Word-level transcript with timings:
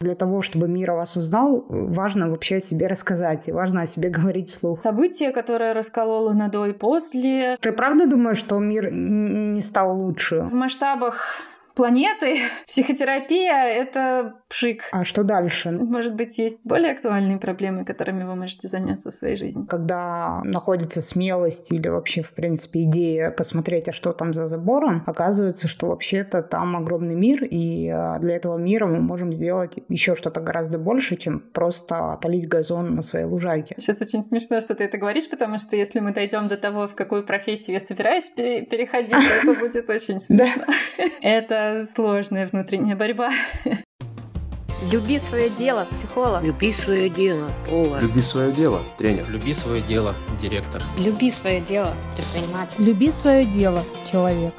Для 0.00 0.14
того, 0.14 0.42
чтобы 0.42 0.68
мир 0.68 0.92
о 0.92 0.94
вас 0.94 1.16
узнал, 1.16 1.64
важно 1.68 2.30
вообще 2.30 2.58
о 2.58 2.60
себе 2.60 2.86
рассказать, 2.86 3.48
и 3.48 3.52
важно 3.52 3.80
о 3.80 3.86
себе 3.86 4.10
говорить 4.10 4.48
вслух. 4.48 4.80
Событие, 4.80 5.32
которое 5.32 5.74
раскололо 5.74 6.32
на 6.32 6.48
до 6.48 6.66
и 6.66 6.72
после. 6.72 7.56
Ты 7.60 7.72
правда 7.72 8.06
думаешь, 8.06 8.36
что 8.36 8.60
мир 8.60 8.92
не 8.92 9.60
стал 9.60 9.98
лучше? 9.98 10.42
В 10.42 10.54
масштабах 10.54 11.40
планеты, 11.78 12.40
психотерапия— 12.66 13.64
это 13.82 14.34
пшик. 14.48 14.82
А 14.90 15.04
что 15.04 15.22
дальше? 15.22 15.70
Может 15.70 16.16
быть, 16.16 16.36
есть 16.36 16.58
более 16.64 16.90
актуальные 16.90 17.38
проблемы, 17.38 17.84
которыми 17.84 18.24
вы 18.24 18.34
можете 18.34 18.66
заняться 18.66 19.12
в 19.12 19.14
своей 19.14 19.36
жизни? 19.36 19.64
Когда 19.66 20.42
находится 20.42 21.00
смелость 21.00 21.70
или 21.70 21.86
вообще, 21.88 22.22
в 22.22 22.32
принципе, 22.32 22.82
идея 22.82 23.30
посмотреть, 23.30 23.88
а 23.88 23.92
что 23.92 24.12
там 24.12 24.34
за 24.34 24.48
забором, 24.48 25.04
оказывается, 25.06 25.68
что 25.68 25.86
вообще-то 25.86 26.42
там 26.42 26.76
огромный 26.76 27.14
мир, 27.14 27.44
и 27.44 27.88
а, 27.88 28.18
для 28.18 28.34
этого 28.34 28.58
мира 28.58 28.86
мы 28.86 29.00
можем 29.00 29.32
сделать 29.32 29.78
еще 29.88 30.16
что-то 30.16 30.40
гораздо 30.40 30.78
больше, 30.78 31.16
чем 31.16 31.38
просто 31.38 32.18
полить 32.20 32.48
газон 32.48 32.96
на 32.96 33.02
своей 33.02 33.26
лужайке. 33.26 33.76
Сейчас 33.78 34.00
очень 34.00 34.24
смешно, 34.24 34.60
что 34.60 34.74
ты 34.74 34.82
это 34.82 34.98
говоришь, 34.98 35.30
потому 35.30 35.58
что 35.58 35.76
если 35.76 36.00
мы 36.00 36.12
дойдем 36.12 36.48
до 36.48 36.56
того, 36.56 36.88
в 36.88 36.96
какую 36.96 37.24
профессию 37.24 37.74
я 37.74 37.80
собираюсь 37.80 38.28
переходить, 38.30 39.12
то 39.12 39.50
это 39.50 39.60
будет 39.60 39.88
очень 39.88 40.20
смешно. 40.20 40.64
Это 41.20 41.67
сложная 41.94 42.46
внутренняя 42.46 42.96
борьба. 42.96 43.30
Люби 44.92 45.18
свое 45.18 45.50
дело, 45.50 45.86
психолог. 45.90 46.42
Люби 46.42 46.72
свое 46.72 47.10
дело, 47.10 47.48
повар. 47.68 48.02
Люби 48.02 48.20
свое 48.20 48.52
дело, 48.52 48.80
тренер. 48.96 49.28
Люби 49.28 49.52
свое 49.52 49.82
дело, 49.82 50.14
директор. 50.40 50.80
Люби 50.98 51.30
свое 51.30 51.60
дело, 51.60 51.94
предприниматель. 52.14 52.84
Люби 52.84 53.10
свое 53.10 53.44
дело, 53.44 53.82
человек. 54.10 54.54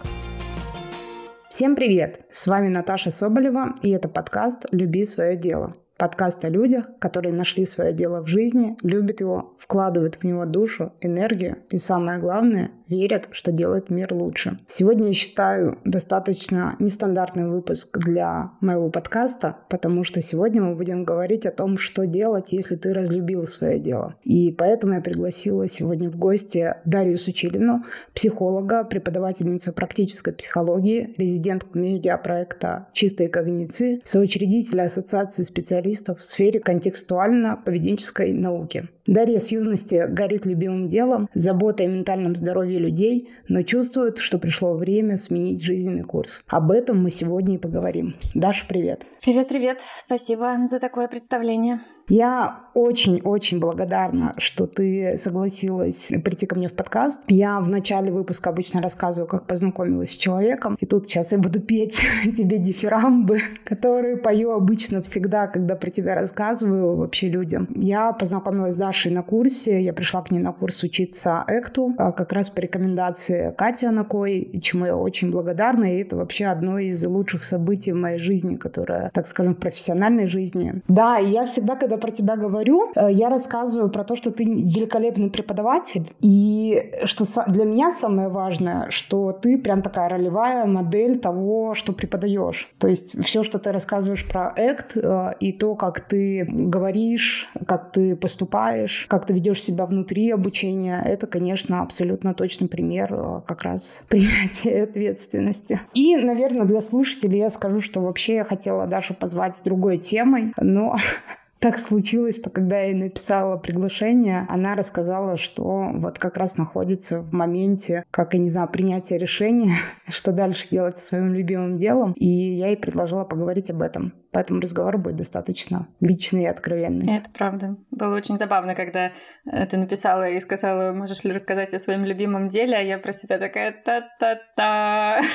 Всем 1.50 1.76
привет! 1.76 2.26
С 2.32 2.48
вами 2.48 2.68
Наташа 2.68 3.12
Соболева, 3.12 3.76
и 3.82 3.90
это 3.92 4.08
подкаст 4.08 4.66
«Люби 4.72 5.04
свое 5.06 5.36
дело». 5.36 5.74
Подкаст 5.98 6.46
о 6.46 6.50
людях, 6.50 6.86
которые 7.00 7.34
нашли 7.34 7.66
свое 7.66 7.92
дело 7.92 8.22
в 8.22 8.28
жизни, 8.28 8.78
любят 8.84 9.20
его, 9.20 9.58
вкладывают 9.58 10.16
в 10.16 10.24
него 10.24 10.46
душу, 10.46 10.94
энергию 11.02 11.58
и, 11.70 11.78
самое 11.78 12.20
главное, 12.20 12.72
верят, 12.90 13.30
что 13.32 13.52
делает 13.52 13.90
мир 13.90 14.14
лучше. 14.14 14.58
Сегодня 14.68 15.08
я 15.08 15.14
считаю 15.14 15.78
достаточно 15.86 16.76
нестандартный 16.80 17.48
выпуск 17.48 17.98
для 17.98 18.52
моего 18.62 18.90
подкаста, 18.90 19.58
потому 19.70 20.04
что 20.04 20.22
сегодня 20.22 20.62
мы 20.62 20.76
будем 20.76 21.04
говорить 21.04 21.46
о 21.46 21.52
том, 21.52 21.78
что 21.78 22.06
делать, 22.06 22.52
если 22.52 22.76
ты 22.76 22.94
разлюбил 22.94 23.46
свое 23.46 23.80
дело. 23.80 24.16
И 24.24 24.52
поэтому 24.52 24.94
я 24.94 25.02
пригласила 25.02 25.68
сегодня 25.68 26.10
в 26.10 26.18
гости 26.18 26.76
Дарью 26.86 27.18
Сучилину, 27.18 27.84
психолога, 28.14 28.84
преподавательницу 28.84 29.72
практической 29.72 30.34
психологии, 30.34 31.14
резидентку 31.18 31.78
медиапроекта 31.78 32.88
«Чистые 32.94 33.30
когниции», 33.30 34.02
соучредителя 34.04 34.84
Ассоциации 34.84 35.44
специалистов 35.44 36.20
в 36.20 36.24
сфере 36.24 36.60
контекстуально-поведенческой 36.60 38.34
науки. 38.34 38.90
Дарья 39.10 39.40
с 39.40 39.50
юности 39.50 40.06
горит 40.08 40.46
любимым 40.46 40.88
делом, 40.88 41.30
заботой 41.34 41.88
о 41.88 41.90
ментальном 41.90 42.36
здоровье 42.36 42.78
людей, 42.78 43.32
но 43.48 43.64
чувствует, 43.64 44.20
что 44.20 44.38
пришло 44.38 44.76
время 44.76 45.18
сменить 45.18 45.64
жизненный 45.64 46.04
курс. 46.04 46.44
Об 46.48 46.70
этом 46.70 47.02
мы 47.02 47.10
сегодня 47.10 47.56
и 47.56 47.58
поговорим. 47.58 48.16
Даша, 48.36 48.68
привет. 48.70 49.08
Привет-привет. 49.24 49.80
Спасибо 49.98 50.60
за 50.68 50.78
такое 50.78 51.08
представление. 51.08 51.82
Я 52.10 52.70
очень-очень 52.74 53.60
благодарна, 53.60 54.34
что 54.38 54.66
ты 54.66 55.16
согласилась 55.18 56.12
прийти 56.24 56.46
ко 56.46 56.56
мне 56.56 56.70
в 56.70 56.74
подкаст. 56.74 57.24
Я 57.28 57.60
в 57.60 57.68
начале 57.68 58.12
выпуска 58.12 58.50
обычно 58.50 58.82
рассказываю, 58.82 59.28
как 59.28 59.46
познакомилась 59.48 60.12
с 60.12 60.16
человеком. 60.16 60.78
И 60.80 60.86
тут 60.86 61.06
сейчас 61.06 61.32
я 61.32 61.38
буду 61.38 61.60
петь 61.60 62.02
тебе 62.38 62.58
дифирамбы, 62.58 63.42
которые 63.66 64.18
пою 64.18 64.52
обычно 64.52 65.02
всегда, 65.02 65.48
когда 65.48 65.76
про 65.76 65.90
тебя 65.90 66.16
рассказываю 66.16 66.96
вообще 66.96 67.28
людям. 67.28 67.68
Я 67.76 68.12
познакомилась 68.14 68.74
с 68.74 68.78
Дашей 68.78 69.12
на 69.12 69.24
курсе. 69.24 69.82
Я 69.82 69.94
пришла 69.94 70.22
к 70.22 70.32
ней 70.32 70.40
на 70.40 70.54
курс 70.54 70.84
учиться 70.84 71.44
экту, 71.48 71.94
а 71.98 72.12
как 72.12 72.32
раз 72.34 72.50
по 72.50 72.60
рекомендации 72.60 73.54
Кати 73.58 73.86
Анакой, 73.86 74.60
чему 74.62 74.86
я 74.86 74.96
очень 74.96 75.32
благодарна. 75.32 75.96
И 75.96 76.02
это 76.02 76.16
вообще 76.16 76.46
одно 76.46 76.80
из 76.80 77.06
лучших 77.06 77.44
событий 77.44 77.92
в 77.92 77.96
моей 77.96 78.20
жизни, 78.20 78.56
которое, 78.56 79.12
так 79.14 79.28
скажем, 79.28 79.56
в 79.56 79.60
профессиональной 79.60 80.28
жизни. 80.28 80.82
Да, 80.88 81.20
и 81.20 81.30
я 81.32 81.46
всегда, 81.46 81.76
когда 81.76 81.98
про 82.00 82.12
тебя 82.12 82.36
говорю, 82.36 82.92
э, 82.96 83.10
я 83.12 83.30
рассказываю 83.30 83.90
про 83.90 84.04
то, 84.04 84.16
что 84.16 84.32
ты 84.32 84.44
великолепный 84.44 85.30
преподаватель. 85.30 86.10
И 86.22 86.92
что 87.04 87.26
для 87.48 87.66
меня 87.66 87.92
самое 87.92 88.30
важное, 88.30 88.90
что 88.90 89.32
ты 89.32 89.58
прям 89.58 89.82
такая 89.82 90.10
ролевая 90.10 90.66
модель 90.66 91.20
того, 91.20 91.74
что 91.74 91.94
преподаешь. 91.94 92.70
То 92.80 92.88
есть 92.88 93.24
все, 93.24 93.44
что 93.44 93.60
ты 93.60 93.72
рассказываешь 93.72 94.28
про 94.28 94.54
ACT 94.58 95.00
э, 95.02 95.36
и 95.40 95.54
то, 95.54 95.76
как 95.76 96.02
ты 96.02 96.46
говоришь, 96.50 97.50
как 97.68 97.92
ты 97.92 98.16
поступаешь, 98.16 99.06
как 99.10 99.26
ты 99.26 99.34
ведешь 99.34 99.62
себя 99.62 99.86
внутри 99.86 100.32
обучения, 100.32 101.02
это, 101.06 101.28
конечно, 101.28 101.82
абсолютно 101.82 102.34
точный 102.34 102.68
пример 102.68 103.14
э, 103.14 103.42
как 103.46 103.64
раз 103.64 104.04
принятия 104.10 104.84
ответственности. 104.84 105.80
И, 105.94 106.16
наверное, 106.18 106.66
для 106.66 106.82
слушателей 106.82 107.40
я 107.40 107.50
скажу, 107.50 107.82
что 107.82 108.02
вообще 108.02 108.36
я 108.36 108.44
хотела 108.44 108.88
Дашу 108.88 109.14
позвать 109.14 109.58
с 109.58 109.62
другой 109.62 109.98
темой, 109.98 110.54
но 110.58 110.96
так 111.60 111.78
случилось, 111.78 112.38
что 112.38 112.50
когда 112.50 112.80
я 112.80 112.86
ей 112.88 112.94
написала 112.94 113.58
приглашение, 113.58 114.46
она 114.50 114.76
рассказала, 114.76 115.38
что 115.38 115.90
вот 115.94 116.18
как 116.18 116.38
раз 116.38 116.58
находится 116.58 117.20
в 117.20 117.34
моменте, 117.34 118.04
как, 118.12 118.34
я 118.34 118.40
не 118.40 118.50
знаю, 118.50 118.70
принятия 118.70 119.18
решения, 119.18 119.74
что 120.08 120.32
дальше 120.32 120.68
делать 120.70 120.98
со 120.98 121.06
своим 121.06 121.34
любимым 121.34 121.78
делом. 121.78 122.14
И 122.14 122.28
я 122.28 122.68
ей 122.68 122.78
предложила 122.78 123.26
поговорить 123.26 123.70
об 123.70 123.82
этом. 123.82 124.14
Поэтому 124.32 124.62
разговор 124.62 124.98
будет 125.00 125.16
достаточно 125.16 125.88
личный 126.02 126.44
и 126.44 126.48
откровенный. 126.48 127.18
Это 127.18 127.30
правда. 127.32 127.78
Было 127.90 128.16
очень 128.16 128.38
забавно, 128.38 128.76
когда 128.76 129.12
э, 129.52 129.66
ты 129.66 129.78
написала 129.78 130.30
и 130.30 130.40
сказала, 130.40 130.94
можешь 130.94 131.24
ли 131.24 131.32
рассказать 131.32 131.74
о 131.74 131.80
своем 131.80 132.06
любимом 132.06 132.48
деле, 132.48 132.78
а 132.78 132.82
я 132.82 133.00
про 133.00 133.12
себя 133.12 133.40
такая 133.40 133.74
та-та-та. 133.84 135.22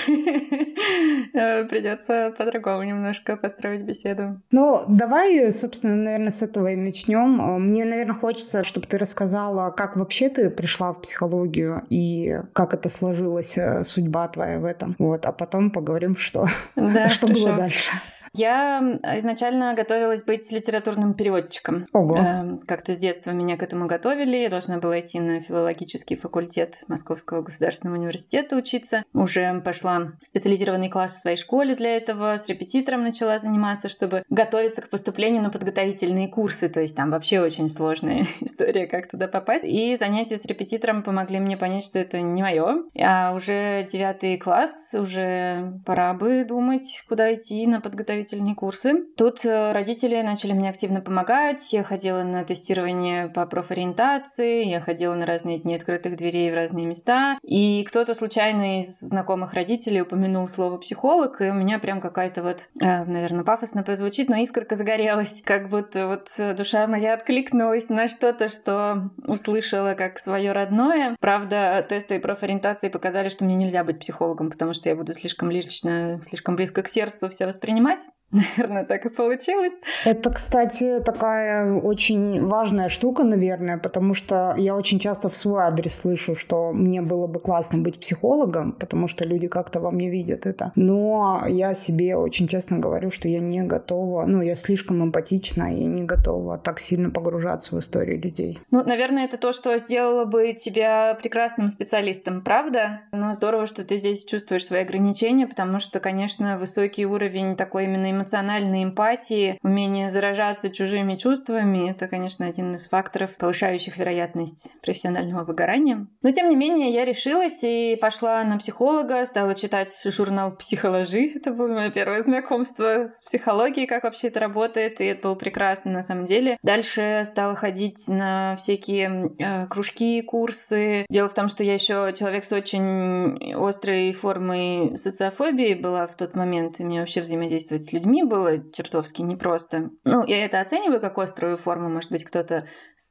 Э, 1.35 1.65
Придется 1.65 2.33
по-другому 2.39 2.85
немножко 2.85 3.37
построить 3.37 3.83
беседу. 3.83 4.41
Ну, 4.53 4.85
давай, 4.87 5.51
собственно, 5.51 5.97
наверное, 6.15 6.33
с 6.33 6.43
этого 6.43 6.69
и 6.69 6.77
начнем. 6.77 7.41
Э, 7.41 7.59
мне, 7.59 7.85
наверное, 7.85 8.15
хочется, 8.15 8.65
чтобы 8.65 8.87
ты 8.87 8.99
рассказала, 8.99 9.71
как 9.71 9.97
вообще 9.97 10.29
ты 10.29 10.51
пришла 10.51 10.93
в 10.93 11.03
психологию 11.03 11.83
и 11.91 12.41
как 12.53 12.75
это 12.75 12.89
сложилась 12.89 13.59
судьба 13.83 14.29
твоя 14.29 14.59
в 14.59 14.65
этом. 14.65 14.95
Вот, 14.99 15.27
а 15.27 15.33
потом 15.33 15.71
поговорим, 15.71 16.17
что, 16.17 16.49
да, 16.77 17.09
что 17.11 17.27
было 17.27 17.57
дальше. 17.57 17.91
Я 18.35 18.99
изначально 19.19 19.75
готовилась 19.75 20.25
быть 20.25 20.51
литературным 20.51 21.15
переводчиком. 21.15 21.87
Ого. 21.93 22.17
Э, 22.19 22.59
как-то 22.67 22.93
с 22.93 22.99
детства 22.99 23.31
меня 23.31 23.57
к 23.57 23.63
этому 23.63 23.87
готовили. 23.87 24.37
Я 24.37 24.51
должна 24.51 24.79
была 24.79 25.01
идти 25.01 25.21
на 25.21 25.41
филологический 25.41 26.17
факультет 26.17 26.83
Московского 26.89 27.43
государственного 27.43 27.97
университета 27.97 28.57
учиться. 28.57 29.05
Уже 29.13 29.61
пошла 29.61 30.13
в 30.21 30.27
специализированный 30.27 30.89
класс 30.89 31.13
в 31.13 31.21
своей 31.21 31.37
школе 31.37 31.77
для 31.77 31.97
этого. 31.97 32.37
С 32.37 32.49
репетитором 32.49 33.05
начала 33.05 33.39
заниматься, 33.39 33.89
чтобы 33.89 34.25
готовиться 34.29 34.83
к 34.83 34.89
поступлению 34.89 35.43
на 35.43 35.51
подготовительные 35.51 36.27
курсы. 36.27 36.69
То 36.69 36.81
есть 36.81 36.97
там 36.97 37.11
вообще 37.11 37.41
очень 37.41 37.69
сложная 37.69 38.27
история, 38.41 38.89
как 38.89 39.09
туда 39.09 39.29
попасть. 39.29 39.65
И 39.65 39.95
занятия 39.95 40.39
с 40.39 40.47
репетитором 40.47 41.05
помогли 41.05 41.39
мне 41.39 41.57
понять, 41.57 41.85
что 41.85 42.01
это 42.01 42.21
не 42.21 42.43
мое. 42.43 42.83
А 43.01 43.33
уже 43.33 43.87
девятый 43.89 44.39
класс, 44.39 44.93
уже 44.93 45.81
пора 45.87 46.15
бы 46.15 46.45
думать, 46.45 47.05
куда 47.09 47.33
идти 47.33 47.65
на 47.69 47.81
подготовительный 47.81 48.24
подготовительные 48.25 48.55
курсы. 48.55 49.05
Тут 49.17 49.45
э, 49.45 49.73
родители 49.73 50.21
начали 50.23 50.53
мне 50.53 50.71
активно 50.71 51.01
помогать. 51.01 51.73
Я 51.73 51.83
ходила 51.83 52.23
на 52.23 52.45
тестирование 52.45 53.29
по 53.29 53.47
профориентации, 53.47 54.65
я 54.65 54.81
ходила 54.81 55.15
на 55.15 55.27
разные 55.27 55.59
дни 55.59 55.75
открытых 55.75 56.17
дверей 56.17 56.51
в 56.51 56.55
разные 56.55 56.87
места. 56.87 57.39
И 57.43 57.85
кто-то 57.85 58.15
случайно 58.15 58.81
из 58.81 58.99
знакомых 59.01 59.53
родителей 59.53 60.03
упомянул 60.03 60.49
слово 60.49 60.79
психолог, 60.79 61.41
и 61.41 61.51
у 61.51 61.55
меня 61.55 61.79
прям 61.79 62.01
какая-то 62.01 62.43
вот, 62.43 62.69
э, 62.81 63.05
наверное, 63.05 63.45
пафосно 63.45 63.83
позвучит, 63.83 64.29
но 64.29 64.37
искорка 64.37 64.77
загорелась. 64.77 65.43
Как 65.45 65.69
будто 65.69 66.07
вот 66.07 66.57
душа 66.57 66.87
моя 66.87 67.15
откликнулась 67.15 67.89
на 67.89 68.09
что-то, 68.09 68.49
что 68.49 69.11
услышала 69.27 69.95
как 69.95 70.19
свое 70.19 70.53
родное. 70.53 71.17
Правда, 71.21 71.85
тесты 71.89 72.17
и 72.17 72.19
профориентации 72.19 72.89
показали, 72.89 73.29
что 73.29 73.45
мне 73.45 73.55
нельзя 73.55 73.85
быть 73.85 73.99
психологом, 73.99 74.51
потому 74.51 74.73
что 74.73 74.89
я 74.89 74.97
буду 74.97 75.13
слишком 75.13 75.51
лично, 75.51 76.21
слишком 76.23 76.57
близко 76.57 76.83
к 76.83 76.89
сердцу 76.89 77.29
все 77.29 77.47
воспринимать. 77.47 78.01
Наверное, 78.35 78.85
так 78.85 79.07
и 79.07 79.11
получилось. 79.11 79.75
Это, 80.05 80.31
кстати, 80.31 81.01
такая 81.05 81.73
очень 81.73 82.45
важная 82.45 82.89
штука, 82.89 83.23
наверное, 83.23 83.79
потому 83.79 84.13
что 84.13 84.55
я 84.59 84.75
очень 84.75 84.99
часто 84.99 85.29
в 85.29 85.37
свой 85.37 85.63
адрес 85.63 85.95
слышу, 85.95 86.35
что 86.35 86.73
мне 86.73 87.01
было 87.01 87.29
бы 87.29 87.39
классно 87.39 87.79
быть 87.79 88.01
психологом, 88.01 88.73
потому 88.73 89.07
что 89.07 89.25
люди 89.25 89.47
как-то 89.47 89.79
во 89.79 89.93
мне 89.93 90.11
видят 90.11 90.47
это. 90.47 90.73
Но 90.75 91.45
я 91.47 91.75
себе 91.75 92.17
очень 92.17 92.49
честно 92.49 92.79
говорю, 92.81 93.13
что 93.13 93.29
я 93.29 93.39
не 93.39 93.63
готова, 93.63 94.27
ну, 94.27 94.43
я 94.43 94.57
слишком 94.57 95.03
эмпатична 95.05 95.73
и 95.73 95.85
не 95.85 96.03
готова 96.03 96.59
так 96.59 96.81
сильно 96.81 97.11
погружаться 97.11 97.77
в 97.77 97.79
историю 97.79 98.21
людей. 98.21 98.59
Ну, 98.73 98.83
наверное, 98.83 99.27
это 99.27 99.39
то, 99.39 99.53
что 99.53 99.79
сделало 99.79 100.25
бы 100.25 100.55
тебя 100.55 101.15
прекрасным 101.15 101.69
специалистом, 101.69 102.43
правда? 102.43 103.03
Но 103.13 103.33
здорово, 103.33 103.67
что 103.69 103.85
ты 103.85 103.97
здесь 103.97 104.25
чувствуешь 104.25 104.67
свои 104.67 104.81
ограничения, 104.81 105.47
потому 105.47 105.79
что, 105.79 106.01
конечно, 106.01 106.59
высокий 106.59 107.07
уровень 107.07 107.55
такой 107.55 107.85
именно 107.85 108.04
именно 108.09 108.25
эмоциональной 108.25 108.85
эмпатии, 108.85 109.59
умение 109.63 110.09
заражаться 110.09 110.71
чужими 110.71 111.17
чувствами, 111.17 111.91
это, 111.91 112.09
конечно, 112.09 112.47
один 112.47 112.75
из 112.75 112.89
факторов, 112.89 113.37
повышающих 113.37 113.97
вероятность 113.99 114.73
профессионального 114.81 115.45
выгорания. 115.45 116.07
Но, 116.23 116.31
тем 116.33 116.49
не 116.49 116.57
менее, 116.57 116.91
я 116.91 117.05
решилась 117.05 117.61
и 117.63 117.97
пошла 118.01 118.43
на 118.45 118.59
психолога, 118.59 119.25
стала 119.27 119.55
читать 119.55 119.91
журнал 120.05 120.57
«Психоложи». 120.57 121.33
Это 121.35 121.53
было 121.53 121.69
мое 121.75 121.91
первое 121.91 122.23
знакомство 122.23 123.07
с 123.07 123.23
психологией, 123.25 123.87
как 123.87 124.05
вообще 124.05 124.29
это 124.29 124.41
работает, 124.41 125.01
и 125.01 125.05
это 125.05 125.23
было 125.23 125.35
прекрасно 125.35 125.91
на 125.91 126.03
самом 126.03 126.25
деле. 126.25 126.57
Дальше 126.63 127.25
стала 127.27 127.55
ходить 127.55 128.09
на 128.09 128.57
всякие 128.57 129.33
э, 129.39 129.67
кружки, 129.67 130.23
курсы. 130.23 131.07
Дело 131.09 131.29
в 131.29 131.35
том, 131.35 131.49
что 131.49 131.63
я 131.63 131.75
еще 131.75 132.15
человек 132.19 132.45
с 132.45 132.53
очень 132.53 133.53
острой 133.55 134.13
формой 134.13 134.97
социофобии 134.97 135.75
была 135.75 136.07
в 136.07 136.17
тот 136.17 136.35
момент, 136.35 136.81
и 136.81 136.85
мне 136.85 137.01
вообще 137.01 137.21
взаимодействовать 137.21 137.85
с 137.85 137.93
людьми 137.95 138.25
было 138.25 138.71
чертовски 138.73 139.23
непросто. 139.23 139.91
Ну, 140.05 140.25
я 140.27 140.45
это 140.45 140.61
оцениваю 140.61 141.01
как 141.01 141.17
острую 141.19 141.57
форму. 141.57 141.89
Может 141.89 142.11
быть, 142.11 142.25
кто-то 142.25 142.67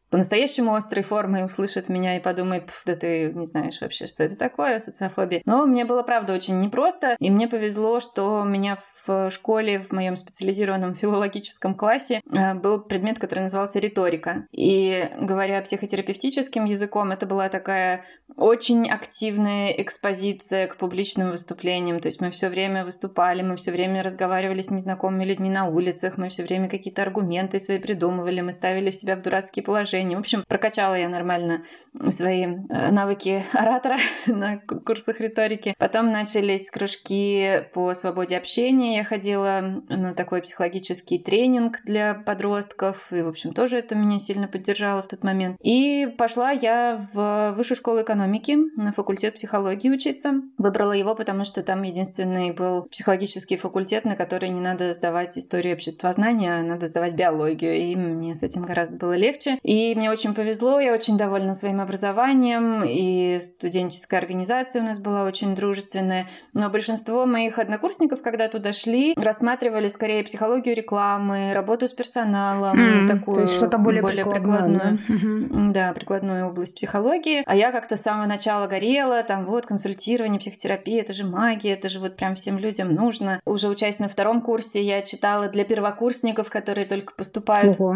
по-настоящему 0.09 0.75
острой 0.75 1.03
формой 1.03 1.45
услышит 1.45 1.89
меня 1.89 2.17
и 2.17 2.21
подумает, 2.21 2.69
да 2.85 2.95
ты 2.95 3.31
не 3.33 3.45
знаешь 3.45 3.79
вообще, 3.81 4.07
что 4.07 4.23
это 4.23 4.35
такое, 4.35 4.79
социофобия. 4.79 5.41
Но 5.45 5.65
мне 5.65 5.85
было, 5.85 6.03
правда, 6.03 6.33
очень 6.33 6.59
непросто, 6.59 7.15
и 7.19 7.29
мне 7.29 7.47
повезло, 7.47 7.99
что 7.99 8.43
меня 8.43 8.77
в 9.05 9.29
школе, 9.31 9.79
в 9.79 9.91
моем 9.91 10.17
специализированном 10.17 10.93
филологическом 10.95 11.75
классе 11.75 12.21
э, 12.25 12.53
был 12.53 12.81
предмет, 12.81 13.19
который 13.19 13.41
назывался 13.41 13.79
риторика. 13.79 14.47
И 14.51 15.09
говоря 15.19 15.61
психотерапевтическим 15.61 16.65
языком, 16.65 17.11
это 17.11 17.25
была 17.25 17.49
такая 17.49 18.05
очень 18.37 18.89
активная 18.89 19.71
экспозиция 19.71 20.67
к 20.67 20.77
публичным 20.77 21.31
выступлениям. 21.31 21.99
То 21.99 22.07
есть 22.07 22.21
мы 22.21 22.31
все 22.31 22.49
время 22.49 22.85
выступали, 22.85 23.41
мы 23.41 23.55
все 23.55 23.71
время 23.71 24.03
разговаривали 24.03 24.61
с 24.61 24.71
незнакомыми 24.71 25.25
людьми 25.25 25.49
на 25.49 25.65
улицах, 25.65 26.17
мы 26.17 26.29
все 26.29 26.43
время 26.43 26.69
какие-то 26.69 27.03
аргументы 27.03 27.59
свои 27.59 27.79
придумывали, 27.79 28.41
мы 28.41 28.51
ставили 28.51 28.91
себя 28.91 29.15
в 29.15 29.21
дурацкие 29.21 29.63
положения. 29.63 30.15
В 30.15 30.19
общем, 30.19 30.43
прокачала 30.47 30.95
я 30.95 31.09
нормально 31.09 31.63
свои 32.09 32.45
э, 32.45 32.91
навыки 32.91 33.43
оратора 33.53 33.97
на 34.25 34.57
курсах 34.57 35.19
риторики. 35.19 35.75
Потом 35.77 36.11
начались 36.11 36.69
кружки 36.69 37.65
по 37.73 37.93
свободе 37.93 38.37
общения. 38.37 38.97
Я 38.97 39.03
ходила 39.03 39.81
на 39.89 40.13
такой 40.13 40.41
психологический 40.41 41.19
тренинг 41.19 41.81
для 41.83 42.15
подростков, 42.15 43.11
и, 43.11 43.21
в 43.21 43.27
общем, 43.27 43.53
тоже 43.53 43.77
это 43.77 43.95
меня 43.95 44.19
сильно 44.19 44.47
поддержало 44.47 45.03
в 45.03 45.07
тот 45.07 45.23
момент. 45.23 45.57
И 45.61 46.07
пошла 46.17 46.51
я 46.51 47.07
в 47.13 47.53
высшую 47.55 47.77
школу 47.77 48.01
экономики 48.01 48.22
на 48.27 48.91
факультет 48.91 49.35
психологии 49.35 49.89
учиться. 49.89 50.41
Выбрала 50.57 50.93
его, 50.93 51.15
потому 51.15 51.43
что 51.43 51.63
там 51.63 51.83
единственный 51.83 52.51
был 52.51 52.83
психологический 52.83 53.57
факультет, 53.57 54.05
на 54.05 54.15
который 54.15 54.49
не 54.49 54.59
надо 54.61 54.93
сдавать 54.93 55.37
историю 55.37 55.73
обществознания, 55.73 56.59
а 56.59 56.63
надо 56.63 56.87
сдавать 56.87 57.13
биологию. 57.13 57.75
И 57.75 57.95
мне 57.95 58.35
с 58.35 58.43
этим 58.43 58.63
гораздо 58.63 58.97
было 58.97 59.13
легче. 59.13 59.57
И 59.63 59.93
мне 59.95 60.11
очень 60.11 60.33
повезло, 60.33 60.79
я 60.79 60.93
очень 60.93 61.17
довольна 61.17 61.53
своим 61.53 61.81
образованием, 61.81 62.83
и 62.85 63.39
студенческая 63.39 64.17
организация 64.17 64.81
у 64.81 64.85
нас 64.85 64.99
была 64.99 65.23
очень 65.23 65.55
дружественная. 65.55 66.27
Но 66.53 66.69
большинство 66.69 67.25
моих 67.25 67.59
однокурсников, 67.59 68.21
когда 68.21 68.47
туда 68.47 68.73
шли, 68.73 69.13
рассматривали 69.17 69.87
скорее 69.87 70.23
психологию 70.23 70.75
рекламы, 70.75 71.53
работу 71.53 71.87
с 71.87 71.93
персоналом, 71.93 72.73
Mm, 72.83 73.07
такую 73.07 73.47
что-то 73.47 73.77
более 73.77 74.03
прикладную. 74.03 74.79
прикладное. 74.79 74.99
Мгм. 75.07 75.73
Да, 75.73 75.93
прикладную 75.93 76.47
область 76.47 76.75
психологии. 76.75 77.43
А 77.45 77.55
я 77.55 77.71
как-то 77.71 77.97
с 77.97 78.01
самого 78.13 78.27
начала 78.27 78.67
горела, 78.67 79.23
там 79.23 79.45
вот 79.45 79.65
консультирование, 79.65 80.39
психотерапия, 80.39 81.01
это 81.01 81.13
же 81.13 81.25
магия, 81.25 81.73
это 81.73 81.89
же 81.89 81.99
вот 81.99 82.15
прям 82.15 82.35
всем 82.35 82.59
людям 82.59 82.93
нужно. 82.93 83.41
Уже 83.43 83.67
учась 83.67 83.97
на 83.97 84.07
втором 84.07 84.41
курсе, 84.41 84.83
я 84.83 85.01
читала 85.01 85.47
для 85.47 85.63
первокурсников, 85.63 86.49
которые 86.49 86.85
только 86.85 87.13
поступают 87.15 87.79
Ого. 87.79 87.95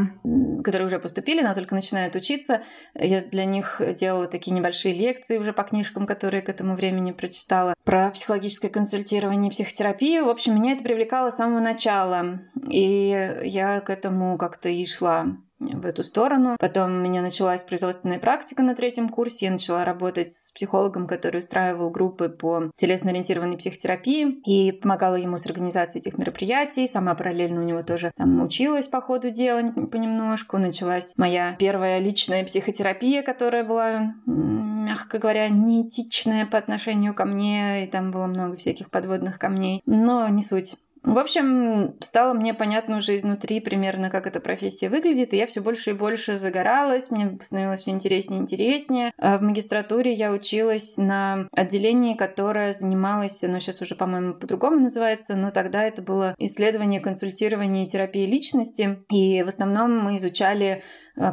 которые 0.63 0.87
уже 0.87 0.97
поступили, 0.99 1.41
но 1.41 1.53
только 1.53 1.75
начинают 1.75 2.15
учиться. 2.15 2.63
Я 2.95 3.21
для 3.21 3.45
них 3.45 3.79
делала 3.99 4.27
такие 4.27 4.55
небольшие 4.55 4.95
лекции 4.95 5.37
уже 5.37 5.53
по 5.53 5.63
книжкам, 5.63 6.07
которые 6.07 6.41
к 6.41 6.49
этому 6.49 6.75
времени 6.75 7.11
прочитала, 7.11 7.75
про 7.83 8.09
психологическое 8.09 8.69
консультирование 8.69 9.51
психотерапию. 9.51 10.25
В 10.25 10.29
общем, 10.29 10.55
меня 10.55 10.73
это 10.73 10.83
привлекало 10.83 11.29
с 11.29 11.37
самого 11.37 11.59
начала, 11.59 12.39
и 12.67 13.39
я 13.43 13.81
к 13.81 13.89
этому 13.91 14.37
как-то 14.37 14.69
и 14.69 14.83
шла 14.85 15.27
в 15.59 15.85
эту 15.85 16.03
сторону. 16.03 16.55
Потом 16.59 16.91
у 16.91 16.99
меня 16.99 17.21
началась 17.21 17.63
производственная 17.63 18.19
практика 18.19 18.63
на 18.63 18.75
третьем 18.75 19.09
курсе. 19.09 19.45
Я 19.45 19.51
начала 19.51 19.85
работать 19.85 20.31
с 20.31 20.51
психологом, 20.51 21.07
который 21.07 21.39
устраивал 21.39 21.89
группы 21.89 22.29
по 22.29 22.71
телесно-ориентированной 22.75 23.57
психотерапии 23.57 24.39
и 24.45 24.71
помогала 24.71 25.15
ему 25.15 25.37
с 25.37 25.45
организацией 25.45 26.01
этих 26.01 26.17
мероприятий. 26.17 26.87
Сама 26.87 27.15
параллельно 27.15 27.61
у 27.61 27.65
него 27.65 27.83
тоже 27.83 28.11
там 28.15 28.41
училась 28.41 28.87
по 28.87 29.01
ходу 29.01 29.29
дела 29.31 29.71
понемножку. 29.91 30.57
Началась 30.57 31.13
моя 31.17 31.55
первая 31.57 31.99
личная 31.99 32.45
психотерапия, 32.45 33.23
которая 33.23 33.63
была, 33.63 34.13
мягко 34.25 35.17
говоря, 35.19 35.49
неэтичная 35.49 36.45
по 36.45 36.57
отношению 36.57 37.13
ко 37.13 37.25
мне. 37.25 37.85
И 37.85 37.87
там 37.87 38.11
было 38.11 38.27
много 38.27 38.55
всяких 38.57 38.89
подводных 38.89 39.39
камней. 39.39 39.81
Но 39.85 40.27
не 40.27 40.41
суть. 40.41 40.75
В 41.07 41.19
общем, 41.19 41.95
стало 42.01 42.33
мне 42.33 42.53
понятно 42.53 42.97
уже 42.97 43.15
изнутри 43.15 43.61
примерно, 43.61 44.09
как 44.09 44.27
эта 44.27 44.41
профессия 44.41 44.89
выглядит, 44.89 45.33
и 45.33 45.37
я 45.37 45.47
все 45.47 45.61
больше 45.61 45.91
и 45.91 45.93
больше 45.93 46.35
загоралась, 46.35 47.11
мне 47.11 47.39
становилось 47.41 47.79
все 47.79 47.91
интереснее 47.91 48.41
и 48.41 48.43
интереснее. 48.43 49.13
А 49.17 49.37
В 49.37 49.41
магистратуре 49.41 50.11
я 50.11 50.33
училась 50.33 50.97
на 50.97 51.47
отделении, 51.53 52.15
которое 52.15 52.73
занималось, 52.73 53.41
оно 53.41 53.59
сейчас 53.59 53.81
уже, 53.81 53.95
по-моему, 53.95 54.33
по-другому 54.33 54.81
называется, 54.81 55.37
но 55.37 55.51
тогда 55.51 55.81
это 55.83 56.01
было 56.01 56.35
исследование, 56.39 56.99
консультирование 56.99 57.85
и 57.85 57.87
терапия 57.87 58.27
личности, 58.27 58.99
и 59.09 59.43
в 59.43 59.47
основном 59.47 59.97
мы 59.97 60.17
изучали 60.17 60.83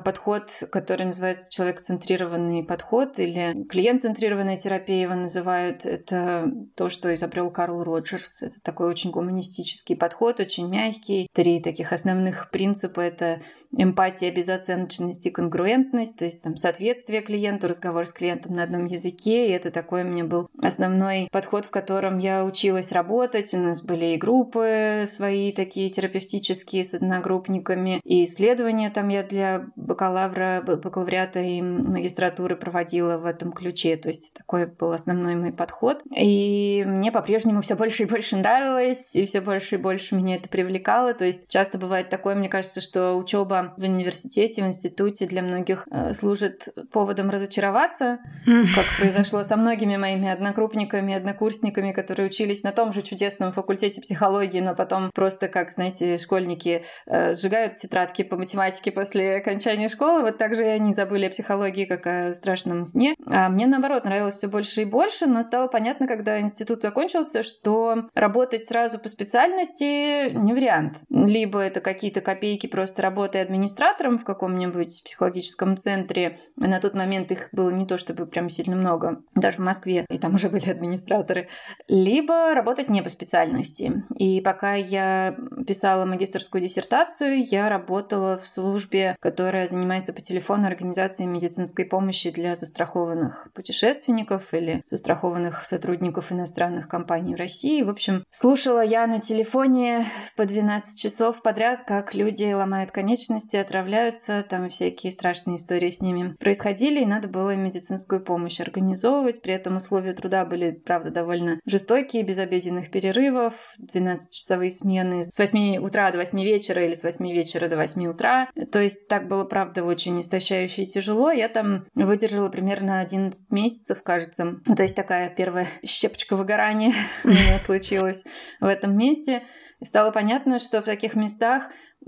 подход, 0.05 0.51
который 0.73 1.07
называется 1.07 1.51
человек-центрированный 1.51 2.65
подход 2.65 3.19
или 3.19 3.65
клиент-центрированная 3.69 4.57
терапия 4.57 5.03
его 5.03 5.15
называют. 5.15 5.85
Это 5.85 6.51
то, 6.77 6.89
что 6.89 7.15
изобрел 7.15 7.51
Карл 7.51 7.83
Роджерс. 7.83 8.43
Это 8.43 8.61
такой 8.63 8.89
очень 8.89 9.11
гуманистический 9.11 9.97
подход, 9.97 10.41
очень 10.41 10.69
мягкий. 10.69 11.29
Три 11.33 11.61
таких 11.61 11.93
основных 11.93 12.51
принципа— 12.51 13.01
это 13.03 13.43
эмпатия, 13.77 14.31
безоценочность 14.31 15.27
и 15.27 15.31
конгруентность, 15.31 16.19
то 16.19 16.25
есть 16.25 16.43
там 16.43 16.57
соответствие 16.57 17.23
клиенту, 17.23 17.69
разговор 17.69 18.07
с 18.07 18.13
клиентом 18.13 18.55
на 18.55 18.63
одном 18.63 18.87
языке. 18.87 19.49
И 19.49 19.53
это 19.53 19.71
такой 19.71 20.03
у 20.03 20.07
меня 20.07 20.25
был 20.25 20.49
основной 20.63 21.29
подход, 21.31 21.67
в 21.67 21.71
котором 21.71 22.19
я 22.19 22.45
училась 22.45 22.93
работать. 22.93 23.53
У 23.53 23.59
нас 23.59 23.85
были 23.85 24.15
и 24.15 24.17
группы 24.17 25.05
свои 25.07 25.53
такие 25.53 25.91
терапевтические 25.91 26.85
с 26.85 26.95
одногруппниками, 26.95 28.01
и 28.05 28.25
исследования 28.25 28.91
там 28.91 29.09
я 29.09 29.23
для 29.23 29.67
бакалавра, 29.77 30.63
бакалавриата 30.65 31.41
и 31.41 31.61
магистратуры 31.61 32.57
проводила 32.57 33.19
в 33.19 33.27
этом 33.27 33.53
ключе. 33.53 33.97
То 33.97 34.09
есть 34.09 34.35
такой 34.35 34.67
был 34.67 34.93
основной 34.93 35.35
мой 35.35 35.53
подход. 35.53 36.03
И 36.17 36.85
мне 36.87 37.11
по-прежнему 37.13 37.63
все 37.63 37.75
больше 37.75 38.05
и 38.05 38.07
больше 38.07 38.37
нравилось, 38.37 39.15
и 39.15 39.25
все 39.25 39.41
больше 39.41 39.75
и 39.75 39.79
больше 39.79 40.15
меня 40.15 40.37
это 40.37 40.49
привлекало. 40.49 41.15
То 41.15 41.25
есть 41.25 41.49
часто 41.49 41.79
бывает 41.79 42.09
такое, 42.09 42.35
мне 42.35 42.49
кажется, 42.49 42.81
что 42.81 43.15
учеба 43.15 43.75
в 43.77 43.83
университете, 43.83 44.63
в 44.63 44.67
институте 44.67 45.27
для 45.27 45.43
многих 45.43 45.87
э, 45.91 46.13
служит 46.13 46.69
поводом 46.93 47.31
разочароваться, 47.31 48.19
как 48.45 48.85
произошло 48.99 49.43
со 49.43 49.57
многими 49.57 49.97
моими 49.97 50.29
однокрупниками, 50.29 51.15
однокурсниками, 51.15 51.93
которые 51.93 52.29
учились 52.29 52.63
на 52.63 52.73
том 52.73 52.93
же 52.93 53.03
чудесном 53.03 53.53
факультете 53.53 54.01
психологии, 54.01 54.61
но 54.61 54.75
потом 54.75 55.11
просто, 55.13 55.49
как, 55.49 55.71
знаете, 55.71 56.17
школьники 56.17 56.85
э, 57.07 57.35
сжигают 57.35 57.77
тетрадки 57.77 58.23
по 58.23 58.37
математике 58.37 58.93
после 58.93 59.37
окончания 59.37 59.64
школы, 59.89 60.23
вот 60.23 60.39
так 60.39 60.55
же 60.55 60.65
и 60.65 60.69
они 60.69 60.93
забыли 60.93 61.27
о 61.27 61.31
психологии, 61.31 61.85
как 61.85 62.07
о 62.07 62.35
страшном 62.35 62.87
сне. 62.87 63.15
А 63.27 63.49
мне, 63.49 63.67
наоборот, 63.67 64.05
нравилось 64.05 64.37
все 64.37 64.49
больше 64.49 64.83
и 64.83 64.85
больше, 64.85 65.27
но 65.27 65.43
стало 65.43 65.69
понятно, 65.69 66.07
когда 66.07 66.41
институт 66.41 66.83
закончился, 66.83 67.43
что 67.43 68.09
работать 68.15 68.67
сразу 68.67 68.99
по 68.99 69.09
специальности 69.09 70.31
не 70.31 70.53
вариант. 70.53 70.99
Либо 71.09 71.61
это 71.61 71.81
какие-то 71.81 72.21
копейки 72.21 72.67
просто 72.67 73.03
работы 73.03 73.39
администратором 73.39 74.19
в 74.19 74.25
каком-нибудь 74.25 75.03
психологическом 75.05 75.77
центре. 75.77 76.39
На 76.57 76.81
тот 76.81 76.95
момент 76.95 77.31
их 77.31 77.49
было 77.53 77.71
не 77.71 77.87
то 77.87 77.97
чтобы 77.99 78.27
прям 78.27 78.49
сильно 78.49 78.77
много, 78.77 79.23
даже 79.35 79.59
в 79.59 79.61
Москве, 79.61 80.07
и 80.09 80.19
там 80.19 80.35
уже 80.35 80.49
были 80.49 80.71
администраторы. 80.71 81.49
Либо 81.89 82.55
работать 82.55 82.89
не 82.89 83.03
по 83.03 83.09
специальности. 83.09 84.05
И 84.17 84.41
пока 84.41 84.75
я 84.75 85.37
писала 85.67 86.05
магистрскую 86.05 86.61
диссертацию, 86.61 87.45
я 87.45 87.69
работала 87.69 88.37
в 88.39 88.47
службе, 88.47 89.17
которая 89.21 89.54
которая 89.55 89.69
занимается 89.69 90.13
по 90.13 90.21
телефону 90.21 90.67
организацией 90.67 91.29
медицинской 91.29 91.85
помощи 91.85 92.33
для 92.33 92.57
застрахованных 92.57 93.47
путешественников 93.55 94.53
или 94.53 94.83
застрахованных 94.87 95.65
сотрудников 95.65 96.33
иностранных 96.33 96.89
компаний 96.89 97.37
в 97.37 97.39
России. 97.39 97.83
В 97.83 97.89
общем, 97.89 98.25
слушала 98.33 98.83
я 98.83 99.07
на 99.07 99.21
телефоне 99.21 100.07
по 100.37 100.45
12 100.45 100.99
часов 100.99 101.41
подряд, 101.41 101.85
как 101.87 102.17
люди 102.17 102.53
ломают 102.53 102.91
конечности, 102.91 103.57
отравляются, 103.57 104.45
там 104.51 104.69
всякие 104.71 105.13
страшные 105.13 105.55
истории 105.55 105.91
с 105.91 106.01
ними 106.01 106.35
происходили, 106.41 107.03
и 107.03 107.07
надо 107.07 107.29
было 107.29 107.55
медицинскую 107.55 108.25
помощь 108.25 108.59
организовывать. 108.59 109.41
При 109.41 109.55
этом 109.55 109.77
условия 109.77 110.15
труда 110.15 110.45
были, 110.45 110.73
правда, 110.73 111.13
довольно 111.13 111.61
жестокие, 111.65 112.25
без 112.25 112.39
обеденных 112.39 112.91
перерывов, 112.91 113.55
12-часовые 113.81 114.71
смены 114.71 115.23
с 115.23 115.39
8 115.39 115.77
утра 115.77 116.11
до 116.11 116.19
8 116.19 116.43
вечера 116.43 116.85
или 116.85 116.95
с 116.95 117.05
8 117.05 117.25
вечера 117.31 117.69
до 117.69 117.77
8 117.77 118.07
утра. 118.07 118.49
То 118.73 118.81
есть 118.81 119.07
так 119.07 119.29
было, 119.29 119.34
правда, 119.43 119.83
очень 119.83 120.21
истощающе 120.21 120.83
и 120.83 120.87
тяжело. 120.87 121.33
Я 121.33 121.49
там 121.49 121.87
выдержала 121.95 122.49
примерно 122.49 123.01
11 123.01 123.51
месяцев, 123.51 124.03
кажется. 124.05 124.61
То 124.77 124.85
есть 124.85 124.95
такая 124.95 125.29
первая 125.31 125.67
щепочка 125.85 126.37
выгорания 126.37 126.95
у 127.25 127.29
меня 127.29 127.59
случилась 127.65 128.25
в 128.61 128.67
этом 128.67 128.97
месте. 128.97 129.43
И 129.81 129.85
стало 129.85 130.13
понятно, 130.13 130.61
что 130.61 130.81
в 130.81 130.85
таких 130.85 131.17
местах 131.17 131.65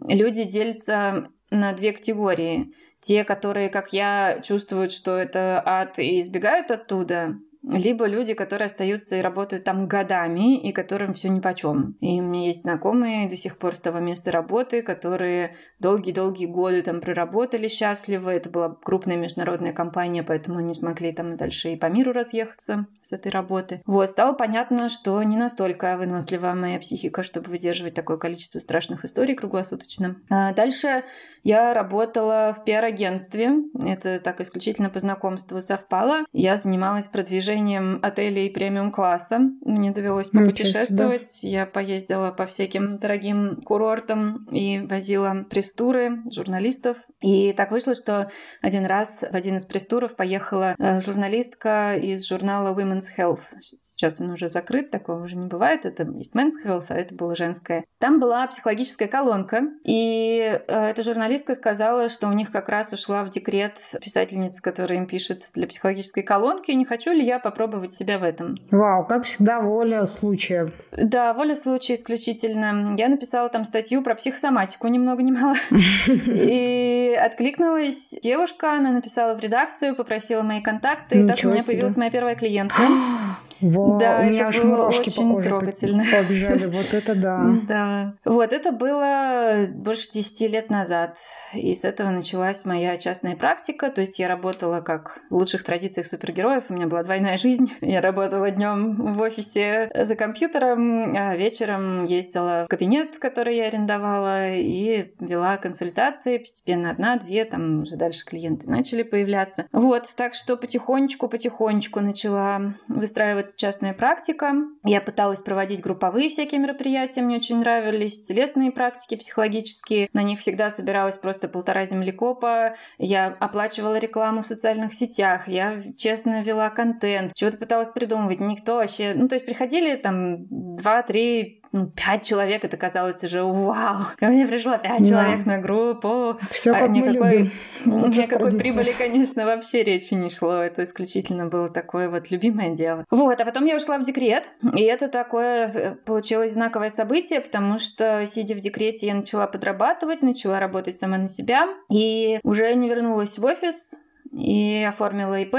люди 0.08 0.44
делятся 0.44 1.28
на 1.50 1.72
две 1.72 1.92
категории. 1.92 2.72
Те, 3.00 3.24
которые, 3.24 3.68
как 3.68 3.92
я, 3.92 4.40
чувствуют, 4.42 4.92
что 4.92 5.16
это 5.16 5.62
ад 5.64 5.98
и 5.98 6.20
избегают 6.20 6.70
оттуда, 6.70 7.36
либо 7.66 8.06
люди, 8.06 8.34
которые 8.34 8.66
остаются 8.66 9.16
и 9.16 9.20
работают 9.20 9.64
там 9.64 9.88
годами, 9.88 10.60
и 10.60 10.72
которым 10.72 11.14
все 11.14 11.28
нипочем. 11.28 11.96
И 12.00 12.20
у 12.20 12.24
меня 12.24 12.46
есть 12.46 12.62
знакомые 12.62 13.28
до 13.28 13.36
сих 13.36 13.58
пор 13.58 13.74
с 13.74 13.80
того 13.80 13.98
места 13.98 14.30
работы, 14.30 14.82
которые 14.82 15.56
долгие-долгие 15.80 16.46
годы 16.46 16.82
там 16.82 17.00
проработали 17.00 17.68
счастливо. 17.68 18.30
Это 18.30 18.50
была 18.50 18.76
крупная 18.82 19.16
международная 19.16 19.72
компания, 19.72 20.22
поэтому 20.22 20.58
они 20.58 20.74
смогли 20.74 21.12
там 21.12 21.36
дальше 21.36 21.70
и 21.70 21.76
по 21.76 21.86
миру 21.86 22.12
разъехаться 22.12 22.86
с 23.02 23.12
этой 23.12 23.32
работы. 23.32 23.82
Вот, 23.84 24.08
стало 24.10 24.32
понятно, 24.32 24.88
что 24.88 25.20
не 25.22 25.36
настолько 25.36 25.96
вынослива 25.96 26.52
моя 26.54 26.78
психика, 26.78 27.22
чтобы 27.22 27.50
выдерживать 27.50 27.94
такое 27.94 28.16
количество 28.16 28.60
страшных 28.60 29.04
историй 29.04 29.34
круглосуточно. 29.34 30.16
А 30.30 30.52
дальше 30.52 31.02
я 31.42 31.74
работала 31.74 32.56
в 32.58 32.64
пиар-агентстве. 32.64 33.52
Это 33.84 34.18
так 34.20 34.40
исключительно 34.40 34.90
по 34.90 34.98
знакомству 34.98 35.60
совпало. 35.60 36.24
Я 36.32 36.56
занималась 36.56 37.06
продвижением 37.06 37.55
отелей 38.02 38.50
премиум-класса. 38.50 39.38
Мне 39.64 39.90
довелось 39.90 40.30
попутешествовать. 40.30 41.42
Я 41.42 41.66
поездила 41.66 42.30
по 42.30 42.46
всяким 42.46 42.98
дорогим 42.98 43.62
курортам 43.62 44.46
и 44.50 44.80
возила 44.80 45.44
пресс-туры 45.48 46.22
журналистов. 46.30 46.96
И 47.20 47.52
так 47.52 47.70
вышло, 47.70 47.94
что 47.94 48.30
один 48.62 48.86
раз 48.86 49.22
в 49.22 49.34
один 49.34 49.56
из 49.56 49.66
пресс-туров 49.66 50.16
поехала 50.16 50.74
э, 50.78 51.00
журналистка 51.00 51.96
из 51.96 52.26
журнала 52.26 52.78
Women's 52.78 53.04
Health. 53.16 53.42
Сейчас 53.60 54.20
он 54.20 54.30
уже 54.30 54.48
закрыт, 54.48 54.90
такого 54.90 55.24
уже 55.24 55.36
не 55.36 55.46
бывает. 55.46 55.86
Это 55.86 56.04
есть 56.04 56.34
Men's 56.34 56.52
Health, 56.64 56.86
а 56.88 56.94
это 56.94 57.14
было 57.14 57.34
женское. 57.34 57.84
Там 57.98 58.20
была 58.20 58.46
психологическая 58.46 59.08
колонка, 59.08 59.62
и 59.84 60.38
э, 60.40 60.60
эта 60.66 61.02
журналистка 61.02 61.54
сказала, 61.54 62.08
что 62.08 62.28
у 62.28 62.32
них 62.32 62.50
как 62.50 62.68
раз 62.68 62.92
ушла 62.92 63.24
в 63.24 63.30
декрет 63.30 63.78
писательница, 64.00 64.60
которая 64.62 64.98
им 64.98 65.06
пишет 65.06 65.42
для 65.54 65.66
психологической 65.66 66.22
колонки. 66.22 66.70
Не 66.70 66.84
хочу 66.84 67.12
ли 67.12 67.24
я 67.24 67.38
попробовать 67.46 67.92
себя 67.92 68.18
в 68.18 68.24
этом? 68.24 68.56
Вау, 68.72 69.06
как 69.06 69.22
всегда, 69.22 69.60
воля 69.60 70.04
случая. 70.04 70.70
Да, 70.90 71.32
воля 71.32 71.54
случая 71.54 71.94
исключительно. 71.94 72.96
Я 72.98 73.08
написала 73.08 73.48
там 73.48 73.64
статью 73.64 74.02
про 74.02 74.16
психосоматику, 74.16 74.88
ни 74.88 74.98
много 74.98 75.22
ни 75.22 75.30
мало. 75.30 75.54
И 76.26 77.14
откликнулась 77.14 78.18
девушка, 78.20 78.72
она 78.72 78.90
написала 78.90 79.34
в 79.36 79.40
редакцию, 79.40 79.94
попросила 79.94 80.42
мои 80.42 80.60
контакты, 80.60 81.20
и 81.20 81.26
так 81.26 81.38
у 81.44 81.48
меня 81.48 81.62
появилась 81.62 81.96
моя 81.96 82.10
первая 82.10 82.34
клиентка. 82.34 82.82
Во, 83.60 83.98
да, 83.98 84.20
у 84.20 84.24
меня 84.24 84.48
аж 84.48 84.62
мурашки 84.62 85.14
по 85.14 85.22
коже 85.22 85.48
трогательно. 85.48 86.04
побежали. 86.10 86.66
Вот 86.66 86.94
это 86.94 87.14
да. 87.14 87.44
Да. 87.66 88.14
Вот 88.24 88.52
это 88.52 88.72
было 88.72 89.66
больше 89.68 90.10
10 90.10 90.50
лет 90.50 90.70
назад. 90.70 91.16
И 91.52 91.74
с 91.74 91.84
этого 91.84 92.10
началась 92.10 92.64
моя 92.64 92.96
частная 92.96 93.36
практика. 93.36 93.90
То 93.90 94.02
есть 94.02 94.18
я 94.18 94.28
работала 94.28 94.80
как 94.80 95.18
в 95.30 95.34
лучших 95.34 95.64
традициях 95.64 96.06
супергероев. 96.06 96.64
У 96.68 96.74
меня 96.74 96.86
была 96.86 97.02
двойная 97.02 97.38
жизнь. 97.38 97.72
Я 97.80 98.00
работала 98.00 98.50
днем 98.50 99.14
в 99.14 99.20
офисе 99.20 99.90
за 99.94 100.16
компьютером, 100.16 101.14
а 101.16 101.36
вечером 101.36 102.04
ездила 102.04 102.64
в 102.66 102.68
кабинет, 102.68 103.18
который 103.18 103.56
я 103.56 103.66
арендовала, 103.66 104.54
и 104.54 105.12
вела 105.20 105.56
консультации. 105.56 106.38
Постепенно 106.38 106.90
одна, 106.90 107.16
две, 107.16 107.44
там 107.44 107.82
уже 107.82 107.96
дальше 107.96 108.24
клиенты 108.24 108.68
начали 108.68 109.02
появляться. 109.02 109.66
Вот, 109.72 110.04
так 110.16 110.34
что 110.34 110.56
потихонечку-потихонечку 110.56 112.00
начала 112.00 112.74
выстраивать 112.88 113.45
делается 113.46 113.56
частная 113.58 113.94
практика. 113.94 114.54
Я 114.84 115.00
пыталась 115.00 115.40
проводить 115.40 115.80
групповые 115.80 116.28
всякие 116.28 116.60
мероприятия, 116.60 117.22
мне 117.22 117.36
очень 117.36 117.58
нравились 117.58 118.24
телесные 118.26 118.72
практики 118.72 119.16
психологические. 119.16 120.08
На 120.12 120.22
них 120.22 120.40
всегда 120.40 120.70
собиралась 120.70 121.16
просто 121.16 121.48
полтора 121.48 121.86
землекопа. 121.86 122.76
Я 122.98 123.28
оплачивала 123.38 123.98
рекламу 123.98 124.42
в 124.42 124.46
социальных 124.46 124.92
сетях, 124.92 125.48
я 125.48 125.82
честно 125.96 126.42
вела 126.42 126.70
контент, 126.70 127.32
чего-то 127.34 127.58
пыталась 127.58 127.90
придумывать. 127.90 128.40
Никто 128.40 128.76
вообще... 128.76 129.14
Ну, 129.14 129.28
то 129.28 129.36
есть 129.36 129.46
приходили 129.46 129.96
там 129.96 130.46
два-три 130.76 131.62
ну, 131.72 131.86
пять 131.86 132.26
человек, 132.26 132.64
это 132.64 132.76
казалось 132.76 133.22
уже 133.24 133.42
вау. 133.42 134.02
Ко 134.18 134.26
мне 134.26 134.46
пришло 134.46 134.78
пять 134.78 135.02
да. 135.02 135.08
человек 135.08 135.46
на 135.46 135.58
группу. 135.58 136.38
Все 136.50 136.72
а 136.72 136.80
как 136.80 136.90
никакой, 136.90 137.18
мы 137.18 137.30
любим. 137.30 137.52
Никакой 138.10 138.52
прибыли, 138.52 138.92
конечно, 138.96 139.44
вообще 139.44 139.82
речи 139.82 140.14
не 140.14 140.30
шло. 140.30 140.54
Это 140.54 140.84
исключительно 140.84 141.46
было 141.46 141.68
такое 141.68 142.08
вот 142.08 142.30
любимое 142.30 142.74
дело. 142.74 143.04
Вот, 143.10 143.40
а 143.40 143.44
потом 143.44 143.64
я 143.64 143.76
ушла 143.76 143.98
в 143.98 144.02
декрет, 144.02 144.44
и 144.76 144.82
это 144.82 145.08
такое 145.08 145.68
э, 145.68 145.94
получилось 145.94 146.52
знаковое 146.52 146.90
событие, 146.90 147.40
потому 147.40 147.78
что, 147.78 148.24
сидя 148.26 148.54
в 148.54 148.60
декрете, 148.60 149.06
я 149.06 149.14
начала 149.14 149.46
подрабатывать, 149.46 150.22
начала 150.22 150.60
работать 150.60 150.98
сама 150.98 151.18
на 151.18 151.28
себя, 151.28 151.68
и 151.90 152.40
уже 152.42 152.74
не 152.74 152.88
вернулась 152.88 153.38
в 153.38 153.44
офис, 153.44 153.94
и 154.32 154.84
оформила 154.88 155.40
ИП, 155.40 155.56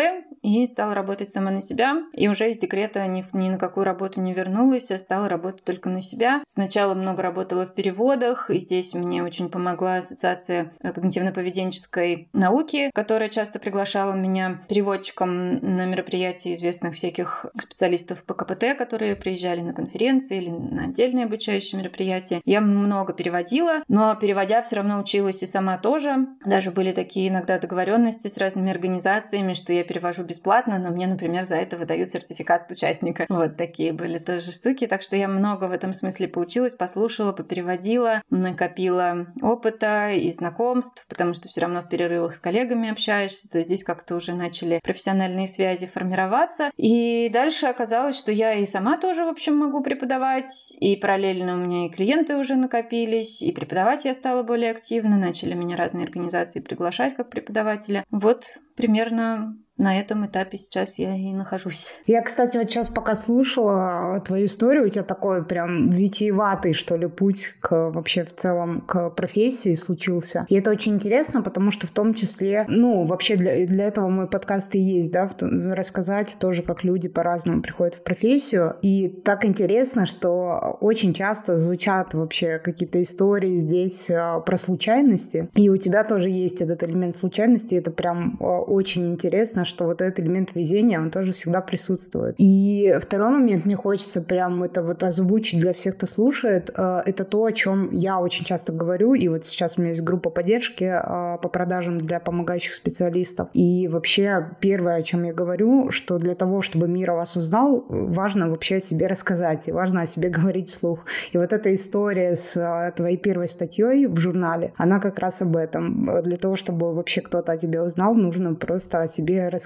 и 0.47 0.65
стала 0.65 0.93
работать 0.93 1.29
сама 1.29 1.51
на 1.51 1.59
себя. 1.59 2.03
И 2.13 2.29
уже 2.29 2.49
из 2.49 2.57
декрета 2.57 3.05
ни, 3.05 3.25
ни 3.33 3.49
на 3.49 3.57
какую 3.57 3.83
работу 3.83 4.21
не 4.21 4.33
вернулась, 4.33 4.89
а 4.91 4.97
стала 4.97 5.27
работать 5.27 5.65
только 5.65 5.89
на 5.89 6.01
себя. 6.01 6.41
Сначала 6.47 6.93
много 6.93 7.21
работала 7.21 7.65
в 7.65 7.73
переводах, 7.73 8.49
и 8.49 8.59
здесь 8.59 8.93
мне 8.93 9.23
очень 9.23 9.49
помогла 9.49 9.97
Ассоциация 9.97 10.71
когнитивно-поведенческой 10.81 12.29
науки, 12.31 12.91
которая 12.93 13.27
часто 13.27 13.59
приглашала 13.59 14.13
меня 14.13 14.61
переводчиком 14.69 15.55
на 15.55 15.85
мероприятия 15.85 16.53
известных 16.53 16.95
всяких 16.95 17.45
специалистов 17.61 18.23
по 18.23 18.33
КПТ, 18.33 18.77
которые 18.77 19.17
приезжали 19.17 19.59
на 19.59 19.73
конференции 19.73 20.37
или 20.37 20.49
на 20.49 20.85
отдельные 20.85 21.25
обучающие 21.25 21.77
мероприятия. 21.77 22.41
Я 22.45 22.61
много 22.61 23.11
переводила, 23.11 23.83
но 23.89 24.15
переводя 24.15 24.61
все 24.61 24.77
равно 24.77 25.01
училась 25.01 25.43
и 25.43 25.45
сама 25.45 25.77
тоже. 25.77 26.27
Даже 26.45 26.71
были 26.71 26.93
такие 26.93 27.27
иногда 27.27 27.59
договоренности 27.59 28.29
с 28.29 28.37
разными 28.37 28.71
организациями, 28.71 29.53
что 29.53 29.73
я 29.73 29.83
перевожу 29.83 30.23
бесплатно, 30.37 30.77
но 30.77 30.89
мне, 30.89 31.07
например, 31.07 31.45
за 31.45 31.55
это 31.55 31.77
выдают 31.77 32.09
сертификат 32.09 32.71
участника. 32.71 33.25
Вот 33.29 33.57
такие 33.57 33.91
были 33.91 34.19
тоже 34.19 34.51
штуки. 34.51 34.87
Так 34.87 35.01
что 35.01 35.15
я 35.15 35.27
много 35.27 35.65
в 35.65 35.71
этом 35.71 35.93
смысле 35.93 36.27
поучилась, 36.27 36.73
послушала, 36.73 37.33
попереводила, 37.33 38.21
накопила 38.29 39.27
опыта 39.41 40.11
и 40.11 40.31
знакомств, 40.31 41.05
потому 41.09 41.33
что 41.33 41.47
все 41.47 41.61
равно 41.61 41.81
в 41.81 41.89
перерывах 41.89 42.35
с 42.35 42.39
коллегами 42.39 42.89
общаешься, 42.89 43.49
то 43.49 43.61
здесь 43.61 43.83
как-то 43.83 44.15
уже 44.15 44.33
начали 44.33 44.79
профессиональные 44.83 45.47
связи 45.47 45.87
формироваться. 45.87 46.71
И 46.77 47.29
дальше 47.29 47.67
оказалось, 47.67 48.17
что 48.17 48.31
я 48.31 48.53
и 48.53 48.65
сама 48.65 48.97
тоже, 48.97 49.25
в 49.25 49.29
общем, 49.29 49.57
могу 49.57 49.81
преподавать, 49.81 50.75
и 50.79 50.95
параллельно 50.95 51.53
у 51.53 51.57
меня 51.57 51.87
и 51.87 51.89
клиенты 51.89 52.37
уже 52.37 52.55
накопились, 52.55 53.41
и 53.41 53.51
преподавать 53.51 54.05
я 54.05 54.13
стала 54.13 54.43
более 54.43 54.71
активно, 54.71 55.17
начали 55.17 55.53
меня 55.53 55.77
разные 55.77 56.05
организации 56.05 56.59
приглашать 56.59 57.15
как 57.15 57.29
преподавателя. 57.29 58.03
Вот 58.11 58.43
примерно 58.75 59.57
на 59.77 59.99
этом 59.99 60.25
этапе 60.25 60.57
сейчас 60.57 60.97
я 60.97 61.15
и 61.15 61.31
нахожусь. 61.33 61.87
Я, 62.05 62.21
кстати, 62.21 62.57
вот 62.57 62.69
сейчас 62.69 62.89
пока 62.89 63.15
слушала 63.15 64.21
твою 64.25 64.47
историю, 64.47 64.85
у 64.85 64.89
тебя 64.89 65.03
такой 65.03 65.45
прям 65.45 65.89
витиеватый, 65.89 66.73
что 66.73 66.95
ли, 66.95 67.07
путь 67.07 67.55
к 67.59 67.89
вообще 67.89 68.23
в 68.23 68.33
целом 68.33 68.81
к 68.81 69.11
профессии 69.11 69.75
случился. 69.75 70.45
И 70.49 70.55
это 70.55 70.71
очень 70.71 70.95
интересно, 70.95 71.41
потому 71.41 71.71
что 71.71 71.85
в 71.85 71.91
том 71.91 72.13
числе, 72.13 72.65
ну, 72.67 73.05
вообще 73.05 73.35
для, 73.35 73.65
для 73.67 73.85
этого 73.85 74.09
мой 74.09 74.27
подкаст 74.27 74.73
и 74.75 74.79
есть, 74.79 75.11
да, 75.11 75.27
в, 75.27 75.33
рассказать 75.73 76.35
тоже, 76.39 76.63
как 76.63 76.83
люди 76.83 77.07
по-разному 77.07 77.61
приходят 77.61 77.95
в 77.95 78.03
профессию. 78.03 78.77
И 78.81 79.07
так 79.07 79.45
интересно, 79.45 80.05
что 80.05 80.77
очень 80.81 81.13
часто 81.13 81.57
звучат 81.57 82.13
вообще 82.13 82.57
какие-то 82.57 83.01
истории 83.01 83.57
здесь 83.57 84.09
а, 84.09 84.39
про 84.39 84.57
случайности. 84.57 85.49
И 85.53 85.69
у 85.69 85.77
тебя 85.77 86.03
тоже 86.03 86.29
есть 86.29 86.61
этот 86.61 86.83
элемент 86.83 87.15
случайности. 87.15 87.75
Это 87.75 87.91
прям 87.91 88.37
а, 88.39 88.59
очень 88.59 89.11
интересно, 89.11 89.65
что 89.67 89.85
вот 89.85 90.01
этот 90.01 90.19
элемент 90.19 90.55
везения, 90.55 90.99
он 90.99 91.11
тоже 91.11 91.33
всегда 91.33 91.61
присутствует. 91.61 92.35
И 92.37 92.97
второй 92.99 93.29
момент, 93.29 93.65
мне 93.65 93.75
хочется 93.75 94.21
прям 94.21 94.63
это 94.63 94.81
вот 94.81 95.03
озвучить 95.03 95.59
для 95.59 95.73
всех, 95.73 95.95
кто 95.97 96.07
слушает, 96.07 96.71
э, 96.75 97.01
это 97.05 97.23
то, 97.23 97.45
о 97.45 97.51
чем 97.51 97.91
я 97.91 98.19
очень 98.19 98.45
часто 98.45 98.73
говорю, 98.73 99.13
и 99.13 99.27
вот 99.27 99.45
сейчас 99.45 99.77
у 99.77 99.81
меня 99.81 99.91
есть 99.91 100.03
группа 100.03 100.29
поддержки 100.29 100.83
э, 100.83 101.37
по 101.41 101.49
продажам 101.49 101.97
для 101.97 102.19
помогающих 102.19 102.73
специалистов. 102.73 103.49
И 103.53 103.87
вообще 103.87 104.49
первое, 104.59 104.95
о 104.95 105.03
чем 105.03 105.23
я 105.23 105.33
говорю, 105.33 105.91
что 105.91 106.17
для 106.17 106.35
того, 106.35 106.61
чтобы 106.61 106.87
мир 106.87 107.11
о 107.11 107.15
вас 107.15 107.35
узнал, 107.35 107.85
важно 107.89 108.49
вообще 108.49 108.77
о 108.77 108.81
себе 108.81 109.07
рассказать, 109.07 109.67
и 109.67 109.71
важно 109.71 110.01
о 110.01 110.05
себе 110.05 110.29
говорить 110.37 110.69
вслух. 110.69 110.99
И 111.31 111.37
вот 111.37 111.53
эта 111.53 111.73
история 111.73 112.35
с 112.35 112.55
э, 112.55 112.91
твоей 112.95 113.17
первой 113.17 113.47
статьей 113.47 114.07
в 114.07 114.17
журнале, 114.17 114.73
она 114.77 114.99
как 114.99 115.19
раз 115.19 115.41
об 115.41 115.55
этом. 115.55 116.21
Для 116.23 116.37
того, 116.37 116.55
чтобы 116.55 116.93
вообще 116.93 117.21
кто-то 117.21 117.51
о 117.51 117.57
тебе 117.57 117.81
узнал, 117.81 118.13
нужно 118.15 118.55
просто 118.55 119.01
о 119.01 119.07
себе 119.07 119.47
рассказать. 119.47 119.56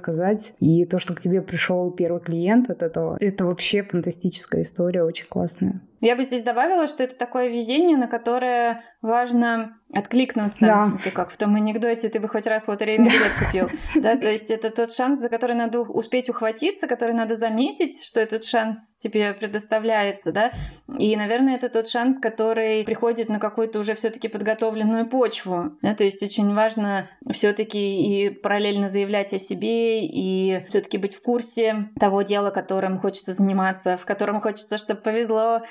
И 0.60 0.86
то, 0.86 1.00
что 1.00 1.14
к 1.14 1.22
тебе 1.22 1.42
пришел 1.42 1.92
первый 1.92 2.22
клиент 2.22 2.70
от 2.70 2.84
этого, 2.84 3.18
это 3.20 3.46
вообще 3.46 3.84
фантастическая 3.84 4.62
история, 4.62 5.04
очень 5.04 5.26
классная. 5.28 5.82
Я 6.02 6.16
бы 6.16 6.24
здесь 6.24 6.44
добавила, 6.44 6.88
что 6.88 7.04
это 7.04 7.16
такое 7.16 7.48
везение, 7.48 7.96
на 7.96 8.08
которое 8.08 8.84
важно 9.02 9.78
откликнуться. 9.94 10.66
Да. 10.66 10.94
Это 11.00 11.12
как 11.12 11.32
в 11.32 11.38
том 11.38 11.56
анекдоте, 11.56 12.10
ты 12.10 12.20
бы 12.20 12.28
хоть 12.28 12.48
раз 12.48 12.68
лотерейный 12.68 13.10
билет 13.10 13.34
купил. 13.38 13.70
Да, 14.02 14.16
то 14.16 14.32
есть 14.32 14.50
это 14.50 14.70
тот 14.70 14.94
шанс, 14.94 15.20
за 15.20 15.30
который 15.30 15.56
надо 15.56 15.82
успеть 15.82 16.30
ухватиться, 16.30 16.88
который 16.88 17.14
надо 17.14 17.36
заметить, 17.36 18.04
что 18.04 18.20
этот 18.20 18.46
шанс 18.46 18.96
тебе 18.98 19.34
предоставляется, 19.34 20.32
да. 20.32 20.52
И, 20.98 21.16
наверное, 21.16 21.56
это 21.56 21.70
тот 21.70 21.88
шанс, 21.90 22.20
который 22.20 22.84
приходит 22.84 23.30
на 23.30 23.40
какую-то 23.40 23.80
уже 23.80 23.96
все-таки 23.96 24.28
подготовленную 24.28 25.08
почву. 25.08 25.74
Да, 25.82 25.94
то 25.94 26.04
есть 26.04 26.24
очень 26.24 26.54
важно 26.54 27.10
все-таки 27.30 27.80
и 27.80 28.30
параллельно 28.30 28.88
заявлять 28.88 29.34
о 29.34 29.40
себе, 29.40 30.06
и 30.06 30.66
все-таки 30.70 30.98
быть 30.98 31.16
в 31.16 31.22
курсе 31.22 31.90
того 32.00 32.22
дела, 32.22 32.50
которым 32.50 32.98
хочется 32.98 33.34
заниматься, 33.34 33.98
в 33.98 34.06
котором 34.06 34.42
хочется, 34.42 34.78
чтобы 34.78 35.02
повезло, 35.02 35.64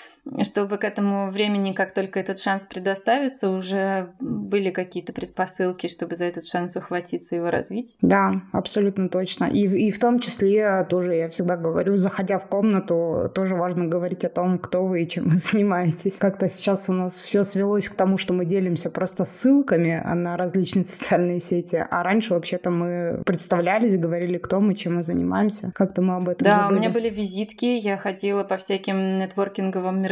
чтобы 0.42 0.78
к 0.78 0.84
этому 0.84 1.30
времени, 1.30 1.72
как 1.72 1.94
только 1.94 2.20
этот 2.20 2.38
шанс 2.38 2.66
предоставится, 2.66 3.50
уже 3.50 4.12
были 4.20 4.70
какие-то 4.70 5.12
предпосылки, 5.12 5.86
чтобы 5.86 6.14
за 6.14 6.26
этот 6.26 6.46
шанс 6.46 6.76
ухватиться 6.76 7.34
и 7.34 7.38
его 7.38 7.50
развить. 7.50 7.96
Да, 8.02 8.42
абсолютно 8.52 9.08
точно. 9.08 9.44
И, 9.46 9.62
и 9.66 9.90
в 9.90 9.98
том 9.98 10.18
числе 10.18 10.86
тоже 10.88 11.14
я 11.14 11.28
всегда 11.28 11.56
говорю, 11.56 11.96
заходя 11.96 12.38
в 12.38 12.46
комнату, 12.46 13.30
тоже 13.34 13.54
важно 13.54 13.86
говорить 13.86 14.24
о 14.24 14.28
том, 14.28 14.58
кто 14.58 14.84
вы 14.86 15.02
и 15.02 15.08
чем 15.08 15.28
вы 15.30 15.34
занимаетесь. 15.36 16.16
Как-то 16.16 16.48
сейчас 16.48 16.88
у 16.88 16.92
нас 16.92 17.14
все 17.22 17.44
свелось 17.44 17.88
к 17.88 17.94
тому, 17.94 18.18
что 18.18 18.34
мы 18.34 18.44
делимся 18.44 18.90
просто 18.90 19.24
ссылками 19.24 20.02
на 20.14 20.36
различные 20.36 20.84
социальные 20.84 21.40
сети, 21.40 21.84
а 21.90 22.02
раньше 22.02 22.34
вообще-то 22.34 22.70
мы 22.70 23.22
представлялись, 23.24 23.98
говорили, 23.98 24.38
кто 24.38 24.60
мы, 24.60 24.74
чем 24.74 24.96
мы 24.96 25.02
занимаемся. 25.02 25.72
Как-то 25.74 26.02
мы 26.02 26.16
об 26.16 26.28
этом 26.28 26.44
Да, 26.44 26.62
забыли. 26.62 26.76
у 26.76 26.80
меня 26.80 26.90
были 26.90 27.10
визитки, 27.10 27.64
я 27.66 27.96
ходила 27.96 28.44
по 28.44 28.56
всяким 28.56 29.18
нетворкинговым 29.18 30.00
мероприятиям, 30.02 30.09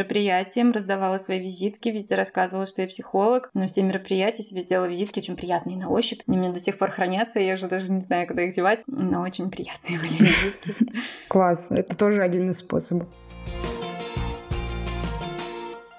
раздавала 0.71 1.17
свои 1.17 1.39
визитки, 1.39 1.89
везде 1.89 2.15
рассказывала, 2.15 2.65
что 2.65 2.81
я 2.81 2.87
психолог. 2.87 3.49
На 3.53 3.67
все 3.67 3.83
мероприятия 3.83 4.43
себе 4.43 4.61
сделала 4.61 4.85
визитки 4.85 5.19
очень 5.19 5.35
приятные 5.35 5.77
на 5.77 5.89
ощупь. 5.89 6.21
Они 6.27 6.37
у 6.37 6.41
меня 6.41 6.51
до 6.51 6.59
сих 6.59 6.77
пор 6.77 6.91
хранятся, 6.91 7.39
я 7.39 7.55
уже 7.55 7.67
даже 7.67 7.91
не 7.91 8.01
знаю, 8.01 8.27
куда 8.27 8.43
их 8.43 8.55
девать, 8.55 8.83
но 8.87 9.21
очень 9.21 9.49
приятные 9.49 9.99
были 9.99 10.13
визитки. 10.13 10.93
Класс, 11.27 11.71
это 11.71 11.95
тоже 11.95 12.21
один 12.21 12.49
из 12.49 12.59
способов. 12.59 13.07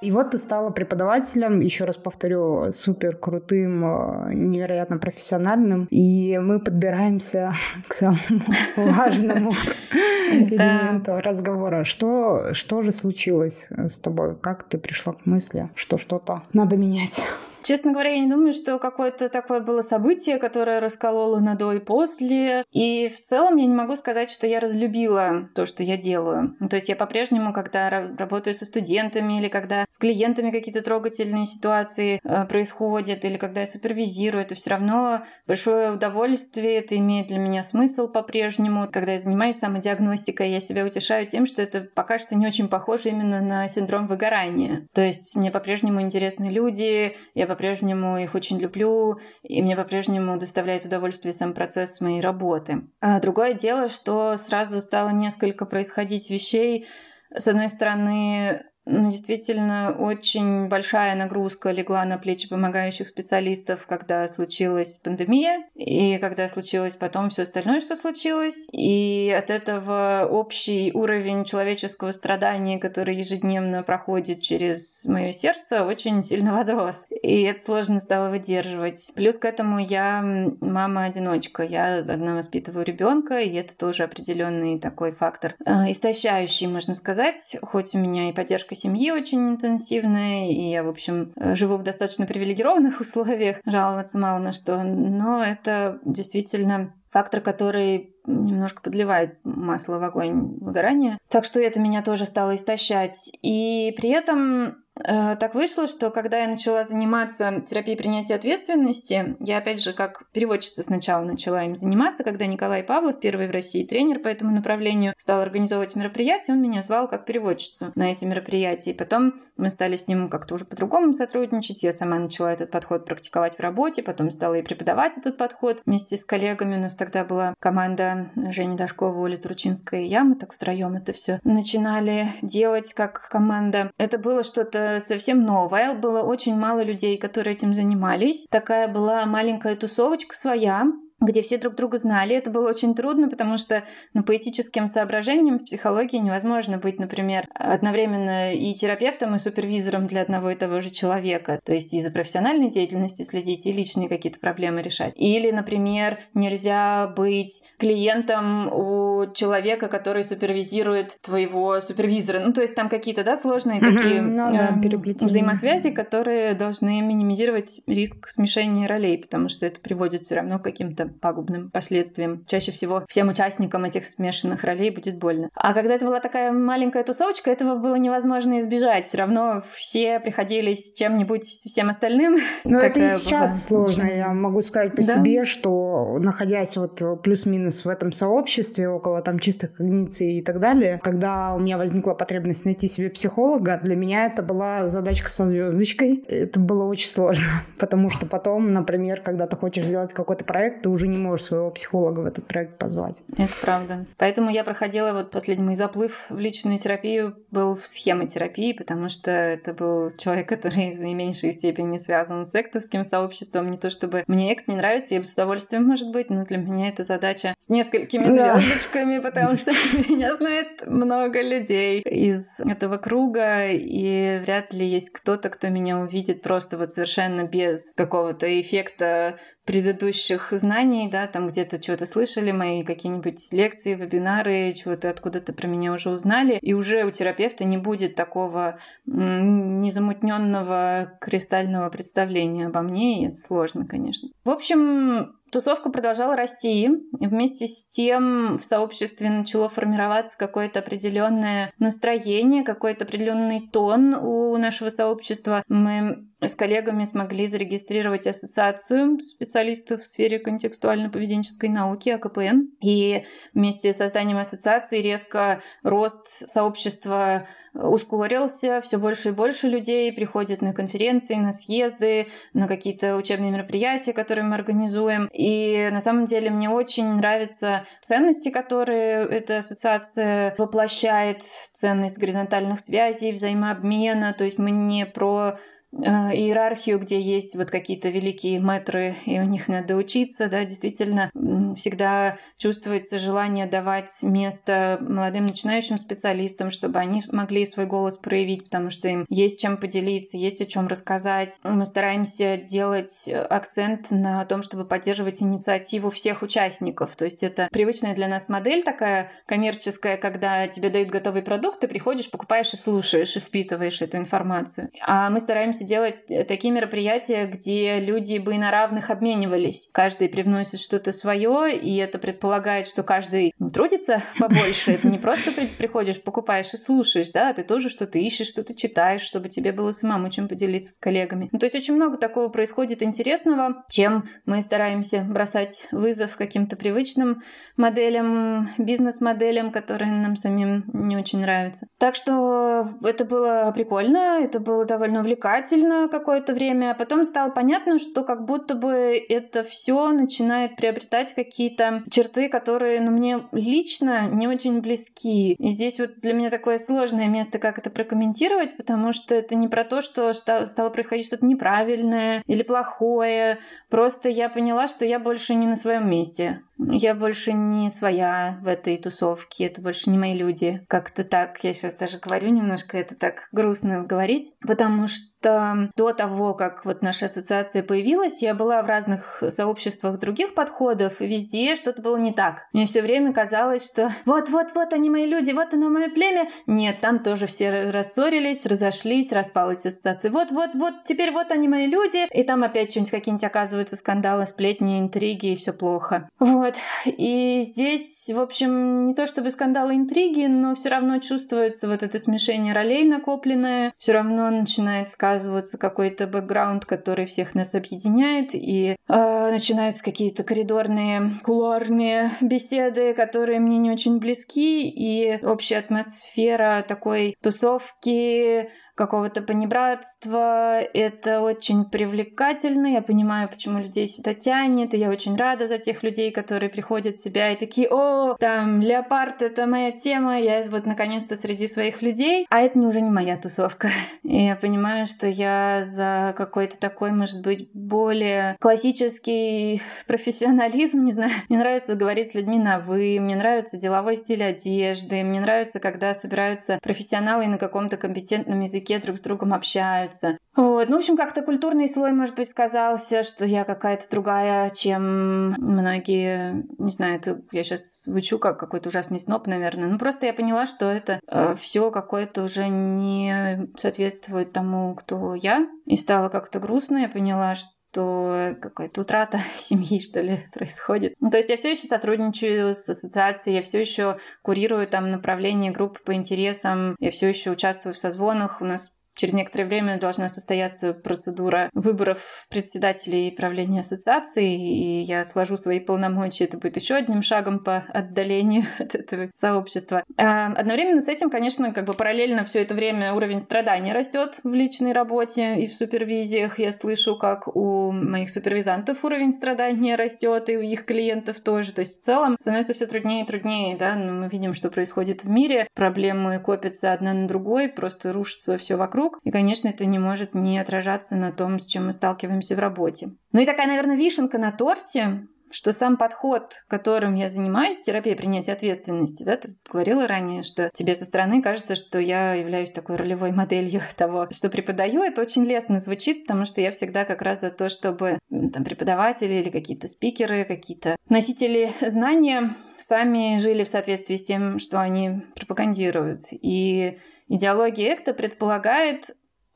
И 0.01 0.11
вот 0.11 0.31
ты 0.31 0.39
стала 0.39 0.71
преподавателем, 0.71 1.61
еще 1.61 1.85
раз 1.85 1.97
повторю, 1.97 2.73
супер 2.73 3.17
крутым, 3.17 3.85
э, 3.85 4.35
невероятно 4.35 4.99
профессиональным. 4.99 5.87
И 5.91 6.39
мы 6.39 6.59
подбираемся 6.59 7.53
к 7.89 7.95
самому 7.95 8.45
важному 8.77 9.53
элементу 10.33 11.17
разговора. 11.17 11.85
Что, 11.85 12.55
что 12.55 12.83
же 12.83 12.93
случилось 12.93 13.67
с 13.71 13.99
тобой? 13.99 14.37
Как 14.37 14.63
ты 14.63 14.79
пришла 14.79 15.13
к 15.13 15.27
мысли, 15.27 15.69
что 15.75 15.99
что-то 15.99 16.43
надо 16.53 16.77
менять? 16.77 17.23
Честно 17.63 17.93
говоря, 17.93 18.11
я 18.11 18.21
не 18.21 18.31
думаю, 18.31 18.53
что 18.53 18.79
какое-то 18.79 19.29
такое 19.29 19.61
было 19.61 19.83
событие, 19.83 20.39
которое 20.39 20.81
раскололо 20.81 21.41
на 21.41 21.55
до 21.55 21.73
и 21.73 21.79
после. 21.79 22.65
И 22.73 23.09
в 23.09 23.21
целом 23.21 23.57
я 23.57 23.67
не 23.67 23.75
могу 23.75 23.97
сказать, 23.97 24.31
что 24.31 24.47
я 24.47 24.61
разлюбила 24.61 25.49
то, 25.55 25.67
что 25.67 25.83
я 25.83 25.97
делаю. 25.97 26.57
Ну, 26.59 26.69
то 26.69 26.77
есть 26.77 26.89
я 26.89 26.97
по-прежнему, 26.97 27.53
когда 27.53 27.91
работаю 27.91 28.55
со 28.55 28.65
студентами 28.65 29.39
или 29.39 29.49
когда 29.49 29.85
с 29.89 29.99
клиентами 29.99 30.51
какие-то 30.51 30.83
трогательные 30.83 31.45
ситуации 31.45 32.21
э, 32.25 32.45
происходят, 32.47 33.25
или 33.25 33.37
когда 33.37 33.61
я 33.61 33.67
супервизирую, 33.67 34.43
это 34.43 34.55
все 34.55 34.71
равно 34.71 35.25
большое 35.47 35.93
удовольствие, 35.93 36.79
это 36.79 36.97
имеет 36.97 37.29
для 37.29 37.39
меня 37.39 37.63
смысл 37.63 38.09
по-прежнему. 38.09 38.89
Когда 38.91 39.13
я 39.13 39.19
занимаюсь 39.19 39.57
самодиагностикой, 39.57 40.51
я 40.51 40.61
себя 40.61 40.85
утешаю 40.85 41.27
тем, 41.27 41.47
что 41.47 41.61
это 41.63 41.87
пока 41.95 42.19
что 42.19 42.37
не 42.37 42.47
очень 42.47 42.69
похоже 42.69 43.11
именно 43.11 43.43
на 43.43 43.69
синдром 43.69 44.07
выгорания. 44.07 44.87
То 44.95 45.03
есть 45.03 45.37
мне 45.37 45.51
по-прежнему 45.51 46.01
интересны 46.01 46.49
люди, 46.49 47.17
я 47.35 47.47
по-прежнему 47.51 48.17
их 48.19 48.35
очень 48.35 48.59
люблю, 48.59 49.19
и 49.43 49.61
мне 49.61 49.77
по-прежнему 49.77 50.39
доставляет 50.39 50.85
удовольствие 50.85 51.33
сам 51.33 51.53
процесс 51.53 52.01
моей 52.01 52.21
работы. 52.21 52.83
А 53.01 53.21
другое 53.21 53.55
дело, 53.55 53.89
что 53.89 54.37
сразу 54.37 54.81
стало 54.81 55.11
несколько 55.11 55.67
происходить 55.67 56.31
вещей. 56.31 56.87
С 57.35 57.49
одной 57.49 57.69
стороны, 57.69 58.65
ну, 58.87 59.11
действительно, 59.11 59.95
очень 59.97 60.69
большая 60.69 61.15
нагрузка 61.15 61.71
легла 61.71 62.05
на 62.05 62.19
плечи 62.19 62.49
помогающих 62.49 63.09
специалистов, 63.09 63.87
когда 63.87 64.27
случилась 64.27 64.99
пандемия, 64.99 65.65
и 65.75 66.19
когда 66.19 66.49
случилось 66.49 66.97
потом 66.97 67.29
все 67.29 67.43
остальное, 67.43 67.81
что 67.81 67.95
случилось. 67.95 68.69
И 68.73 69.35
от 69.37 69.51
этого 69.51 70.27
общий 70.31 70.93
уровень 70.95 71.45
человеческого 71.45 72.13
страдания, 72.13 72.79
который 72.79 73.17
ежедневно 73.17 73.83
проходит 73.83 74.41
через 74.41 75.05
мое 75.05 75.33
сердце, 75.33 75.85
очень 75.85 76.23
сильно 76.23 76.53
возрос. 76.57 77.07
И 77.11 77.43
это 77.43 77.61
сложно 77.61 78.01
стало 78.01 78.31
выдерживать. 78.31 79.11
Плюс 79.15 79.37
к 79.37 79.45
этому 79.45 79.79
я 79.79 80.23
мама-одиночка. 80.61 81.63
Я 81.63 81.99
одна 81.99 82.35
воспитываю 82.35 82.85
ребенка, 82.85 83.41
и 83.41 83.55
это 83.55 83.77
тоже 83.77 84.05
определенный 84.05 84.81
такой 84.81 85.13
фактор, 85.13 85.55
э, 85.65 85.91
истощающий, 85.91 86.67
можно 86.67 86.95
сказать, 86.95 87.57
хоть 87.63 87.95
у 87.95 87.99
меня 87.99 88.31
и 88.31 88.33
поддержка 88.33 88.70
семьи 88.75 89.11
очень 89.11 89.51
интенсивная, 89.51 90.49
и 90.49 90.71
я, 90.71 90.83
в 90.83 90.89
общем, 90.89 91.33
э, 91.37 91.55
живу 91.55 91.77
в 91.77 91.83
достаточно 91.83 92.27
привилегированных 92.27 93.01
условиях, 93.01 93.59
жаловаться 93.65 94.19
мало 94.19 94.39
на 94.39 94.53
что, 94.53 94.83
но 94.83 95.43
это 95.45 96.01
действительно 96.05 96.95
фактор, 97.11 97.41
который 97.41 98.15
немножко 98.27 98.83
подливает 98.83 99.39
масло 99.45 99.99
в 99.99 100.05
огонь 100.05 100.57
выгорания. 100.61 101.19
Так 101.29 101.45
что 101.45 101.61
это 101.61 101.81
меня 101.81 102.03
тоже 102.03 102.25
стало 102.25 102.55
истощать. 102.55 103.17
И 103.43 103.93
при 103.97 104.11
этом 104.11 104.80
так 105.05 105.55
вышло, 105.55 105.87
что 105.89 106.11
когда 106.11 106.39
я 106.43 106.49
начала 106.49 106.85
заниматься 106.85 107.63
терапией 107.67 107.97
принятия 107.97 108.35
ответственности, 108.35 109.37
я 109.41 109.59
опять 109.59 109.83
же 109.83 109.93
как 109.93 110.31
переводчица 110.33 110.83
сначала 110.83 111.25
начала 111.25 111.65
им 111.65 111.77
заниматься, 111.77 112.25
когда 112.25 112.47
Николай 112.47 112.83
Павлов, 112.83 113.21
первый 113.21 113.49
в 113.49 113.51
России 113.51 113.85
тренер 113.85 114.21
по 114.21 114.29
этому 114.29 114.53
направлению, 114.53 115.15
стал 115.17 115.41
организовывать 115.41 115.97
мероприятия, 115.97 116.53
он 116.53 116.63
меня 116.63 116.83
звал 116.83 117.09
как 117.09 117.25
переводчицу 117.25 117.93
на 117.95 118.13
эти 118.13 118.25
мероприятия. 118.25 118.91
И 118.91 118.97
потом 118.97 119.41
мы 119.57 119.71
стали 119.71 119.97
с 119.97 120.09
ним 120.09 120.29
как-то 120.29 120.55
уже 120.55 120.65
по-другому 120.65 121.15
сотрудничать. 121.15 121.83
Я 121.83 121.93
сама 121.93 122.19
начала 122.19 122.53
этот 122.53 122.71
подход 122.71 123.05
практиковать 123.05 123.57
в 123.57 123.61
работе, 123.61 124.03
потом 124.03 124.31
стала 124.31 124.55
и 124.55 124.63
преподавать 124.63 125.19
этот 125.19 125.37
подход. 125.37 125.83
Вместе 125.87 126.17
с 126.17 126.25
коллегами 126.25 126.77
у 126.77 126.81
нас 126.81 126.95
тогда 126.95 127.25
была 127.25 127.55
команда 127.59 128.31
Жени 128.37 128.77
Дашкова, 128.77 129.19
Оля 129.19 129.37
Тручинская 129.37 130.01
и 130.01 130.07
я. 130.07 130.25
Мы 130.25 130.37
так 130.37 130.53
втроем 130.53 130.95
это 130.95 131.13
все 131.13 131.41
начинали 131.45 132.29
делать 132.43 132.93
как 132.95 133.29
команда. 133.29 133.91
Это 133.99 134.19
было 134.19 134.45
что-то 134.45 134.90
совсем 134.99 135.45
новое, 135.45 135.95
было 135.95 136.23
очень 136.23 136.57
мало 136.57 136.83
людей, 136.83 137.17
которые 137.19 137.55
этим 137.55 137.75
занимались. 137.75 138.47
Такая 138.51 138.89
была 138.89 139.25
маленькая 139.27 139.77
тусовочка 139.77 140.35
своя, 140.35 140.87
где 141.21 141.43
все 141.43 141.59
друг 141.59 141.75
друга 141.75 141.99
знали. 141.99 142.35
Это 142.35 142.51
было 142.51 142.69
очень 142.69 142.95
трудно, 142.95 143.29
потому 143.29 143.59
что 143.59 143.85
ну, 144.15 144.23
по 144.23 144.37
этическим 144.37 144.89
соображениям 144.89 145.59
в 145.59 145.65
психологии 145.65 146.17
невозможно 146.17 146.79
быть, 146.79 146.99
например, 146.99 147.47
одновременно 147.55 148.55
и 148.55 148.75
терапевтом, 148.75 149.35
и 149.35 149.39
супервизором 149.39 150.07
для 150.07 150.23
одного 150.23 150.51
и 150.51 150.55
того 150.55 150.81
же 150.81 150.91
человека. 150.91 151.61
То 151.65 151.75
есть 151.75 151.93
и 151.93 152.01
за 152.01 152.11
профессиональной 152.11 152.71
деятельностью 152.71 153.27
следить, 153.27 153.67
и 153.67 153.73
личные 153.73 154.09
какие-то 154.09 154.39
проблемы 154.39 154.83
решать. 154.83 155.13
Или, 155.17 155.51
например, 155.51 156.19
нельзя 156.35 157.13
быть 157.15 157.65
клиентом 157.79 158.73
у 158.73 159.27
человека, 159.35 159.89
который 159.89 160.25
супервизирует 160.25 161.19
твоего 161.21 161.81
супервизора. 161.81 162.41
Ну, 162.41 162.53
то 162.53 162.63
есть 162.63 162.75
там 162.75 162.89
какие-то, 162.89 163.25
да, 163.25 163.37
сложные 163.37 163.81
такие 163.81 164.23
ну, 164.23 164.53
да, 164.53 164.79
э, 164.83 165.25
взаимосвязи, 165.27 165.91
которые 165.91 166.55
должны 166.55 167.03
минимизировать 167.03 167.83
риск 167.87 168.29
смешения 168.29 168.87
ролей, 168.87 169.19
потому 169.19 169.49
что 169.49 169.67
это 169.67 169.81
приводит 169.81 170.25
все 170.25 170.37
равно 170.37 170.59
к 170.59 170.65
каким-то 170.65 171.10
пагубным 171.11 171.71
последствиям. 171.71 172.45
Чаще 172.47 172.73
всего 172.73 173.05
всем 173.09 173.29
участникам 173.29 173.85
этих 173.85 174.07
смешанных 174.07 174.65
ролей 174.65 174.91
будет 174.91 175.19
больно. 175.19 175.51
А 175.55 175.75
когда 175.75 175.95
это 175.95 176.07
была 176.07 176.21
такая 176.21 176.53
маленькая 176.53 177.05
тусовочка, 177.05 177.51
этого 177.51 177.77
было 177.77 177.97
невозможно 177.97 178.59
избежать. 178.59 179.07
Все 179.07 179.19
равно 179.19 179.63
все 179.75 180.21
приходились 180.21 180.93
чем-нибудь 180.95 181.45
всем 181.45 181.91
остальным. 181.91 182.39
Но 182.65 182.79
это 182.79 183.07
и 183.07 183.11
сейчас 183.11 183.69
была... 183.69 183.87
сложно. 183.87 184.05
Я 184.05 184.33
могу 184.33 184.61
сказать 184.61 184.95
по 184.95 185.03
да? 185.03 185.15
себе, 185.15 185.45
что 185.45 186.19
находясь 186.19 186.77
вот 186.77 187.23
плюс-минус 187.23 187.85
в 187.85 187.89
этом 187.89 188.13
сообществе, 188.13 188.89
около 188.89 189.23
там 189.23 189.39
чистых 189.39 189.75
когниций 189.75 190.39
и 190.39 190.43
так 190.43 190.61
далее, 190.61 191.01
когда 191.03 191.55
у 191.55 191.59
меня 191.59 191.79
возникла 191.79 192.15
потребность 192.15 192.65
найти 192.65 192.89
себе 192.89 193.11
психолога, 193.11 193.81
для 193.83 193.97
меня 193.97 194.27
это 194.27 194.43
была 194.43 194.87
задачка 194.87 195.31
со 195.31 195.47
звездочкой. 195.47 196.25
Это 196.29 196.61
было 196.61 196.85
очень 196.85 197.09
сложно, 197.09 197.47
потому 197.79 198.11
что 198.11 198.27
потом, 198.27 198.73
например, 198.73 199.21
когда 199.21 199.47
ты 199.47 199.57
хочешь 199.57 199.85
сделать 199.85 200.13
какой-то 200.13 200.45
проект, 200.45 200.83
ты 200.83 200.89
уже 200.89 201.00
не 201.09 201.19
можешь 201.19 201.47
своего 201.47 201.71
психолога 201.71 202.21
в 202.21 202.27
этот 202.27 202.47
проект 202.47 202.79
позвать. 202.79 203.23
Это 203.37 203.53
правда. 203.61 204.07
Поэтому 204.17 204.51
я 204.51 204.65
проходила 204.65 205.13
вот 205.13 205.31
последний 205.31 205.65
мой 205.65 205.75
заплыв 205.75 206.25
в 206.29 206.39
личную 206.39 206.79
терапию 206.79 207.37
был 207.51 207.75
в 207.75 207.87
схемотерапии, 207.87 208.73
потому 208.73 209.09
что 209.09 209.31
это 209.31 209.73
был 209.73 210.11
человек, 210.17 210.49
который 210.49 210.95
в 210.95 211.01
наименьшей 211.01 211.53
степени 211.53 211.99
связан 211.99 212.47
с 212.47 212.55
эктовским 212.55 213.05
сообществом. 213.05 213.71
Не 213.71 213.79
то 213.79 213.91
чтобы 213.91 214.25
мне 214.27 214.53
экт 214.53 214.69
не 214.69 214.77
нравится, 214.77 215.15
я 215.15 215.21
бы 215.21 215.27
с 215.27 215.33
удовольствием, 215.33 215.85
может 215.85 216.11
быть, 216.11 216.31
но 216.31 216.45
для 216.45 216.59
меня 216.59 216.89
это 216.89 217.03
задача 217.03 217.55
с 217.59 217.69
несколькими 217.69 218.25
звездочками, 218.25 219.19
потому 219.19 219.57
что 219.57 219.71
меня 220.09 220.35
знает 220.35 220.87
много 220.87 221.41
людей 221.43 222.01
из 222.01 222.61
этого 222.61 222.99
круга, 222.99 223.69
и 223.69 224.39
вряд 224.39 224.73
ли 224.73 224.87
есть 224.87 225.11
кто-то, 225.11 225.51
кто 225.51 225.69
меня 225.69 225.99
увидит 225.99 226.43
просто 226.43 226.77
вот 226.77 226.91
совершенно 226.91 227.45
без 227.45 227.93
какого-то 227.95 228.61
эффекта 228.61 229.39
предыдущих 229.71 230.49
знаний, 230.51 231.09
да, 231.09 231.29
там 231.29 231.49
где-то 231.49 231.81
что-то 231.81 232.05
слышали, 232.05 232.51
мои 232.51 232.83
какие-нибудь 232.83 233.53
лекции, 233.53 233.95
вебинары, 233.95 234.73
чего-то 234.73 235.09
откуда-то 235.09 235.53
про 235.53 235.69
меня 235.69 235.93
уже 235.93 236.11
узнали, 236.11 236.59
и 236.61 236.73
уже 236.73 237.05
у 237.05 237.13
терапевта 237.13 237.65
не 237.65 237.79
будет 237.79 238.17
такого 238.17 238.81
незамутненного 239.07 241.13
кристального 241.21 241.89
представления 241.89 242.67
обо 242.67 242.81
мне, 242.81 243.23
и 243.23 243.29
это 243.29 243.37
сложно, 243.37 243.87
конечно. 243.87 244.31
В 244.45 244.51
общем, 244.51 245.37
Тусовка 245.51 245.91
продолжала 245.91 246.37
расти, 246.37 246.89
вместе 247.13 247.67
с 247.67 247.89
тем 247.89 248.59
в 248.59 248.65
сообществе 248.65 249.31
начало 249.31 249.69
формироваться 249.69 250.39
какое-то 250.39 250.79
определенное 250.79 251.73
настроение, 251.79 252.63
какой-то 252.63 253.05
определенный 253.05 253.69
тон 253.73 254.15
у 254.15 254.57
нашего 254.59 254.91
сообщества. 254.91 255.65
Мы 255.69 256.27
с 256.41 256.55
коллегами 256.55 257.05
смогли 257.05 257.47
зарегистрировать 257.47 258.27
ассоциацию 258.27 259.19
специалистов 259.21 260.03
в 260.03 260.07
сфере 260.07 260.39
контекстуально-поведенческой 260.39 261.69
науки, 261.69 262.11
АКПН. 262.11 262.71
И 262.81 263.25
вместе 263.53 263.93
с 263.93 263.97
созданием 263.97 264.39
ассоциации 264.39 265.03
резко 265.03 265.63
рост 265.83 266.27
сообщества 266.29 267.47
ускорился, 267.75 268.81
все 268.81 268.99
больше 268.99 269.29
и 269.29 269.33
больше 269.33 269.69
людей 269.69 270.13
приходят 270.13 270.63
на 270.63 270.73
конференции, 270.73 271.37
на 271.37 271.53
съезды, 271.53 272.29
на 272.53 272.67
какие-то 272.67 273.17
учебные 273.17 273.51
мероприятия, 273.51 274.13
которые 274.13 274.45
мы 274.45 274.55
организуем. 274.55 275.29
И 275.33 275.89
на 275.93 276.01
самом 276.01 276.25
деле 276.25 276.51
мне 276.51 276.69
очень 276.69 277.15
нравятся 277.15 277.85
ценности, 278.01 278.51
которые 278.51 279.27
эта 279.27 279.59
ассоциация 279.59 280.55
воплощает, 280.59 281.43
ценность 281.75 282.19
горизонтальных 282.19 282.81
связей, 282.81 283.33
взаимообмена, 283.33 284.35
то 284.35 284.45
есть 284.45 284.59
мы 284.59 284.71
не 284.71 285.07
про 285.07 285.59
иерархию, 285.93 286.99
где 286.99 287.21
есть 287.21 287.57
вот 287.57 287.71
какие-то 287.71 288.09
великие 288.09 288.59
метры, 288.59 289.17
и 289.27 289.41
у 289.41 289.45
них 289.45 289.69
надо 289.69 289.97
учиться, 289.97 290.49
да, 290.49 290.65
действительно 290.65 291.31
всегда 291.77 292.39
чувствуется 292.59 293.19
желание 293.19 293.67
давать 293.67 294.11
место 294.23 294.99
молодым 295.01 295.47
начинающим 295.47 295.99
специалистам, 295.99 296.71
чтобы 296.71 296.99
они 296.99 297.25
могли 297.33 297.67
свой 297.67 297.87
голос 297.87 298.17
проявить, 298.17 298.65
потому 298.65 298.91
что 298.91 299.09
им 299.09 299.27
есть 299.29 299.61
чем 299.61 299.77
поделиться, 299.77 300.37
есть 300.37 300.61
о 300.61 300.67
чем 300.67 300.87
рассказать. 300.87 301.59
Мы 301.63 301.85
стараемся 301.87 302.57
делать 302.57 303.29
акцент 303.29 304.11
на 304.11 304.45
том, 304.45 304.63
чтобы 304.63 304.85
поддерживать 304.85 305.43
инициативу 305.43 306.11
всех 306.11 306.43
участников. 306.43 307.17
То 307.17 307.25
есть 307.25 307.43
это 307.43 307.69
привычная 307.73 308.15
для 308.15 308.29
нас 308.29 308.49
модель 308.49 308.85
такая 308.85 309.33
коммерческая, 309.47 310.17
когда 310.17 310.69
тебе 310.69 310.91
дают 310.91 311.09
готовый 311.11 311.43
продукт, 311.43 311.81
ты 311.81 311.89
приходишь, 311.89 312.31
покупаешь 312.31 312.73
и 312.75 312.77
слушаешь, 312.77 313.37
и 313.37 313.41
впитываешь 313.41 314.03
эту 314.03 314.17
информацию. 314.19 314.91
А 315.07 315.31
мы 315.31 315.41
стараемся 315.41 315.80
стараемся 315.81 315.85
делать 315.85 316.25
э, 316.29 316.45
такие 316.45 316.73
мероприятия, 316.73 317.47
где 317.47 318.01
люди 318.01 318.39
бы 318.39 318.57
на 318.59 318.71
равных 318.71 319.11
обменивались. 319.11 319.91
Каждый 319.93 320.29
привносит 320.29 320.81
что-то 320.81 321.13
свое, 321.13 321.77
и 321.77 321.97
это 321.97 322.19
предполагает, 322.19 322.87
что 322.87 323.03
каждый 323.03 323.53
трудится 323.73 324.23
побольше. 324.39 324.93
Это 324.93 325.09
не 325.09 325.19
просто 325.19 325.53
приходишь, 325.79 326.23
покупаешь 326.23 326.73
и 326.75 326.77
слушаешь, 326.77 327.31
да, 327.33 327.53
ты 327.53 327.63
тоже 327.63 327.89
что-то 327.89 328.19
ищешь, 328.19 328.49
что-то 328.49 328.75
читаешь, 328.75 329.23
чтобы 329.23 329.49
тебе 329.49 329.73
было 329.73 329.93
самому 329.93 330.31
чем 330.31 330.49
поделиться 330.49 330.93
с 330.95 330.99
коллегами. 330.99 331.49
Ну, 331.53 331.59
то 331.59 331.67
есть 331.67 331.77
очень 331.77 331.95
много 331.95 332.17
такого 332.17 332.49
происходит 332.49 333.03
интересного, 333.03 333.85
чем 333.91 334.29
мы 334.47 334.63
стараемся 334.63 335.21
бросать 335.21 335.87
вызов 335.93 336.37
каким-то 336.37 336.77
привычным 336.77 337.43
моделям, 337.77 338.69
бизнес-моделям, 338.79 339.71
которые 339.71 340.13
нам 340.13 340.37
самим 340.37 340.85
не 340.93 341.17
очень 341.17 341.41
нравятся. 341.41 341.87
Так 341.99 342.15
что 342.15 342.89
это 343.03 343.25
было 343.25 343.73
прикольно, 343.75 344.41
это 344.43 344.61
было 344.61 344.85
довольно 344.85 345.21
увлекательно, 345.21 345.70
увлекательно 345.71 346.09
какое-то 346.09 346.53
время, 346.53 346.93
а 346.93 346.95
потом 346.95 347.25
стало 347.25 347.51
понятно, 347.51 347.99
что 347.99 348.25
как 348.25 348.45
будто 348.45 348.75
бы 348.75 349.23
это 349.29 349.63
все 349.63 350.09
начинает 350.09 350.77
приобретать 350.77 351.35
какие-то 351.35 352.03
черты, 352.11 352.49
которые 352.49 353.01
ну, 353.01 353.11
мне 353.11 353.41
лично 353.53 354.29
не 354.29 354.49
очень 354.49 354.81
близки. 354.81 355.55
И 355.55 355.71
здесь 355.71 355.99
вот 355.99 356.21
для 356.21 356.33
меня 356.33 356.51
такое 356.51 356.79
сложное 356.79 357.29
место, 357.29 357.59
как 357.59 357.79
это 357.79 357.91
прокомментировать, 357.91 358.77
потому 358.77 359.13
что 359.13 359.35
это 359.35 359.55
не 359.55 359.69
про 359.69 359.85
то, 359.85 360.03
что 360.03 360.33
стало 360.35 360.91
происходить 360.91 361.27
что-то 361.27 361.47
неправильное 361.47 362.43
или 362.47 362.63
плохое. 362.63 363.59
Просто 363.89 364.29
я 364.29 364.49
поняла, 364.49 364.89
что 364.89 365.05
я 365.05 365.19
больше 365.19 365.55
не 365.55 365.67
на 365.67 365.77
своем 365.77 366.09
месте. 366.09 366.63
Я 366.89 367.15
больше 367.15 367.53
не 367.53 367.91
своя 367.91 368.59
в 368.63 368.69
этой 368.69 368.97
тусовке, 368.97 369.67
это 369.67 369.81
больше 369.83 370.11
не 370.11 370.19
мои 370.19 370.37
люди. 370.37 370.83
Как-то 370.89 371.25
так, 371.25 371.63
я 371.63 371.73
сейчас 371.73 371.95
даже 371.95 372.19
говорю 372.19 372.49
немножко, 372.49 372.99
это 372.99 373.17
так 373.17 373.49
грустно 373.53 374.03
говорить, 374.03 374.53
потому 374.67 375.07
что 375.07 375.31
до 375.43 376.13
того, 376.13 376.53
как 376.53 376.85
вот 376.85 377.01
наша 377.01 377.27
ассоциация 377.27 377.83
появилась, 377.83 378.43
я 378.43 378.55
была 378.55 378.83
в 378.83 378.87
разных 378.87 379.43
сообществах 379.49 380.19
других 380.19 380.55
подходов, 380.55 381.21
и 381.21 381.27
везде 381.27 381.77
что-то 381.77 382.03
было 382.03 382.17
не 382.19 382.33
так. 382.33 382.67
Мне 382.75 382.85
все 382.85 383.01
время 383.01 383.33
казалось, 383.33 383.87
что 383.87 384.11
вот-вот-вот 384.27 384.93
они 384.93 385.09
мои 385.09 385.27
люди, 385.27 385.53
вот 385.53 385.73
оно 385.73 385.89
мое 385.89 386.11
племя. 386.11 386.51
Нет, 386.67 386.99
там 387.01 387.21
тоже 387.21 387.47
все 387.47 387.91
рассорились, 387.91 388.67
разошлись, 388.67 389.33
распалась 389.33 389.87
ассоциация. 389.87 390.31
Вот-вот-вот, 390.31 391.05
теперь 391.05 391.31
вот 391.33 391.51
они 391.51 391.69
мои 391.69 391.87
люди, 391.87 392.27
и 392.31 392.43
там 392.43 392.63
опять 392.63 392.91
что-нибудь 392.91 393.11
какие-нибудь 393.11 393.45
оказываются 393.45 393.97
скандалы, 393.97 394.45
сплетни, 394.47 395.01
интриги, 395.01 395.53
и 395.53 395.57
все 395.57 395.73
плохо. 395.73 396.29
Вот. 396.39 396.70
И 397.05 397.63
здесь, 397.63 398.29
в 398.29 398.39
общем, 398.39 399.07
не 399.09 399.15
то 399.15 399.27
чтобы 399.27 399.51
скандалы, 399.51 399.95
интриги, 399.97 400.47
но 400.47 400.75
все 400.75 400.91
равно 400.91 401.19
чувствуется 401.19 401.89
вот 401.89 402.03
это 402.03 402.19
смешение 402.19 402.75
ролей 402.75 403.05
накопленное, 403.05 403.93
все 403.99 404.13
равно 404.13 404.51
начинает 404.51 405.11
сказываться 405.11 405.79
какой-то 405.79 406.27
бэкграунд, 406.27 406.85
который 406.85 407.27
всех 407.27 407.55
нас 407.55 407.75
объединяет, 407.75 408.55
и 408.55 408.97
э, 409.09 409.51
начинаются 409.51 410.03
какие-то 410.03 410.45
коридорные, 410.45 411.41
кулуарные 411.43 412.31
беседы, 412.41 413.15
которые 413.15 413.61
мне 413.61 413.79
не 413.79 413.91
очень 413.91 414.19
близки, 414.19 414.89
и 414.89 415.45
общая 415.45 415.79
атмосфера 415.79 416.85
такой 416.87 417.37
тусовки, 417.43 418.71
какого-то 419.01 419.41
понебратства. 419.41 420.79
Это 420.79 421.41
очень 421.41 421.87
привлекательно. 421.87 422.89
Я 422.89 423.01
понимаю, 423.01 423.49
почему 423.49 423.79
людей 423.79 424.07
сюда 424.07 424.35
тянет. 424.35 424.93
И 424.93 424.99
я 424.99 425.09
очень 425.09 425.39
рада 425.39 425.67
за 425.67 425.79
тех 425.79 426.03
людей, 426.03 426.31
которые 426.31 426.69
приходят 426.69 427.15
в 427.15 427.23
себя 427.23 427.51
и 427.51 427.57
такие, 427.57 427.89
о, 427.89 428.35
там, 428.39 428.83
леопард— 428.83 429.41
это 429.41 429.67
моя 429.67 429.91
тема. 429.93 430.39
Я 430.39 430.67
вот 430.69 430.85
наконец-то 430.85 431.35
среди 431.37 431.67
своих 431.67 432.03
людей. 432.03 432.47
А 432.51 432.61
это 432.61 432.79
уже 432.79 433.01
не 433.01 433.09
моя 433.09 433.39
тусовка. 433.39 433.89
И 434.23 434.45
я 434.45 434.55
понимаю, 434.55 435.07
что 435.07 435.27
я 435.27 435.81
за 435.83 436.35
какой-то 436.37 436.79
такой, 436.79 437.11
может 437.11 437.43
быть, 437.43 437.71
более 437.73 438.55
классический 438.61 439.81
профессионализм, 440.07 441.07
не 441.07 441.13
знаю. 441.13 441.33
Мне 441.49 441.59
нравится 441.59 441.95
говорить 441.95 442.29
с 442.29 442.35
людьми 442.35 442.59
на 442.59 442.79
«вы», 442.79 443.19
мне 443.19 443.35
нравится 443.35 443.79
деловой 443.79 444.19
стиль 444.19 444.45
одежды, 444.45 445.23
мне 445.23 445.41
нравится, 445.41 445.81
когда 445.81 446.13
собираются 446.13 446.79
профессионалы 446.83 447.47
на 447.47 447.57
каком-то 447.57 447.97
компетентном 447.97 448.61
языке 448.61 448.90
языке 448.91 449.05
друг 449.05 449.19
с 449.19 449.21
другом 449.21 449.55
общаются. 449.55 450.39
Вот. 450.57 450.89
Ну, 450.89 450.97
в 450.97 450.99
общем, 450.99 451.17
как-то 451.17 451.43
культурный 451.43 451.89
слой, 451.89 452.13
может 452.13 452.35
быть, 452.35 452.49
сказался, 452.49 453.23
что 453.23 453.45
я 453.45 453.65
какая-то 453.65 454.05
другая, 454.11 454.71
чем 454.71 455.51
многие. 455.53 456.65
Не 456.79 456.91
знаю, 456.91 457.17
это 457.17 457.41
я 457.53 457.63
сейчас 457.63 458.03
звучу 458.05 458.39
как 458.39 458.59
какой-то 458.59 458.89
ужасный 458.89 459.21
сноп, 459.21 459.47
наверное. 459.47 459.89
Ну, 459.89 459.99
просто 459.99 460.27
я 460.27 460.33
поняла, 460.33 460.67
что 460.67 460.91
это 460.91 461.21
э, 461.27 461.55
все 461.59 461.91
какое-то 461.91 462.43
уже 462.45 462.69
не 462.69 463.69
соответствует 463.77 464.53
тому, 464.53 464.95
кто 464.95 465.35
я. 465.35 465.67
И 465.87 465.97
стало 465.97 466.29
как-то 466.29 466.59
грустно. 466.59 466.99
Я 466.99 467.09
поняла, 467.09 467.55
что 467.55 467.69
то 467.93 468.57
какая-то 468.61 469.01
утрата 469.01 469.41
семьи, 469.59 470.01
что 470.01 470.21
ли, 470.21 470.49
происходит. 470.53 471.15
Ну, 471.21 471.31
то 471.31 471.37
есть 471.37 471.49
я 471.49 471.57
все 471.57 471.73
еще 471.73 471.87
сотрудничаю 471.87 472.75
с 472.75 472.89
ассоциацией, 472.89 473.57
я 473.57 473.63
все 473.63 473.81
еще 473.81 474.19
курирую 474.43 474.87
там 474.87 475.11
направление 475.11 475.73
группы 475.73 476.01
по 476.05 476.15
интересам, 476.15 476.97
я 476.99 477.11
все 477.11 477.29
еще 477.29 477.51
участвую 477.51 477.95
в 477.95 477.99
созвонах. 477.99 478.61
У 478.61 478.65
нас 478.65 479.00
Через 479.21 479.35
некоторое 479.35 479.67
время 479.67 479.99
должна 479.99 480.29
состояться 480.29 480.95
процедура 480.95 481.69
выборов 481.75 482.47
председателей 482.49 483.31
правления 483.31 483.81
ассоциации, 483.81 484.55
и 484.55 485.03
я 485.03 485.25
сложу 485.25 485.59
свои 485.59 485.79
полномочия. 485.79 486.45
Это 486.45 486.57
будет 486.57 486.77
еще 486.77 486.95
одним 486.95 487.21
шагом 487.21 487.59
по 487.59 487.85
отдалению 487.93 488.65
от 488.79 488.95
этого 488.95 489.29
сообщества. 489.35 490.05
А 490.17 490.47
одновременно 490.47 491.03
с 491.03 491.09
этим, 491.09 491.29
конечно, 491.29 491.75
как 491.75 491.85
бы 491.85 491.93
параллельно 491.93 492.45
все 492.45 492.63
это 492.63 492.75
время 492.75 493.13
уровень 493.13 493.41
страданий 493.41 493.93
растет 493.93 494.41
в 494.43 494.55
личной 494.55 494.95
работе 494.95 495.57
и 495.57 495.67
в 495.67 495.75
супервизиях. 495.75 496.59
Я 496.59 496.73
слышу, 496.73 497.15
как 497.19 497.55
у 497.55 497.93
моих 497.93 498.31
супервизантов 498.31 499.05
уровень 499.05 499.33
страдания 499.33 499.97
растет, 499.97 500.49
и 500.49 500.57
у 500.57 500.63
их 500.63 500.87
клиентов 500.87 501.41
тоже. 501.41 501.75
То 501.75 501.81
есть 501.81 502.01
в 502.01 502.03
целом 502.03 502.37
становится 502.41 502.73
все 502.73 502.87
труднее 502.87 503.25
и 503.25 503.27
труднее, 503.27 503.77
да, 503.77 503.97
но 503.97 504.15
мы 504.15 504.29
видим, 504.29 504.55
что 504.55 504.71
происходит 504.71 505.25
в 505.25 505.29
мире. 505.29 505.69
Проблемы 505.75 506.39
копятся 506.39 506.95
одна 506.95 507.13
на 507.13 507.29
другой, 507.29 507.69
просто 507.69 508.15
рушится 508.15 508.57
все 508.57 508.77
вокруг 508.77 509.10
вокруг. 509.11 509.21
И, 509.25 509.31
конечно, 509.31 509.69
это 509.69 509.85
не 509.87 509.99
может 509.99 510.35
не 510.35 510.59
отражаться 510.59 511.17
на 511.17 511.33
том, 511.33 511.59
с 511.59 511.67
чем 511.67 511.87
мы 511.87 511.93
сталкиваемся 511.93 512.57
в 512.57 512.59
работе. 512.59 513.09
Ну 513.33 513.41
и 513.41 513.47
такая, 513.47 513.67
наверное, 513.67 513.97
вишенка 513.97 514.39
на 514.39 514.53
торте, 514.53 515.27
что 515.53 515.73
сам 515.73 515.97
подход, 515.97 516.53
которым 516.69 517.15
я 517.15 517.29
занимаюсь, 517.29 517.81
терапия 517.83 518.15
принятия 518.15 518.53
ответственности, 518.53 519.25
да, 519.25 519.37
ты 519.37 519.57
говорила 519.69 520.07
ранее, 520.07 520.45
что 520.45 520.71
тебе 520.73 520.95
со 520.95 521.05
стороны 521.05 521.43
кажется, 521.43 521.75
что 521.75 521.99
я 521.99 522.35
являюсь 522.35 522.71
такой 522.71 522.97
ролевой 522.97 523.33
моделью 523.33 523.83
того, 523.97 524.29
что 524.31 524.49
преподаю, 524.49 525.03
это 525.03 525.21
очень 525.21 525.45
лестно 525.45 525.81
звучит, 525.81 526.27
потому 526.27 526.45
что 526.45 526.61
я 526.61 526.71
всегда 526.71 527.05
как 527.05 527.21
раз 527.23 527.41
за 527.41 527.51
то, 527.51 527.69
чтобы 527.69 528.19
там 528.31 528.65
преподаватели 528.65 529.35
или 529.35 529.51
какие-то 529.51 529.89
спикеры, 529.89 530.45
какие-то 530.45 530.95
носители 531.09 531.73
знания 531.81 532.57
сами 532.79 533.39
жили 533.39 533.65
в 533.65 533.69
соответствии 533.69 534.17
с 534.17 534.25
тем, 534.25 534.59
что 534.59 534.81
они 534.81 535.23
пропагандируют. 535.35 536.23
И 536.31 536.99
Идеология 537.33 537.95
Экта 537.95 538.13
предполагает, 538.13 539.05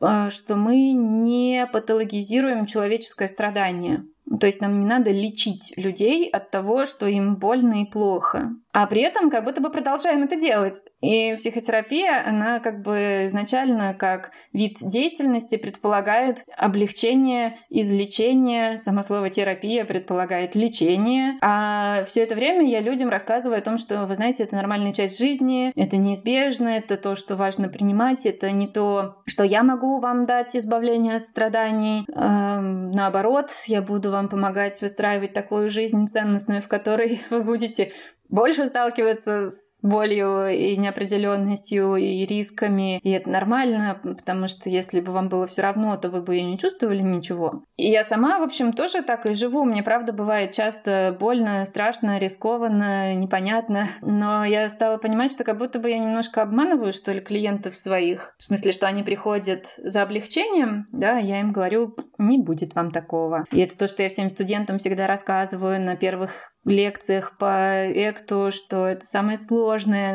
э, 0.01 0.31
что 0.31 0.55
мы 0.55 0.93
не 0.93 1.67
патологизируем 1.67 2.67
человеческое 2.67 3.27
страдание. 3.27 4.05
То 4.41 4.47
есть 4.47 4.61
нам 4.61 4.81
не 4.81 4.87
надо 4.87 5.11
лечить 5.11 5.73
людей 5.77 6.29
от 6.29 6.51
того, 6.51 6.87
что 6.87 7.07
им 7.07 7.37
больно 7.37 7.83
и 7.83 7.85
плохо. 7.85 8.53
А 8.73 8.87
при 8.87 9.03
этом 9.03 9.31
как 9.31 9.45
будто 9.45 9.61
бы 9.61 9.71
продолжаем 9.71 10.25
это 10.25 10.35
делать. 10.35 10.75
И 11.01 11.37
психотерапия, 11.37 12.27
она 12.27 12.59
как 12.59 12.83
бы 12.83 13.23
изначально 13.25 13.95
как 13.95 14.33
вид 14.53 14.79
деятельности 14.81 15.57
предполагает 15.57 16.39
облегчение, 16.57 17.59
излечение. 17.71 18.77
Само 18.77 19.05
слово 19.05 19.31
терапия 19.31 19.85
предполагает 19.85 20.57
лечение. 20.57 21.39
А 21.41 22.03
все 22.07 22.23
это 22.23 22.35
время 22.35 22.69
я 22.69 22.81
людям 22.81 23.11
рассказываю 23.11 23.59
о 23.59 23.63
том, 23.63 23.79
что, 23.79 24.07
вы 24.07 24.15
знаете, 24.17 24.43
это 24.43 24.57
нормальная 24.57 24.93
часть 24.93 25.19
жизни, 25.19 25.73
это 25.77 25.97
неизбежно, 25.97 26.69
это 26.69 26.97
то, 26.97 27.15
что 27.15 27.37
важно 27.37 27.69
принимать, 27.69 28.27
это 28.27 28.51
не 28.51 28.67
то, 28.67 29.23
что 29.27 29.45
я 29.45 29.63
могу 29.63 30.01
вам 30.01 30.27
дать 30.27 30.57
избавление 30.57 31.17
от 31.17 31.27
страданий. 31.27 32.07
Эм, 32.13 32.91
наоборот, 32.91 33.51
я 33.69 33.83
буду 33.83 34.11
вам 34.15 34.29
помогать 34.29 34.81
выстраивать 34.81 35.33
такую 35.33 35.71
жизнь 35.71 36.09
ценностную, 36.09 36.63
в 36.63 36.69
которой 36.69 37.21
вы 37.31 37.43
будете 37.43 37.93
больше 38.29 38.67
сталкиваться 38.67 39.51
с 39.51 39.74
болью 39.83 40.49
и 40.49 40.77
неопределенностью 40.77 41.97
и 41.97 42.25
рисками. 42.27 42.99
И 42.99 43.11
это 43.11 43.29
нормально, 43.29 44.01
потому 44.03 44.49
что 44.49 44.71
если 44.71 45.01
бы 45.01 45.13
вам 45.13 45.29
было 45.29 45.47
все 45.47 45.63
равно, 45.63 45.97
то 45.97 46.09
вы 46.09 46.23
бы 46.23 46.37
и 46.37 46.45
не 46.45 46.59
чувствовали 46.59 47.03
ничего. 47.03 47.65
И 47.77 47.91
я 47.91 48.05
сама, 48.05 48.39
в 48.39 48.43
общем, 48.43 48.73
тоже 48.73 49.03
так 49.03 49.27
и 49.27 49.35
живу. 49.35 49.65
Мне, 49.65 49.83
правда, 49.83 50.13
бывает 50.13 50.53
часто 50.53 51.17
больно, 51.19 51.65
страшно, 51.65 52.19
рискованно, 52.19 53.15
непонятно. 53.15 53.89
Но 54.03 54.45
я 54.45 54.69
стала 54.69 54.97
понимать, 54.99 55.33
что 55.33 55.45
как 55.45 55.59
будто 55.59 55.79
бы 55.79 55.91
я 55.91 55.99
немножко 55.99 56.43
обманываю, 56.43 56.93
что 56.93 57.13
ли, 57.13 57.21
клиентов 57.21 57.77
своих. 57.77 58.35
В 58.39 58.45
смысле, 58.45 58.73
что 58.73 58.87
они 58.87 59.03
приходят 59.03 59.65
за 59.79 60.03
облегчением, 60.03 60.87
да, 60.93 61.19
я 61.19 61.41
им 61.41 61.53
говорю, 61.53 61.97
не 62.19 62.39
будет 62.39 62.75
вам 62.75 62.91
такого. 62.91 63.45
И 63.51 63.61
это 63.61 63.77
то, 63.77 63.89
что 63.89 64.03
я 64.03 64.09
всем 64.09 64.31
студентам 64.31 64.79
всегда 64.79 65.07
рассказываю 65.07 65.81
на 65.81 65.97
первых 65.97 66.53
лекциях 66.65 67.37
по 67.39 67.87
экту, 67.87 68.51
что 68.51 68.87
это 68.87 69.05
самое 69.05 69.37
сложное, 69.37 69.65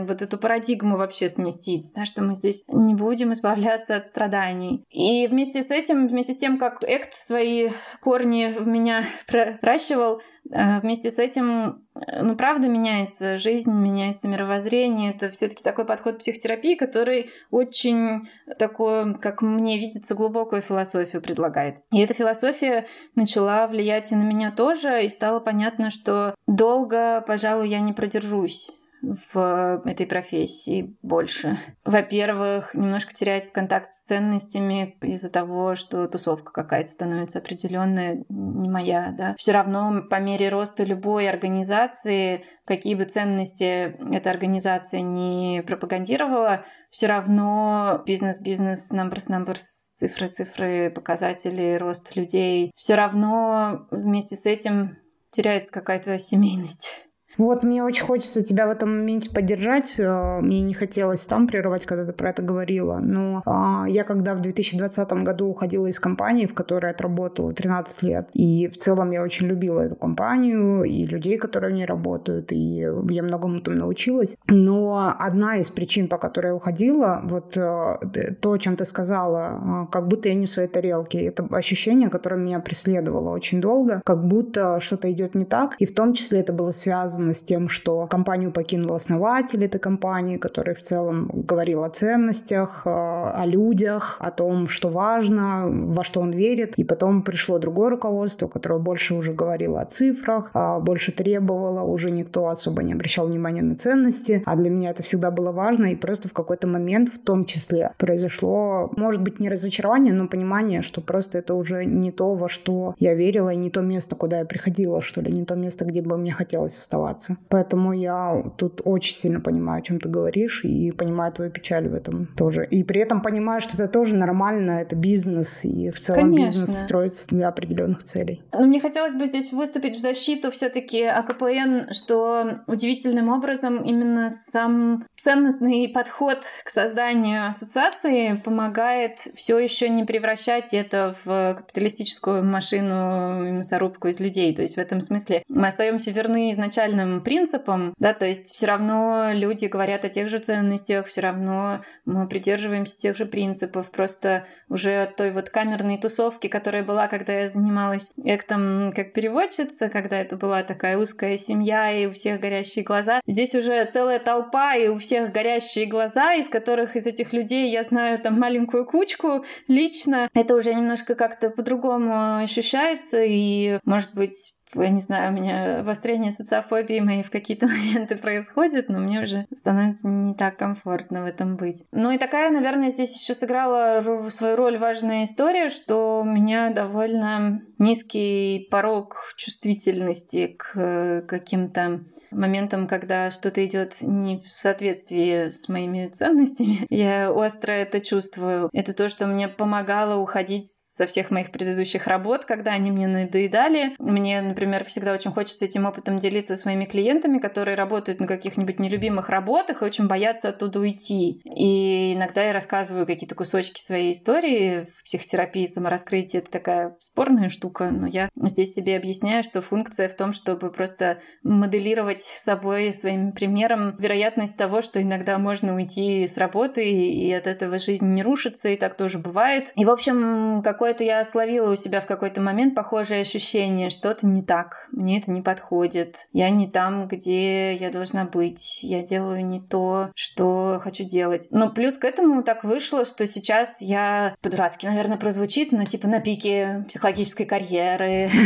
вот 0.08 0.22
эту 0.22 0.38
парадигму 0.38 0.98
вообще 0.98 1.30
сместить, 1.30 1.92
да, 1.96 2.06
что 2.06 2.24
мы 2.24 2.34
здесь 2.34 2.64
не 2.68 2.96
будем 2.96 3.34
избавляться 3.34 3.96
от 3.96 4.06
страданий. 4.06 4.86
И 4.90 5.28
вместе 5.28 5.62
с 5.62 5.72
этим, 5.72 6.08
вместе 6.08 6.34
с 6.34 6.38
тем, 6.38 6.58
как 6.58 6.84
экт 6.84 7.14
свои 7.14 7.70
корни 8.02 8.54
в 8.58 8.68
меня 8.68 9.04
проращивал, 9.28 10.22
а, 10.52 10.80
вместе 10.80 11.12
с 11.12 11.20
этим, 11.20 11.86
э, 11.96 12.24
ну, 12.24 12.36
правда, 12.36 12.68
меняется 12.68 13.38
жизнь, 13.38 13.72
меняется 13.72 14.28
мировоззрение. 14.28 15.12
Это 15.14 15.30
все 15.30 15.48
таки 15.48 15.64
такой 15.64 15.86
подход 15.86 16.20
психотерапии, 16.20 16.76
который 16.76 17.30
очень 17.52 18.28
такую, 18.58 19.20
как 19.20 19.42
мне 19.42 19.78
видится, 19.78 20.16
глубокую 20.16 20.62
философию 20.62 21.22
предлагает. 21.22 21.78
И 21.92 22.00
эта 22.00 22.14
философия 22.14 22.88
начала 23.16 23.68
влиять 23.68 24.12
и 24.12 24.16
на 24.16 24.24
меня 24.24 24.52
тоже, 24.52 25.06
и 25.06 25.10
стало 25.10 25.40
понятно, 25.40 25.92
что 25.92 26.34
долго, 26.48 27.24
пожалуй, 27.28 27.70
я 27.70 27.80
не 27.80 27.94
продержусь 27.94 28.72
в 29.02 29.82
этой 29.86 30.06
профессии 30.06 30.96
больше. 31.02 31.58
Во-первых, 31.86 32.74
немножко 32.74 33.14
теряется 33.14 33.54
контакт 33.54 33.94
с 33.94 34.06
ценностями 34.06 34.98
из-за 35.02 35.32
того, 35.32 35.76
что 35.76 36.08
тусовка 36.08 36.52
какая-то 36.52 36.90
становится 36.90 37.40
определенная, 37.40 38.24
не 38.30 38.70
моя, 38.70 39.14
да. 39.18 39.36
Все 39.38 39.52
равно 39.52 40.04
по 40.10 40.20
мере 40.20 40.50
роста 40.50 40.84
любой 40.84 41.30
организации, 41.30 42.46
какие 42.66 42.96
бы 42.96 43.06
ценности 43.06 43.96
эта 44.14 44.30
организация 44.30 45.02
не 45.02 45.64
пропагандировала, 45.66 46.66
все 46.90 47.08
равно 47.08 48.04
бизнес-бизнес, 48.06 48.92
numbers-numbers, 48.92 49.62
цифры-цифры, 49.94 50.90
показатели, 50.90 51.78
рост 51.78 52.16
людей, 52.16 52.72
все 52.76 52.96
равно 52.96 53.88
вместе 53.92 54.36
с 54.36 54.46
этим 54.46 54.98
теряется 55.30 55.72
какая-то 55.72 56.18
семейность. 56.18 57.09
Вот 57.40 57.64
мне 57.64 57.84
очень 57.84 58.04
хочется 58.04 58.44
тебя 58.44 58.68
в 58.68 58.70
этом 58.70 58.90
моменте 58.98 59.30
поддержать. 59.30 59.96
Э, 59.98 60.42
мне 60.42 60.60
не 60.60 60.74
хотелось 60.74 61.22
там 61.22 61.48
прерывать, 61.48 61.86
когда 61.86 62.06
ты 62.06 62.12
про 62.12 62.32
это 62.32 62.42
говорила. 62.42 62.98
Но 62.98 63.42
а, 63.46 63.86
я 63.88 64.04
когда 64.04 64.36
в 64.36 64.42
2020 64.42 65.10
году 65.24 65.48
уходила 65.48 65.88
из 65.88 66.02
компании, 66.02 66.48
в 66.48 66.54
которой 66.54 66.92
отработала 66.92 67.54
13 67.54 68.04
лет, 68.04 68.30
и 68.34 68.68
в 68.68 68.76
целом 68.76 69.12
я 69.12 69.24
очень 69.24 69.48
любила 69.48 69.80
эту 69.80 69.96
компанию 69.96 70.84
и 70.84 71.06
людей, 71.06 71.38
которые 71.38 71.72
в 71.72 71.76
ней 71.76 71.86
работают, 71.86 72.52
и 72.52 72.86
я 73.10 73.24
многому 73.24 73.62
там 73.62 73.78
научилась. 73.78 74.36
Но 74.48 75.16
одна 75.18 75.58
из 75.58 75.70
причин, 75.70 76.10
по 76.10 76.18
которой 76.18 76.48
я 76.48 76.56
уходила, 76.56 77.22
вот 77.24 77.56
э, 77.56 78.34
то, 78.42 78.52
о 78.52 78.58
чем 78.58 78.76
ты 78.76 78.84
сказала, 78.84 79.86
э, 79.86 79.92
как 79.92 80.10
будто 80.10 80.28
я 80.28 80.36
не 80.36 80.46
в 80.46 80.52
своей 80.52 80.68
тарелке. 80.68 81.22
Это 81.22 81.48
ощущение, 81.52 82.10
которое 82.10 82.36
меня 82.36 82.60
преследовало 82.60 83.30
очень 83.30 83.62
долго, 83.62 84.02
как 84.04 84.28
будто 84.28 84.82
что-то 84.82 85.10
идет 85.10 85.36
не 85.36 85.46
так. 85.46 85.76
И 85.80 85.86
в 85.86 85.96
том 85.96 86.12
числе 86.12 86.42
это 86.42 86.52
было 86.52 86.74
связано 86.74 87.29
связано 87.30 87.34
с 87.34 87.42
тем, 87.42 87.70
что 87.70 88.08
компанию 88.08 88.52
покинул 88.52 88.96
основатель 88.96 89.64
этой 89.64 89.80
компании, 89.80 90.38
который 90.38 90.74
в 90.74 90.82
целом 90.82 91.30
говорил 91.34 91.84
о 91.84 91.90
ценностях, 91.90 92.84
э, 92.86 92.90
о 92.90 93.46
людях, 93.46 94.18
о 94.20 94.32
том, 94.32 94.68
что 94.68 94.90
важно, 94.90 95.68
во 95.68 96.04
что 96.04 96.22
он 96.22 96.32
верит. 96.32 96.74
И 96.78 96.84
потом 96.84 97.22
пришло 97.22 97.60
другое 97.60 97.90
руководство, 97.90 98.48
которое 98.48 98.80
больше 98.80 99.16
уже 99.16 99.34
говорило 99.34 99.82
о 99.82 99.86
цифрах, 99.86 100.52
а 100.54 100.80
больше 100.80 101.12
требовало, 101.12 101.84
уже 101.84 102.12
никто 102.12 102.48
особо 102.48 102.84
не 102.84 102.94
обращал 102.94 103.28
внимания 103.28 103.64
на 103.64 103.76
ценности. 103.76 104.42
А 104.46 104.56
для 104.56 104.70
меня 104.70 104.92
это 104.92 105.04
всегда 105.04 105.32
было 105.32 105.52
важно. 105.52 105.88
И 105.88 105.96
просто 105.96 106.28
в 106.28 106.34
какой-то 106.34 106.68
момент 106.68 107.10
в 107.10 107.20
том 107.20 107.46
числе 107.46 107.92
произошло, 107.98 108.92
может 108.98 109.22
быть, 109.22 109.40
не 109.40 109.50
разочарование, 109.50 110.14
но 110.14 110.28
понимание, 110.28 110.82
что 110.82 111.02
просто 111.02 111.38
это 111.40 111.54
уже 111.54 111.86
не 111.86 112.12
то, 112.12 112.36
во 112.36 112.48
что 112.48 112.94
я 113.00 113.14
верила, 113.16 113.50
и 113.50 113.58
не 113.58 113.70
то 113.70 113.82
место, 113.82 114.16
куда 114.16 114.40
я 114.40 114.46
приходила, 114.46 115.02
что 115.02 115.22
ли, 115.22 115.32
не 115.32 115.46
то 115.46 115.56
место, 115.56 115.86
где 115.86 116.02
бы 116.02 116.18
мне 116.18 116.32
хотелось 116.32 116.78
оставаться 116.80 117.19
развиваться. 117.20 117.38
Поэтому 117.50 117.94
я 117.94 118.44
тут 118.58 118.82
очень 118.84 119.14
сильно 119.14 119.40
понимаю, 119.40 119.80
о 119.80 119.82
чем 119.82 120.00
ты 120.00 120.10
говоришь, 120.10 120.64
и 120.64 120.92
понимаю 120.92 121.32
твою 121.32 121.52
печаль 121.52 121.88
в 121.88 121.94
этом 121.94 122.28
тоже. 122.38 122.66
И 122.66 122.84
при 122.84 123.02
этом 123.02 123.22
понимаю, 123.22 123.62
что 123.62 123.76
это 123.76 123.88
тоже 123.88 124.16
нормально, 124.16 124.82
это 124.82 124.96
бизнес, 124.96 125.66
и 125.66 125.90
в 125.92 126.00
целом 126.00 126.22
Конечно. 126.22 126.46
бизнес 126.46 126.82
строится 126.84 127.28
для 127.28 127.48
определенных 127.48 128.04
целей. 128.04 128.42
Но 128.54 128.66
мне 128.66 128.80
хотелось 128.80 129.16
бы 129.16 129.26
здесь 129.26 129.52
выступить 129.52 129.96
в 129.96 130.00
защиту 130.00 130.52
все-таки 130.52 131.04
АКПН, 131.04 131.94
что 131.94 132.62
удивительным 132.68 133.30
образом 133.30 133.84
именно 133.84 134.30
сам 134.30 135.06
ценностный 135.16 135.90
подход 135.90 136.40
к 136.64 136.70
созданию 136.70 137.48
ассоциации 137.48 138.34
помогает 138.44 139.18
все 139.36 139.60
еще 139.60 139.90
не 139.90 140.04
превращать 140.04 140.74
это 140.74 141.16
в 141.24 141.56
капиталистическую 141.58 142.44
машину 142.44 143.46
и 143.46 143.52
мясорубку 143.52 144.08
из 144.08 144.20
людей. 144.20 144.56
То 144.56 144.62
есть 144.62 144.76
в 144.76 144.80
этом 144.80 145.02
смысле 145.02 145.44
мы 145.48 145.68
остаемся 145.68 146.12
верны 146.12 146.52
изначальным 147.00 147.22
принципам, 147.22 147.94
да, 147.98 148.14
то 148.14 148.26
есть 148.26 148.54
все 148.54 148.66
равно 148.66 149.32
люди 149.34 149.66
говорят 149.66 150.06
о 150.06 150.10
тех 150.10 150.30
же 150.30 150.40
ценностях, 150.40 151.08
все 151.08 151.22
равно 151.22 151.82
мы 152.06 152.28
придерживаемся 152.28 152.98
тех 152.98 153.16
же 153.16 153.26
принципов, 153.26 153.92
просто 153.92 154.46
уже 154.70 155.04
от 155.04 155.16
той 155.16 155.32
вот 155.32 155.50
камерной 155.50 155.98
тусовки, 155.98 156.48
которая 156.48 156.84
была, 156.84 157.08
когда 157.08 157.34
я 157.34 157.50
занималась 157.50 158.12
эктом 158.24 158.94
как 158.96 159.14
переводчица, 159.14 159.90
когда 159.90 160.20
это 160.20 160.38
была 160.38 160.64
такая 160.64 160.98
узкая 160.98 161.38
семья 161.38 161.92
и 161.92 162.06
у 162.06 162.12
всех 162.12 162.40
горящие 162.40 162.86
глаза. 162.86 163.22
Здесь 163.28 163.56
уже 163.56 163.84
целая 163.86 164.20
толпа 164.20 164.76
и 164.76 164.88
у 164.88 164.98
всех 164.98 165.32
горящие 165.32 165.88
глаза, 165.88 166.36
из 166.36 166.48
которых 166.48 166.96
из 166.96 167.08
этих 167.08 167.34
людей 167.34 167.72
я 167.72 167.84
знаю 167.84 168.20
там 168.20 168.40
маленькую 168.40 168.86
кучку 168.86 169.44
лично. 169.68 170.30
Это 170.34 170.56
уже 170.56 170.74
немножко 170.74 171.16
как-то 171.16 171.50
по-другому 171.50 172.38
ощущается 172.38 173.24
и, 173.24 173.80
может 173.86 174.14
быть, 174.14 174.59
я 174.76 174.90
не 174.90 175.00
знаю, 175.00 175.32
у 175.32 175.36
меня 175.36 175.80
обострение 175.80 176.32
социофобии 176.32 177.00
моей 177.00 177.24
в 177.24 177.32
какие-то 177.32 177.68
моменты 177.68 178.16
происходит, 178.16 178.90
но 178.90 179.00
мне 179.00 179.24
уже 179.24 179.46
становится 179.56 180.08
не 180.08 180.34
так 180.34 180.58
комфортно 180.58 181.24
в 181.24 181.26
этом 181.26 181.56
быть. 181.56 181.84
Ну 181.92 182.12
и 182.12 182.18
такая, 182.18 182.52
наверное, 182.52 182.90
здесь 182.90 183.20
еще 183.22 183.34
сыграла 183.34 184.30
свою 184.30 184.56
роль 184.56 184.78
важная 184.78 185.24
история, 185.24 185.70
что 185.70 186.22
у 186.22 186.24
меня 186.24 186.72
довольно 186.72 187.62
низкий 187.78 188.68
порог 188.70 189.34
чувствительности 189.38 190.56
к 190.58 191.24
каким-то 191.28 192.02
моментам, 192.32 192.88
когда 192.88 193.32
что-то 193.32 193.66
идет 193.66 193.98
не 194.02 194.40
в 194.40 194.48
соответствии 194.48 195.50
с 195.50 195.68
моими 195.68 196.08
ценностями. 196.08 196.86
Я 196.90 197.32
остро 197.32 197.72
это 197.72 198.02
чувствую. 198.02 198.70
Это 198.74 198.94
то, 198.94 199.10
что 199.10 199.28
мне 199.28 199.48
помогало 199.48 200.20
уходить 200.22 200.68
со 201.00 201.06
всех 201.06 201.32
моих 201.32 201.52
предыдущих 201.52 202.08
работ, 202.08 202.44
когда 202.44 202.72
они 202.72 202.92
мне 202.92 203.08
надоедали. 203.08 203.96
Мне, 204.00 204.42
например, 204.42 204.84
всегда 204.84 205.14
очень 205.14 205.32
хочется 205.32 205.64
этим 205.64 205.86
опытом 205.86 206.20
делиться 206.20 206.58
со 206.58 206.64
своими 206.64 206.84
клиентами, 206.84 207.38
которые 207.38 207.78
работают 207.78 208.20
на 208.20 208.28
каких-нибудь 208.28 208.80
нелюбимых 208.80 209.30
работах 209.30 209.82
и 209.82 209.86
очень 209.86 210.08
боятся 210.08 210.50
оттуда 210.50 210.82
уйти. 210.82 211.42
И 211.46 212.16
иногда 212.16 212.44
я 212.44 212.52
рассказываю 212.52 213.06
какие-то 213.06 213.34
кусочки 213.34 213.80
своей 213.80 214.12
истории 214.12 214.88
в 214.94 215.04
психотерапии, 215.06 215.68
самораскрытие. 215.68 216.42
Это 216.42 216.52
такая 216.52 216.98
спорная 217.00 217.48
штука, 217.48 217.92
но 217.92 218.06
я 218.06 218.28
здесь 218.36 218.74
себе 218.74 218.98
объясняю, 218.98 219.44
что 219.44 219.62
функция 219.62 220.10
в 220.10 220.18
том, 220.18 220.34
чтобы 220.34 220.70
просто 220.70 221.22
моделировать 221.44 222.24
собой 222.24 222.92
своим 222.92 223.32
примером 223.32 223.96
вероятность 223.98 224.58
того, 224.58 224.82
что 224.82 225.02
иногда 225.02 225.38
можно 225.38 225.76
уйти 225.76 226.28
с 226.28 226.36
работы, 226.36 226.84
и 226.92 227.32
от 227.32 227.48
этого 227.48 227.80
жизнь 227.80 228.08
не 228.08 228.22
рушится, 228.22 228.68
и 228.68 228.76
так 228.76 228.98
тоже 228.98 229.18
бывает. 229.18 229.72
И, 229.78 229.86
в 229.86 229.90
общем, 229.90 230.62
какой 230.62 230.89
какое-то 230.90 231.04
я 231.04 231.24
словила 231.24 231.72
у 231.72 231.76
себя 231.76 232.02
в 232.02 232.08
какой-то 232.08 232.42
момент 232.42 232.74
похожее 232.74 233.22
ощущение, 233.22 233.92
что-то 233.92 234.26
не 234.26 234.42
так, 234.42 234.88
мне 234.92 235.20
это 235.20 235.30
не 235.30 235.44
подходит, 235.44 236.28
я 236.34 236.50
не 236.50 236.68
там, 236.68 237.08
где 237.08 237.76
я 237.76 237.92
должна 237.92 238.26
быть, 238.26 238.82
я 238.82 239.04
делаю 239.04 239.46
не 239.46 239.62
то, 239.62 240.10
что 240.16 240.80
хочу 240.82 241.04
делать. 241.04 241.48
Но 241.52 241.70
плюс 241.70 241.96
к 241.96 242.06
этому 242.06 242.42
так 242.42 242.64
вышло, 242.64 243.06
что 243.06 243.28
сейчас 243.28 243.82
я 243.82 244.36
по-дурацки, 244.42 244.88
наверное, 244.88 245.18
прозвучит, 245.18 245.72
но 245.72 245.86
типа 245.86 246.08
на 246.08 246.22
пике 246.22 246.86
психологической 246.88 247.46
карьеры. 247.46 248.32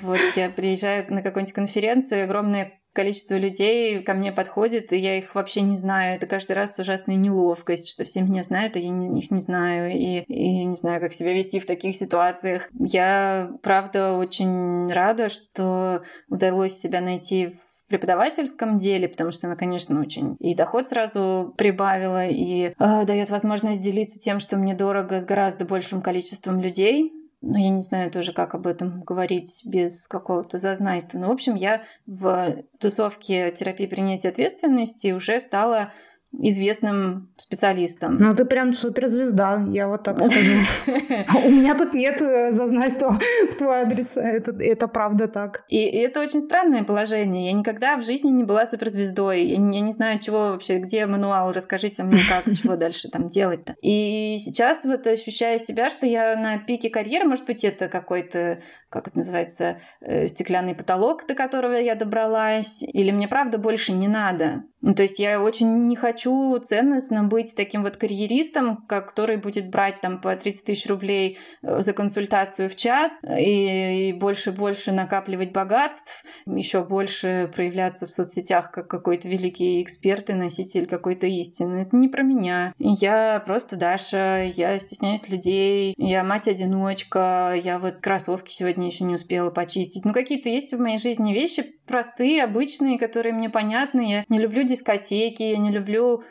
Вот, 0.00 0.18
я 0.36 0.48
приезжаю 0.48 1.04
на 1.12 1.22
какую-нибудь 1.22 1.54
конференцию, 1.54 2.24
огромное 2.24 2.78
количество 2.98 3.36
людей 3.36 4.02
ко 4.02 4.12
мне 4.12 4.32
подходит, 4.32 4.92
и 4.92 4.96
я 4.96 5.18
их 5.18 5.36
вообще 5.36 5.60
не 5.60 5.76
знаю. 5.76 6.16
Это 6.16 6.26
каждый 6.26 6.56
раз 6.56 6.76
ужасная 6.80 7.14
неловкость, 7.14 7.88
что 7.88 8.02
все 8.02 8.22
меня 8.22 8.42
знают, 8.42 8.74
а 8.74 8.80
я 8.80 8.88
их 8.88 9.30
не 9.30 9.38
знаю, 9.38 9.92
и, 9.92 10.24
и 10.26 10.64
не 10.64 10.74
знаю, 10.74 11.00
как 11.00 11.12
себя 11.12 11.32
вести 11.32 11.60
в 11.60 11.66
таких 11.66 11.94
ситуациях. 11.94 12.68
Я, 12.76 13.52
правда, 13.62 14.14
очень 14.14 14.92
рада, 14.92 15.28
что 15.28 16.02
удалось 16.28 16.72
себя 16.72 17.00
найти 17.00 17.46
в 17.46 17.86
преподавательском 17.86 18.78
деле, 18.78 19.08
потому 19.08 19.30
что 19.30 19.46
она, 19.46 19.54
конечно, 19.54 20.00
очень 20.00 20.36
и 20.40 20.56
доход 20.56 20.88
сразу 20.88 21.54
прибавила, 21.56 22.26
и 22.26 22.74
э, 22.76 23.04
дает 23.04 23.30
возможность 23.30 23.80
делиться 23.80 24.18
тем, 24.18 24.40
что 24.40 24.56
мне 24.56 24.74
дорого, 24.74 25.20
с 25.20 25.24
гораздо 25.24 25.64
большим 25.64 26.02
количеством 26.02 26.60
людей 26.60 27.12
ну, 27.40 27.56
я 27.56 27.68
не 27.70 27.82
знаю 27.82 28.10
тоже, 28.10 28.32
как 28.32 28.54
об 28.54 28.66
этом 28.66 29.02
говорить 29.02 29.62
без 29.64 30.08
какого-то 30.08 30.58
зазнайства. 30.58 31.18
Но, 31.18 31.28
в 31.28 31.32
общем, 31.32 31.54
я 31.54 31.84
в 32.06 32.64
тусовке 32.80 33.52
терапии 33.52 33.86
принятия 33.86 34.30
ответственности 34.30 35.12
уже 35.12 35.40
стала 35.40 35.92
известным 36.32 37.30
специалистом. 37.38 38.12
Ну, 38.12 38.34
ты 38.34 38.44
прям 38.44 38.72
суперзвезда, 38.72 39.64
я 39.70 39.88
вот 39.88 40.02
так 40.02 40.20
скажу. 40.20 40.52
У 41.46 41.50
меня 41.50 41.74
тут 41.74 41.94
нет 41.94 42.20
э, 42.20 42.52
зазнайства 42.52 43.18
в 43.50 43.54
твой 43.54 43.80
адрес, 43.80 44.16
это, 44.16 44.52
это 44.60 44.88
правда 44.88 45.26
так. 45.26 45.64
И, 45.68 45.78
и 45.78 45.96
это 45.96 46.20
очень 46.20 46.40
странное 46.40 46.84
положение. 46.84 47.46
Я 47.46 47.52
никогда 47.52 47.96
в 47.96 48.04
жизни 48.04 48.30
не 48.30 48.44
была 48.44 48.66
суперзвездой. 48.66 49.44
Я, 49.44 49.56
я 49.56 49.80
не 49.80 49.90
знаю, 49.90 50.20
чего 50.20 50.50
вообще, 50.50 50.78
где 50.78 51.06
мануал, 51.06 51.52
расскажите 51.52 52.02
мне, 52.02 52.20
как, 52.28 52.54
чего 52.62 52.76
дальше 52.76 53.08
там 53.08 53.28
делать-то. 53.28 53.74
И 53.80 54.36
сейчас 54.38 54.84
вот 54.84 55.06
ощущаю 55.06 55.58
себя, 55.58 55.90
что 55.90 56.06
я 56.06 56.36
на 56.36 56.58
пике 56.58 56.90
карьеры, 56.90 57.26
может 57.26 57.46
быть, 57.46 57.64
это 57.64 57.88
какой-то 57.88 58.60
как 58.90 59.08
это 59.08 59.18
называется, 59.18 59.80
э, 60.00 60.26
стеклянный 60.26 60.74
потолок, 60.74 61.26
до 61.26 61.34
которого 61.34 61.74
я 61.74 61.94
добралась, 61.94 62.82
или 62.82 63.10
мне 63.10 63.28
правда 63.28 63.58
больше 63.58 63.92
не 63.92 64.08
надо. 64.08 64.64
Ну, 64.80 64.94
то 64.94 65.02
есть 65.02 65.18
я 65.18 65.42
очень 65.42 65.88
не 65.88 65.96
хочу 65.96 66.56
ценностно 66.60 67.24
быть 67.24 67.54
таким 67.56 67.82
вот 67.82 67.96
карьеристом, 67.96 68.76
который 68.86 69.36
будет 69.36 69.70
брать 69.70 70.00
там 70.00 70.20
по 70.20 70.34
30 70.36 70.66
тысяч 70.66 70.86
рублей 70.86 71.38
э, 71.62 71.80
за 71.80 71.92
консультацию 71.92 72.70
в 72.70 72.76
час 72.76 73.20
и, 73.24 74.10
и 74.10 74.12
больше 74.12 74.52
больше 74.52 74.92
накапливать 74.92 75.52
богатств, 75.52 76.24
еще 76.46 76.84
больше 76.84 77.50
проявляться 77.54 78.06
в 78.06 78.10
соцсетях 78.10 78.70
как 78.70 78.88
какой-то 78.88 79.28
великий 79.28 79.82
эксперт 79.82 80.30
и 80.30 80.34
носитель 80.34 80.86
какой-то 80.86 81.26
истины. 81.26 81.82
Это 81.82 81.96
не 81.96 82.08
про 82.08 82.22
меня. 82.22 82.72
Я 82.78 83.42
просто 83.44 83.76
Даша, 83.76 84.44
я 84.44 84.78
стесняюсь 84.78 85.28
людей, 85.28 85.94
я 85.98 86.22
мать-одиночка, 86.22 87.54
я 87.60 87.78
вот 87.78 87.96
кроссовки 87.96 88.52
сегодня 88.52 88.77
сегодня 88.78 88.86
еще 88.92 89.04
не 89.04 89.14
успела 89.14 89.50
почистить. 89.50 90.04
Ну, 90.04 90.12
какие-то 90.12 90.48
есть 90.48 90.72
в 90.72 90.78
моей 90.78 90.98
жизни 90.98 91.32
вещи 91.32 91.64
простые, 91.86 92.44
обычные, 92.44 92.98
которые 92.98 93.34
мне 93.34 93.50
понятны. 93.50 94.10
Я 94.10 94.24
не 94.28 94.38
люблю 94.38 94.62
дискотеки, 94.62 95.42
я 95.42 95.58
не 95.58 95.70
люблю 95.70 96.22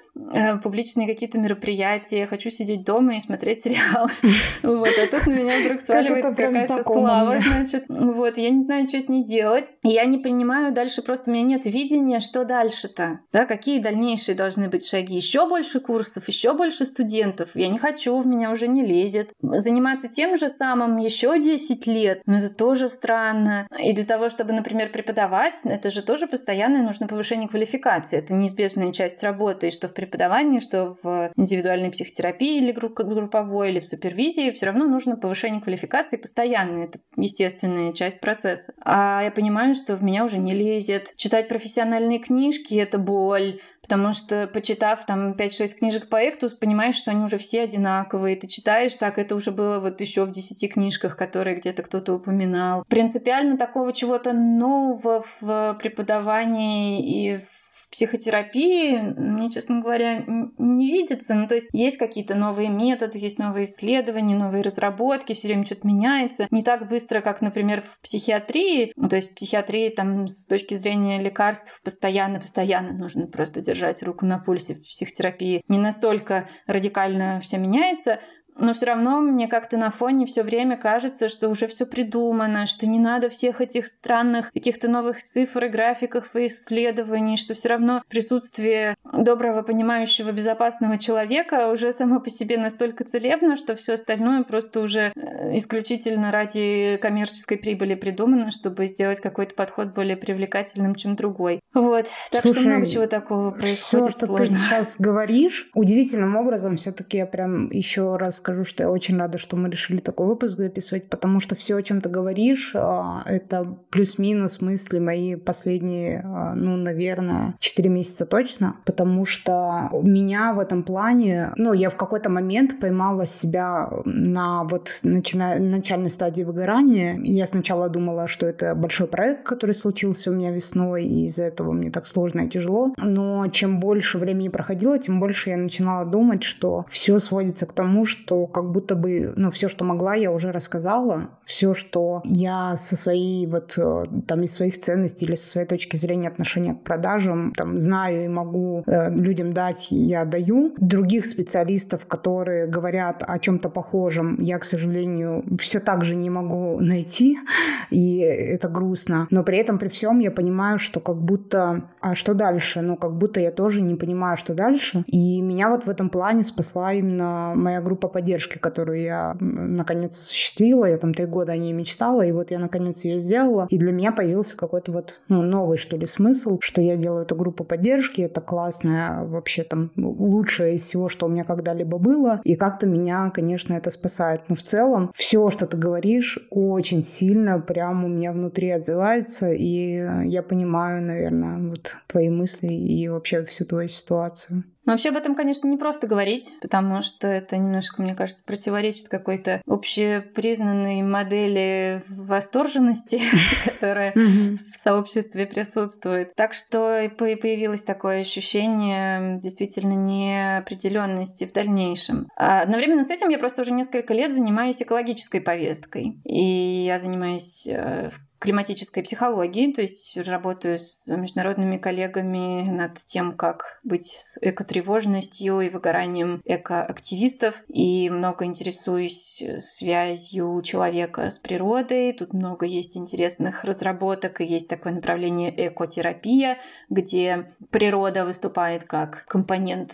публичные 0.63 1.07
какие-то 1.07 1.39
мероприятия, 1.39 2.25
хочу 2.25 2.49
сидеть 2.49 2.83
дома 2.83 3.17
и 3.17 3.19
смотреть 3.19 3.61
сериалы. 3.61 4.11
Вот, 4.63 4.89
а 5.01 5.07
тут 5.07 5.27
на 5.27 5.33
меня 5.33 5.59
вдруг 5.63 5.81
сваливается 5.81 6.35
какая-то 6.35 6.83
слава, 6.83 7.39
значит. 7.39 7.85
Вот, 7.87 8.37
я 8.37 8.49
не 8.49 8.61
знаю, 8.61 8.87
что 8.87 8.99
с 8.99 9.07
ней 9.07 9.23
делать. 9.23 9.65
Я 9.83 10.05
не 10.05 10.17
понимаю 10.17 10.73
дальше, 10.73 11.01
просто 11.01 11.29
у 11.29 11.33
меня 11.33 11.43
нет 11.43 11.65
видения, 11.65 12.19
что 12.19 12.43
дальше-то. 12.43 13.21
Да, 13.31 13.45
какие 13.45 13.79
дальнейшие 13.79 14.35
должны 14.35 14.69
быть 14.69 14.85
шаги. 14.85 15.15
Еще 15.15 15.47
больше 15.47 15.79
курсов, 15.79 16.27
еще 16.27 16.53
больше 16.53 16.85
студентов. 16.85 17.51
Я 17.53 17.69
не 17.69 17.77
хочу, 17.77 18.19
в 18.19 18.27
меня 18.27 18.51
уже 18.51 18.67
не 18.67 18.85
лезет. 18.85 19.31
Заниматься 19.41 20.09
тем 20.09 20.37
же 20.37 20.49
самым 20.49 20.97
еще 20.97 21.39
10 21.39 21.87
лет, 21.87 22.21
но 22.25 22.37
это 22.37 22.53
тоже 22.53 22.89
странно. 22.89 23.67
И 23.79 23.93
для 23.93 24.05
того, 24.05 24.29
чтобы, 24.29 24.53
например, 24.53 24.91
преподавать, 24.91 25.55
это 25.63 25.91
же 25.91 26.01
тоже 26.01 26.27
постоянное 26.27 26.81
нужно 26.81 27.07
повышение 27.07 27.49
квалификации. 27.49 28.19
Это 28.19 28.33
неизбежная 28.33 28.91
часть 28.91 29.23
работы, 29.23 29.67
и 29.67 29.71
что 29.71 29.87
в 29.87 29.93
преподавании, 30.07 30.59
что 30.59 30.95
в 31.03 31.31
индивидуальной 31.35 31.91
психотерапии 31.91 32.57
или 32.57 32.71
групповой, 32.71 33.69
или 33.69 33.79
в 33.79 33.85
супервизии, 33.85 34.51
все 34.51 34.67
равно 34.67 34.87
нужно 34.87 35.17
повышение 35.17 35.61
квалификации 35.61 36.17
постоянно. 36.17 36.85
Это 36.85 36.99
естественная 37.15 37.93
часть 37.93 38.21
процесса. 38.21 38.73
А 38.83 39.21
я 39.23 39.31
понимаю, 39.31 39.75
что 39.75 39.95
в 39.95 40.03
меня 40.03 40.23
уже 40.23 40.37
не 40.37 40.53
лезет. 40.53 41.13
Читать 41.17 41.47
профессиональные 41.47 42.19
книжки— 42.19 42.73
это 42.75 42.97
боль. 42.97 43.59
Потому 43.81 44.11
что, 44.11 44.47
почитав 44.47 45.05
там 45.05 45.33
5-6 45.33 45.79
книжек 45.79 46.09
по 46.09 46.17
Экту, 46.17 46.49
понимаешь, 46.59 46.95
что 46.95 47.11
они 47.11 47.23
уже 47.23 47.37
все 47.37 47.61
одинаковые. 47.61 48.35
Ты 48.35 48.47
читаешь, 48.47 48.93
так 48.95 49.17
это 49.17 49.33
уже 49.33 49.51
было 49.51 49.79
вот 49.79 50.01
еще 50.01 50.25
в 50.25 50.31
10 50.31 50.73
книжках, 50.73 51.15
которые 51.15 51.55
где-то 51.55 51.83
кто-то 51.83 52.15
упоминал. 52.15 52.83
Принципиально 52.89 53.57
такого 53.57 53.93
чего-то 53.93 54.33
нового 54.33 55.23
в 55.39 55.77
преподавании 55.79 57.01
и 57.01 57.37
в 57.37 57.56
психотерапии 57.91 58.97
мне, 58.97 59.49
честно 59.49 59.79
говоря, 59.79 60.23
не 60.57 60.91
видится. 60.91 61.33
Ну, 61.33 61.47
то 61.47 61.55
есть 61.55 61.67
есть 61.73 61.97
какие-то 61.97 62.35
новые 62.35 62.69
методы, 62.69 63.17
есть 63.17 63.39
новые 63.39 63.65
исследования, 63.65 64.35
новые 64.35 64.61
разработки, 64.61 65.33
все 65.33 65.47
время 65.47 65.65
что-то 65.65 65.87
меняется. 65.87 66.47
Не 66.51 66.63
так 66.63 66.87
быстро, 66.87 67.21
как, 67.21 67.41
например, 67.41 67.81
в 67.81 67.99
психиатрии. 68.01 68.91
Ну, 68.95 69.09
то 69.09 69.15
есть 69.15 69.31
в 69.31 69.35
психиатрии 69.35 69.89
там 69.89 70.27
с 70.27 70.45
точки 70.47 70.75
зрения 70.75 71.21
лекарств 71.21 71.79
постоянно-постоянно 71.83 72.93
нужно 72.93 73.27
просто 73.27 73.61
держать 73.61 74.03
руку 74.03 74.25
на 74.25 74.39
пульсе. 74.39 74.75
В 74.75 74.81
психотерапии 74.81 75.63
не 75.67 75.77
настолько 75.77 76.49
радикально 76.65 77.39
все 77.39 77.57
меняется, 77.57 78.19
но 78.59 78.73
все 78.73 78.87
равно 78.87 79.19
мне 79.19 79.47
как-то 79.47 79.77
на 79.77 79.89
фоне 79.89 80.25
все 80.25 80.43
время 80.43 80.77
кажется, 80.77 81.29
что 81.29 81.49
уже 81.49 81.67
все 81.67 81.85
придумано, 81.85 82.65
что 82.65 82.87
не 82.87 82.99
надо 82.99 83.29
всех 83.29 83.61
этих 83.61 83.87
странных 83.87 84.51
каких-то 84.51 84.87
новых 84.87 85.21
цифр 85.23 85.65
и 85.65 85.69
графиков 85.69 86.35
и 86.35 86.47
исследований, 86.47 87.37
что 87.37 87.53
все 87.53 87.69
равно 87.69 88.03
присутствие 88.09 88.95
доброго, 89.13 89.61
понимающего, 89.61 90.31
безопасного 90.31 90.97
человека 90.97 91.71
уже 91.71 91.91
само 91.91 92.19
по 92.19 92.29
себе 92.29 92.57
настолько 92.57 93.03
целебно, 93.03 93.55
что 93.55 93.75
все 93.75 93.93
остальное 93.93 94.43
просто 94.43 94.81
уже 94.81 95.11
э, 95.15 95.57
исключительно 95.57 96.31
ради 96.31 96.97
коммерческой 97.01 97.57
прибыли 97.57 97.95
придумано, 97.95 98.51
чтобы 98.51 98.87
сделать 98.87 99.19
какой-то 99.19 99.55
подход 99.55 99.93
более 99.93 100.17
привлекательным, 100.17 100.95
чем 100.95 101.15
другой. 101.15 101.59
Вот. 101.73 102.07
Так 102.31 102.41
Слушай, 102.41 102.61
что 102.61 102.69
много 102.69 102.87
чего 102.87 103.07
такого 103.07 103.51
происходит. 103.51 104.07
Все, 104.07 104.17
что 104.17 104.25
сложно. 104.25 104.45
ты 104.45 104.51
сейчас 104.53 104.99
говоришь, 104.99 105.69
удивительным 105.73 106.35
образом 106.35 106.77
все-таки 106.77 107.17
я 107.17 107.25
прям 107.25 107.69
еще 107.69 108.15
раз 108.17 108.39
скажу, 108.47 108.63
что 108.63 108.83
я 108.83 108.89
очень 108.89 109.17
рада, 109.17 109.37
что 109.37 109.57
мы 109.57 109.69
решили 109.69 109.97
такой 109.97 110.25
выпуск 110.25 110.57
записывать, 110.57 111.09
потому 111.09 111.41
что 111.41 111.53
все, 111.55 111.75
о 111.75 111.83
чем 111.83 111.99
ты 111.99 112.07
говоришь, 112.07 112.71
а, 112.75 113.21
это 113.25 113.77
плюс-минус 113.89 114.61
мысли 114.61 114.99
мои 114.99 115.35
последние, 115.35 116.21
а, 116.23 116.55
ну, 116.55 116.77
наверное, 116.77 117.55
4 117.59 117.89
месяца 117.89 118.25
точно, 118.25 118.77
потому 118.85 119.25
что 119.25 119.89
у 119.91 120.01
меня 120.01 120.53
в 120.53 120.59
этом 120.59 120.83
плане, 120.83 121.51
ну, 121.57 121.73
я 121.73 121.89
в 121.89 121.97
какой-то 121.97 122.29
момент 122.29 122.79
поймала 122.79 123.25
себя 123.25 123.89
на 124.05 124.63
вот 124.63 124.91
начиная, 125.03 125.59
начальной 125.59 126.09
стадии 126.09 126.43
выгорания. 126.43 127.19
Я 127.23 127.47
сначала 127.47 127.89
думала, 127.89 128.27
что 128.27 128.45
это 128.45 128.75
большой 128.75 129.07
проект, 129.07 129.43
который 129.43 129.75
случился 129.75 130.31
у 130.31 130.33
меня 130.33 130.51
весной, 130.51 131.03
и 131.03 131.25
из-за 131.25 131.43
этого 131.43 131.73
мне 131.73 131.91
так 131.91 132.07
сложно 132.07 132.41
и 132.41 132.49
тяжело. 132.49 132.93
Но 132.95 133.45
чем 133.49 133.81
больше 133.81 134.17
времени 134.17 134.47
проходило, 134.47 134.97
тем 134.97 135.19
больше 135.19 135.49
я 135.49 135.57
начинала 135.57 136.05
думать, 136.05 136.43
что 136.43 136.85
все 136.89 137.19
сводится 137.19 137.65
к 137.65 137.73
тому, 137.73 138.05
что 138.05 138.36
как 138.45 138.71
будто 138.71 138.95
бы, 138.95 139.33
ну, 139.35 139.49
все, 139.49 139.67
что 139.67 139.83
могла, 139.83 140.15
я 140.15 140.31
уже 140.31 140.51
рассказала. 140.51 141.29
Все, 141.43 141.73
что 141.73 142.21
я 142.25 142.75
со 142.75 142.95
своей 142.95 143.47
вот 143.47 143.73
э, 143.77 144.05
там 144.27 144.43
из 144.43 144.53
своих 144.53 144.79
ценностей 144.79 145.25
или 145.25 145.35
со 145.35 145.47
своей 145.47 145.67
точки 145.67 145.95
зрения 145.95 146.27
отношения 146.27 146.75
к 146.75 146.83
продажам 146.83 147.53
там 147.55 147.79
знаю 147.79 148.25
и 148.25 148.27
могу 148.27 148.83
э, 148.85 149.13
людям 149.13 149.53
дать, 149.53 149.87
я 149.91 150.25
даю. 150.25 150.73
Других 150.77 151.25
специалистов, 151.25 152.05
которые 152.05 152.67
говорят 152.67 153.23
о 153.25 153.39
чем-то 153.39 153.69
похожем, 153.69 154.39
я, 154.41 154.59
к 154.59 154.65
сожалению, 154.65 155.43
все 155.59 155.79
так 155.79 156.03
же 156.03 156.15
не 156.15 156.29
могу 156.29 156.79
найти, 156.79 157.37
и 157.89 158.17
это 158.17 158.67
грустно. 158.67 159.27
Но 159.31 159.43
при 159.43 159.57
этом, 159.57 159.79
при 159.79 159.87
всем, 159.87 160.19
я 160.19 160.31
понимаю, 160.31 160.79
что 160.79 160.99
как 160.99 161.17
будто, 161.17 161.89
а 162.01 162.15
что 162.15 162.33
дальше? 162.33 162.81
Ну, 162.81 162.97
как 162.97 163.17
будто 163.17 163.39
я 163.39 163.51
тоже 163.51 163.81
не 163.81 163.95
понимаю, 163.95 164.37
что 164.37 164.53
дальше. 164.53 165.03
И 165.07 165.41
меня 165.41 165.69
вот 165.69 165.85
в 165.85 165.89
этом 165.89 166.09
плане 166.09 166.43
спасла 166.43 166.93
именно 166.93 167.53
моя 167.55 167.81
группа 167.81 168.07
поддержки 168.07 168.26
поддержки, 168.27 168.57
которую 168.57 169.01
я 169.01 169.37
наконец 169.39 170.17
осуществила. 170.17 170.85
Я 170.85 170.97
там 170.97 171.13
три 171.13 171.25
года 171.25 171.53
о 171.53 171.57
ней 171.57 171.71
мечтала, 171.71 172.25
и 172.25 172.31
вот 172.31 172.51
я 172.51 172.59
наконец 172.59 173.05
ее 173.05 173.19
сделала. 173.19 173.67
И 173.69 173.77
для 173.77 173.91
меня 173.91 174.11
появился 174.11 174.57
какой-то 174.57 174.91
вот 174.91 175.21
ну, 175.29 175.41
новый, 175.41 175.77
что 175.77 175.95
ли, 175.95 176.05
смысл, 176.05 176.57
что 176.59 176.81
я 176.81 176.97
делаю 176.97 177.23
эту 177.23 177.35
группу 177.35 177.63
поддержки. 177.63 178.21
Это 178.21 178.41
классная, 178.41 179.23
вообще 179.23 179.63
там 179.63 179.91
лучшее 179.95 180.75
из 180.75 180.81
всего, 180.81 181.07
что 181.07 181.25
у 181.27 181.29
меня 181.29 181.45
когда-либо 181.45 181.97
было. 181.97 182.41
И 182.43 182.55
как-то 182.55 182.85
меня, 182.85 183.31
конечно, 183.33 183.73
это 183.73 183.89
спасает. 183.91 184.41
Но 184.49 184.55
в 184.55 184.61
целом 184.61 185.11
все, 185.15 185.49
что 185.49 185.65
ты 185.65 185.77
говоришь, 185.77 186.39
очень 186.49 187.01
сильно 187.01 187.59
прямо 187.59 188.05
у 188.05 188.09
меня 188.09 188.33
внутри 188.33 188.71
отзывается. 188.71 189.51
И 189.53 190.05
я 190.25 190.43
понимаю, 190.43 191.01
наверное, 191.01 191.69
вот 191.69 191.95
твои 192.07 192.29
мысли 192.29 192.73
и 192.73 193.07
вообще 193.07 193.45
всю 193.45 193.65
твою 193.65 193.87
ситуацию. 193.87 194.63
Но 194.87 194.93
вообще 194.93 195.09
об 195.09 195.17
этом, 195.17 195.35
конечно, 195.35 195.67
не 195.67 195.75
просто 195.75 196.07
говорить, 196.07 196.53
потому 196.61 197.01
что 197.01 197.27
это 197.27 197.57
немножко, 197.57 198.01
мне 198.01 198.15
кажется, 198.15 198.45
противоречит 198.45 199.09
какой-то 199.09 199.61
общепризнанной 199.67 201.01
модели 201.01 202.01
восторженности, 202.07 203.21
которая 203.65 204.13
в 204.13 204.79
сообществе 204.79 205.45
присутствует. 205.45 206.33
Так 206.35 206.53
что 206.53 206.99
и 206.99 207.09
появилось 207.09 207.83
такое 207.83 208.21
ощущение 208.21 209.41
действительно 209.41 209.91
неопределенности 209.91 211.43
в 211.43 211.51
дальнейшем. 211.51 212.29
А 212.37 212.61
одновременно 212.61 213.03
с 213.03 213.09
этим 213.09 213.27
я 213.27 213.39
просто 213.39 213.63
уже 213.63 213.71
несколько 213.71 214.13
лет 214.13 214.33
занимаюсь 214.33 214.81
экологической 214.81 215.41
повесткой. 215.41 216.17
И 216.23 216.85
я 216.85 216.97
занимаюсь 216.97 217.67
э, 217.67 218.09
в 218.09 218.26
климатической 218.39 219.03
психологии, 219.03 219.71
то 219.71 219.81
есть 219.81 220.17
работаю 220.17 220.77
с 220.77 221.07
международными 221.07 221.77
коллегами 221.77 222.69
над 222.69 222.99
тем, 223.05 223.35
как 223.35 223.79
быть 223.83 224.17
с 224.19 224.37
экотревожностью 224.41 225.61
и 225.61 225.69
выгоранием 225.69 226.41
экоактивистов, 226.45 227.55
и 227.67 228.09
много 228.09 228.45
интересуюсь 228.45 229.43
связью 229.59 230.61
человека 230.63 231.29
с 231.29 231.39
природой. 231.39 232.13
Тут 232.13 232.33
много 232.33 232.65
есть 232.65 232.97
интересных 232.97 233.63
разработок, 233.63 234.41
и 234.41 234.45
есть 234.45 234.67
такое 234.67 234.93
направление 234.93 235.67
экотерапия, 235.67 236.57
где 236.89 237.53
природа 237.71 238.25
выступает 238.25 238.83
как 238.83 239.25
компонент 239.25 239.91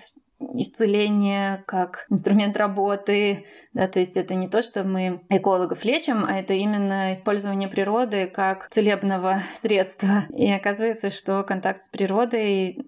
исцеление, 0.53 1.63
как 1.65 2.05
инструмент 2.09 2.57
работы, 2.57 3.45
да, 3.73 3.87
то 3.87 3.99
есть 3.99 4.17
это 4.17 4.35
не 4.35 4.47
то, 4.47 4.61
что 4.61 4.83
мы 4.83 5.21
экологов 5.29 5.83
лечим, 5.83 6.25
а 6.25 6.39
это 6.39 6.53
именно 6.53 7.11
использование 7.11 7.67
природы 7.67 8.27
как 8.27 8.67
целебного 8.69 9.41
средства. 9.55 10.25
И 10.35 10.51
оказывается, 10.51 11.09
что 11.09 11.43
контакт 11.43 11.83
с 11.83 11.89
природой, 11.89 12.83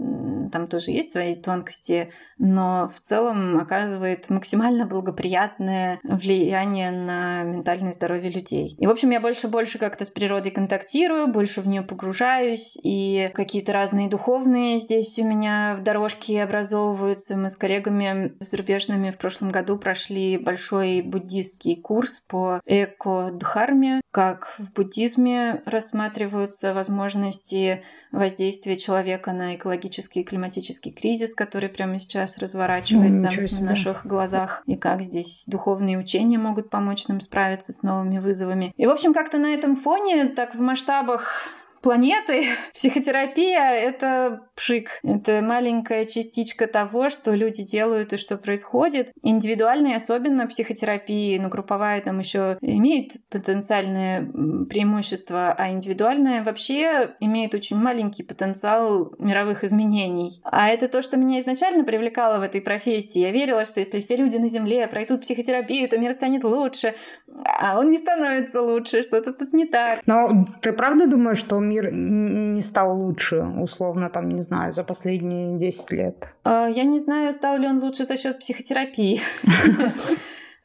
там 0.51 0.67
тоже 0.67 0.91
есть 0.91 1.11
свои 1.11 1.35
тонкости, 1.35 2.11
но 2.37 2.91
в 2.93 2.99
целом 2.99 3.57
оказывает 3.57 4.29
максимально 4.29 4.85
благоприятное 4.85 5.99
влияние 6.03 6.91
на 6.91 7.43
ментальное 7.43 7.91
здоровье 7.91 8.29
людей. 8.29 8.75
И, 8.77 8.85
в 8.85 8.91
общем, 8.91 9.09
я 9.09 9.19
больше 9.19 9.47
и 9.47 9.49
больше 9.49 9.79
как-то 9.79 10.05
с 10.05 10.09
природой 10.09 10.51
контактирую, 10.51 11.27
больше 11.27 11.61
в 11.61 11.67
нее 11.67 11.81
погружаюсь, 11.81 12.77
и 12.83 13.31
какие-то 13.33 13.73
разные 13.73 14.07
духовные 14.07 14.77
здесь 14.77 15.17
у 15.17 15.25
меня 15.25 15.75
в 15.79 15.83
дорожке 15.83 16.43
образовываются. 16.43 17.35
Мы 17.45 17.51
с 17.51 17.57
коллегами 17.57 18.33
зарубежными 18.39 19.11
в 19.11 19.19
прошлом 19.19 19.51
году 19.51 19.77
прошли 19.77 20.35
большой 20.35 21.03
буддийский 21.03 21.79
курс 21.79 22.19
по 22.19 22.59
эко-дхарме, 22.65 24.01
как 24.09 24.55
в 24.57 24.73
буддизме 24.73 25.61
рассматриваются 25.67 26.73
возможности 26.73 27.83
воздействия 28.11 28.77
человека 28.77 29.31
на 29.31 29.53
экологический 29.53 30.21
и 30.21 30.23
климатический 30.23 30.91
кризис, 30.91 31.35
который 31.35 31.69
прямо 31.69 31.99
сейчас 31.99 32.39
разворачивается 32.39 33.29
в 33.29 33.61
наших 33.61 34.07
глазах, 34.07 34.63
и 34.65 34.75
как 34.75 35.03
здесь 35.03 35.43
духовные 35.45 35.99
учения 35.99 36.39
могут 36.39 36.71
помочь 36.71 37.07
нам 37.07 37.21
справиться 37.21 37.73
с 37.73 37.83
новыми 37.83 38.17
вызовами. 38.17 38.73
И, 38.75 38.87
в 38.87 38.89
общем, 38.89 39.13
как-то 39.13 39.37
на 39.37 39.53
этом 39.53 39.75
фоне, 39.75 40.29
так 40.29 40.55
в 40.55 40.59
масштабах 40.61 41.47
планеты. 41.85 42.47
Психотерапия— 42.73 43.69
это 43.73 44.41
пшик. 44.55 44.89
Это 45.03 45.41
маленькая 45.43 46.05
частичка 46.05 46.65
того, 46.65 47.11
что 47.11 47.35
люди 47.35 47.63
делают 47.63 48.11
и 48.11 48.17
что 48.17 48.37
происходит. 48.37 49.11
Индивидуальная, 49.21 49.97
особенно 49.97 50.47
психотерапии, 50.47 51.37
ну, 51.37 51.49
групповая 51.49 52.01
там 52.01 52.17
еще 52.17 52.57
имеет 52.61 53.11
потенциальное 53.29 54.25
преимущество, 54.67 55.53
а 55.55 55.69
индивидуальная 55.69 56.43
вообще 56.43 57.13
имеет 57.19 57.53
очень 57.53 57.77
маленький 57.77 58.23
потенциал 58.23 59.13
мировых 59.19 59.63
изменений. 59.63 60.41
А 60.43 60.69
это 60.69 60.87
то, 60.87 61.03
что 61.03 61.17
меня 61.17 61.39
изначально 61.41 61.83
привлекало 61.83 62.39
в 62.39 62.41
этой 62.41 62.61
профессии. 62.61 63.19
Я 63.19 63.29
верила, 63.29 63.63
что 63.65 63.79
если 63.79 63.99
все 63.99 64.15
люди 64.15 64.37
на 64.37 64.49
Земле 64.49 64.87
пройдут 64.87 65.21
психотерапию, 65.21 65.87
то 65.87 65.99
мир 65.99 66.13
станет 66.13 66.43
лучше. 66.43 66.95
А 67.43 67.77
он 67.77 67.91
не 67.91 67.99
становится 67.99 68.59
лучше, 68.59 69.03
что-то 69.03 69.33
тут 69.33 69.53
не 69.53 69.67
так. 69.67 69.99
Но 70.07 70.47
ты 70.61 70.73
правда 70.73 71.05
думаешь, 71.05 71.37
что 71.37 71.59
мир 71.59 71.74
мир 71.75 71.91
не 71.91 72.61
стал 72.61 72.97
лучше, 72.99 73.41
условно, 73.41 74.09
там, 74.09 74.29
не 74.29 74.41
знаю, 74.41 74.71
за 74.71 74.83
последние 74.83 75.57
10 75.57 75.91
лет? 75.91 76.29
А, 76.43 76.67
я 76.67 76.83
не 76.83 76.99
знаю, 76.99 77.33
стал 77.33 77.57
ли 77.57 77.67
он 77.67 77.83
лучше 77.83 78.05
за 78.05 78.17
счет 78.17 78.39
психотерапии. 78.39 79.21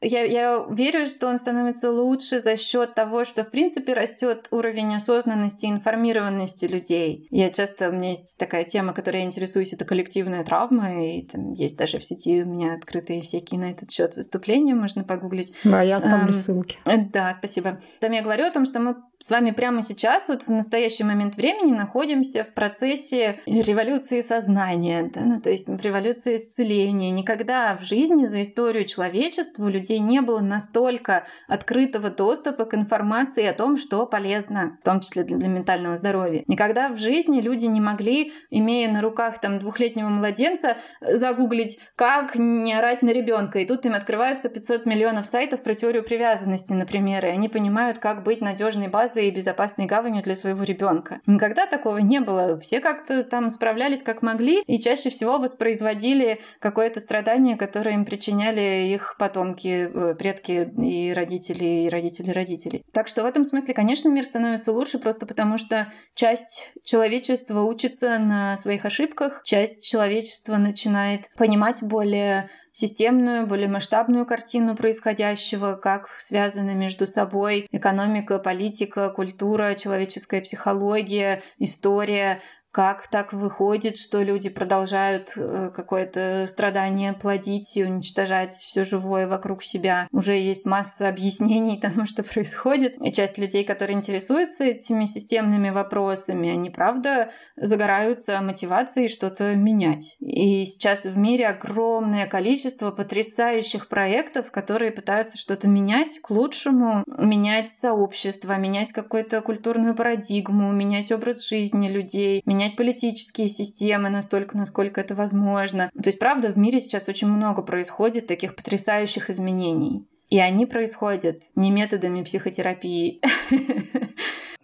Я, 0.02 0.24
я 0.24 0.66
верю, 0.70 1.10
что 1.10 1.28
он 1.28 1.36
становится 1.36 1.90
лучше 1.90 2.40
за 2.40 2.56
счет 2.56 2.94
того, 2.94 3.26
что, 3.26 3.44
в 3.44 3.50
принципе, 3.50 3.92
растет 3.92 4.48
уровень 4.50 4.94
осознанности 4.94 5.66
и 5.66 5.70
информированности 5.70 6.64
людей. 6.64 7.28
Я 7.30 7.50
часто, 7.50 7.90
у 7.90 7.92
меня 7.92 8.10
есть 8.10 8.38
такая 8.38 8.64
тема, 8.64 8.94
которой 8.94 9.18
я 9.18 9.24
интересуюсь, 9.24 9.74
это 9.74 9.84
коллективная 9.84 10.42
травма, 10.42 11.04
и 11.04 11.26
там 11.26 11.52
есть 11.52 11.76
даже 11.76 11.98
в 11.98 12.04
сети 12.04 12.42
у 12.42 12.46
меня 12.46 12.76
открытые 12.76 13.20
всякие 13.20 13.60
на 13.60 13.72
этот 13.72 13.90
счет 13.90 14.16
выступления, 14.16 14.74
можно 14.74 15.04
погуглить. 15.04 15.52
Да, 15.64 15.82
я 15.82 15.96
оставлю 15.96 16.28
эм, 16.28 16.32
ссылки. 16.32 16.78
Да, 17.12 17.34
спасибо. 17.34 17.82
Там 18.00 18.12
я 18.12 18.22
говорю 18.22 18.46
о 18.46 18.50
том, 18.50 18.64
что 18.64 18.80
мы 18.80 18.96
с 19.22 19.28
вами 19.28 19.50
прямо 19.50 19.82
сейчас, 19.82 20.28
вот 20.28 20.44
в 20.44 20.48
настоящий 20.48 21.04
момент 21.04 21.36
времени, 21.36 21.76
находимся 21.76 22.42
в 22.42 22.54
процессе 22.54 23.40
революции 23.44 24.22
сознания, 24.22 25.10
да? 25.12 25.20
ну, 25.20 25.38
то 25.38 25.50
есть 25.50 25.68
в 25.68 25.78
революции 25.82 26.36
исцеления. 26.36 27.10
Никогда 27.10 27.76
в 27.76 27.82
жизни 27.82 28.24
за 28.24 28.40
историю 28.40 28.86
человечества 28.86 29.66
у 29.66 29.68
людей 29.68 29.98
не 29.98 30.22
было 30.22 30.40
настолько 30.40 31.26
открытого 31.48 32.08
доступа 32.08 32.64
к 32.64 32.74
информации 32.74 33.44
о 33.44 33.52
том, 33.52 33.76
что 33.76 34.06
полезно, 34.06 34.78
в 34.80 34.84
том 34.86 35.00
числе 35.00 35.22
для, 35.24 35.36
для 35.36 35.48
ментального 35.48 35.96
здоровья. 35.96 36.42
Никогда 36.46 36.88
в 36.88 36.96
жизни 36.96 37.42
люди 37.42 37.66
не 37.66 37.82
могли, 37.82 38.32
имея 38.48 38.90
на 38.90 39.02
руках 39.02 39.38
там 39.38 39.58
двухлетнего 39.58 40.08
младенца, 40.08 40.78
загуглить, 41.02 41.78
как 41.94 42.36
не 42.36 42.72
орать 42.72 43.02
на 43.02 43.10
ребенка. 43.10 43.58
И 43.58 43.66
тут 43.66 43.84
им 43.84 43.92
открывается 43.92 44.48
500 44.48 44.86
миллионов 44.86 45.26
сайтов 45.26 45.62
про 45.62 45.74
теорию 45.74 46.04
привязанности, 46.04 46.72
например, 46.72 47.26
и 47.26 47.28
они 47.28 47.50
понимают, 47.50 47.98
как 47.98 48.22
быть 48.22 48.40
надежной 48.40 48.88
базой 48.88 49.09
базой 49.10 49.28
и 49.28 49.30
безопасной 49.30 49.86
гаванью 49.86 50.22
для 50.22 50.34
своего 50.34 50.62
ребенка. 50.62 51.20
Никогда 51.26 51.66
такого 51.66 51.98
не 51.98 52.20
было. 52.20 52.58
Все 52.58 52.80
как-то 52.80 53.24
там 53.24 53.50
справлялись 53.50 54.02
как 54.02 54.22
могли 54.22 54.62
и 54.66 54.78
чаще 54.78 55.10
всего 55.10 55.38
воспроизводили 55.38 56.40
какое-то 56.60 57.00
страдание, 57.00 57.56
которое 57.56 57.94
им 57.94 58.04
причиняли 58.04 58.92
их 58.94 59.16
потомки, 59.18 59.90
э, 59.92 60.14
предки 60.14 60.70
и 60.80 61.12
родители, 61.12 61.86
и 61.86 61.88
родители 61.88 62.30
родителей. 62.30 62.84
Так 62.92 63.08
что 63.08 63.22
в 63.22 63.26
этом 63.26 63.44
смысле, 63.44 63.74
конечно, 63.74 64.08
мир 64.08 64.24
становится 64.24 64.72
лучше 64.72 64.98
просто 64.98 65.26
потому, 65.26 65.58
что 65.58 65.92
часть 66.14 66.72
человечества 66.84 67.62
учится 67.62 68.18
на 68.18 68.56
своих 68.56 68.84
ошибках, 68.84 69.42
часть 69.44 69.84
человечества 69.84 70.56
начинает 70.56 71.28
понимать 71.36 71.82
более 71.82 72.48
системную, 72.72 73.46
более 73.46 73.68
масштабную 73.68 74.26
картину 74.26 74.76
происходящего, 74.76 75.74
как 75.74 76.08
связаны 76.18 76.74
между 76.74 77.06
собой 77.06 77.66
экономика, 77.70 78.38
политика, 78.38 79.10
культура, 79.10 79.74
человеческая 79.74 80.40
психология, 80.40 81.42
история, 81.58 82.42
как 82.72 83.08
так 83.08 83.32
выходит, 83.32 83.96
что 83.96 84.22
люди 84.22 84.48
продолжают 84.48 85.32
э, 85.36 85.72
какое-то 85.74 86.46
страдание 86.46 87.12
плодить 87.12 87.76
и 87.76 87.84
уничтожать 87.84 88.52
все 88.52 88.84
живое 88.84 89.26
вокруг 89.26 89.64
себя? 89.64 90.06
Уже 90.12 90.34
есть 90.38 90.66
масса 90.66 91.08
объяснений 91.08 91.80
тому, 91.80 92.06
что 92.06 92.22
происходит. 92.22 92.94
И 93.04 93.12
часть 93.12 93.38
людей, 93.38 93.64
которые 93.64 93.98
интересуются 93.98 94.64
этими 94.64 95.06
системными 95.06 95.70
вопросами, 95.70 96.48
они, 96.48 96.70
правда, 96.70 97.32
загораются 97.56 98.40
мотивацией 98.40 99.08
что-то 99.08 99.54
менять. 99.56 100.16
И 100.20 100.64
сейчас 100.64 101.02
в 101.02 101.18
мире 101.18 101.48
огромное 101.48 102.26
количество 102.26 102.92
потрясающих 102.92 103.88
проектов, 103.88 104.52
которые 104.52 104.92
пытаются 104.92 105.36
что-то 105.36 105.66
менять 105.66 106.20
к 106.20 106.30
лучшему, 106.30 107.02
менять 107.18 107.68
сообщество, 107.68 108.56
менять 108.56 108.92
какую-то 108.92 109.40
культурную 109.40 109.96
парадигму, 109.96 110.70
менять 110.70 111.10
образ 111.10 111.48
жизни 111.48 111.88
людей, 111.88 112.42
менять 112.46 112.59
менять 112.60 112.76
политические 112.76 113.48
системы 113.48 114.10
настолько, 114.10 114.56
насколько 114.56 115.00
это 115.00 115.14
возможно. 115.14 115.90
То 115.94 116.08
есть, 116.08 116.18
правда, 116.18 116.52
в 116.52 116.58
мире 116.58 116.80
сейчас 116.80 117.08
очень 117.08 117.28
много 117.28 117.62
происходит 117.62 118.26
таких 118.26 118.54
потрясающих 118.54 119.30
изменений. 119.30 120.06
И 120.28 120.38
они 120.38 120.66
происходят 120.66 121.42
не 121.56 121.70
методами 121.70 122.22
психотерапии, 122.22 123.20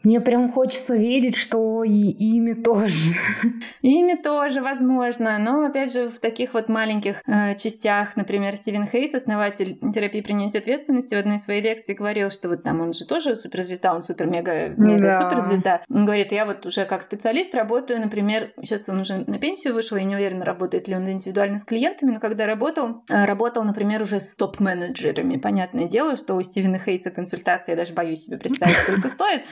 Мне 0.02 0.20
прям 0.20 0.52
хочется 0.52 0.96
верить, 0.96 1.36
что 1.36 1.82
и 1.82 1.90
ими 1.90 2.52
тоже. 2.52 3.14
Ими 3.82 4.14
тоже, 4.14 4.62
возможно. 4.62 5.36
Но, 5.38 5.64
опять 5.64 5.92
же, 5.92 6.10
в 6.10 6.20
таких 6.20 6.54
вот 6.54 6.68
маленьких 6.68 7.22
э, 7.26 7.56
частях, 7.56 8.14
например, 8.14 8.54
Стивен 8.56 8.86
Хейс, 8.86 9.14
основатель 9.14 9.78
терапии 9.92 10.20
принятия 10.20 10.58
ответственности, 10.58 11.14
в 11.14 11.18
одной 11.18 11.36
из 11.36 11.44
своей 11.44 11.60
лекции 11.60 11.94
говорил, 11.94 12.30
что 12.30 12.48
вот 12.48 12.62
там 12.62 12.80
он 12.80 12.92
же 12.92 13.04
тоже 13.04 13.34
суперзвезда, 13.34 13.94
он 13.94 14.02
супер-мега-суперзвезда. 14.02 15.62
Да. 15.62 15.82
Он 15.90 16.04
говорит, 16.04 16.30
я 16.30 16.46
вот 16.46 16.64
уже 16.66 16.84
как 16.84 17.02
специалист 17.02 17.52
работаю, 17.54 18.00
например, 18.00 18.52
сейчас 18.62 18.88
он 18.88 19.00
уже 19.00 19.24
на 19.26 19.38
пенсию 19.38 19.74
вышел, 19.74 19.96
я 19.96 20.04
не 20.04 20.14
уверена, 20.14 20.44
работает 20.44 20.86
ли 20.86 20.94
он 20.94 21.10
индивидуально 21.10 21.58
с 21.58 21.64
клиентами, 21.64 22.12
но 22.12 22.20
когда 22.20 22.46
работал, 22.46 23.02
э, 23.08 23.24
работал, 23.24 23.64
например, 23.64 24.02
уже 24.02 24.20
с 24.20 24.36
топ-менеджерами. 24.36 25.36
Понятное 25.36 25.86
дело, 25.86 26.16
что 26.16 26.34
у 26.34 26.42
Стивена 26.42 26.78
Хейса 26.78 27.10
консультация, 27.10 27.72
я 27.72 27.76
даже 27.76 27.92
боюсь 27.92 28.20
себе 28.20 28.38
представить, 28.38 28.76
сколько 28.76 29.08
стоит. 29.08 29.42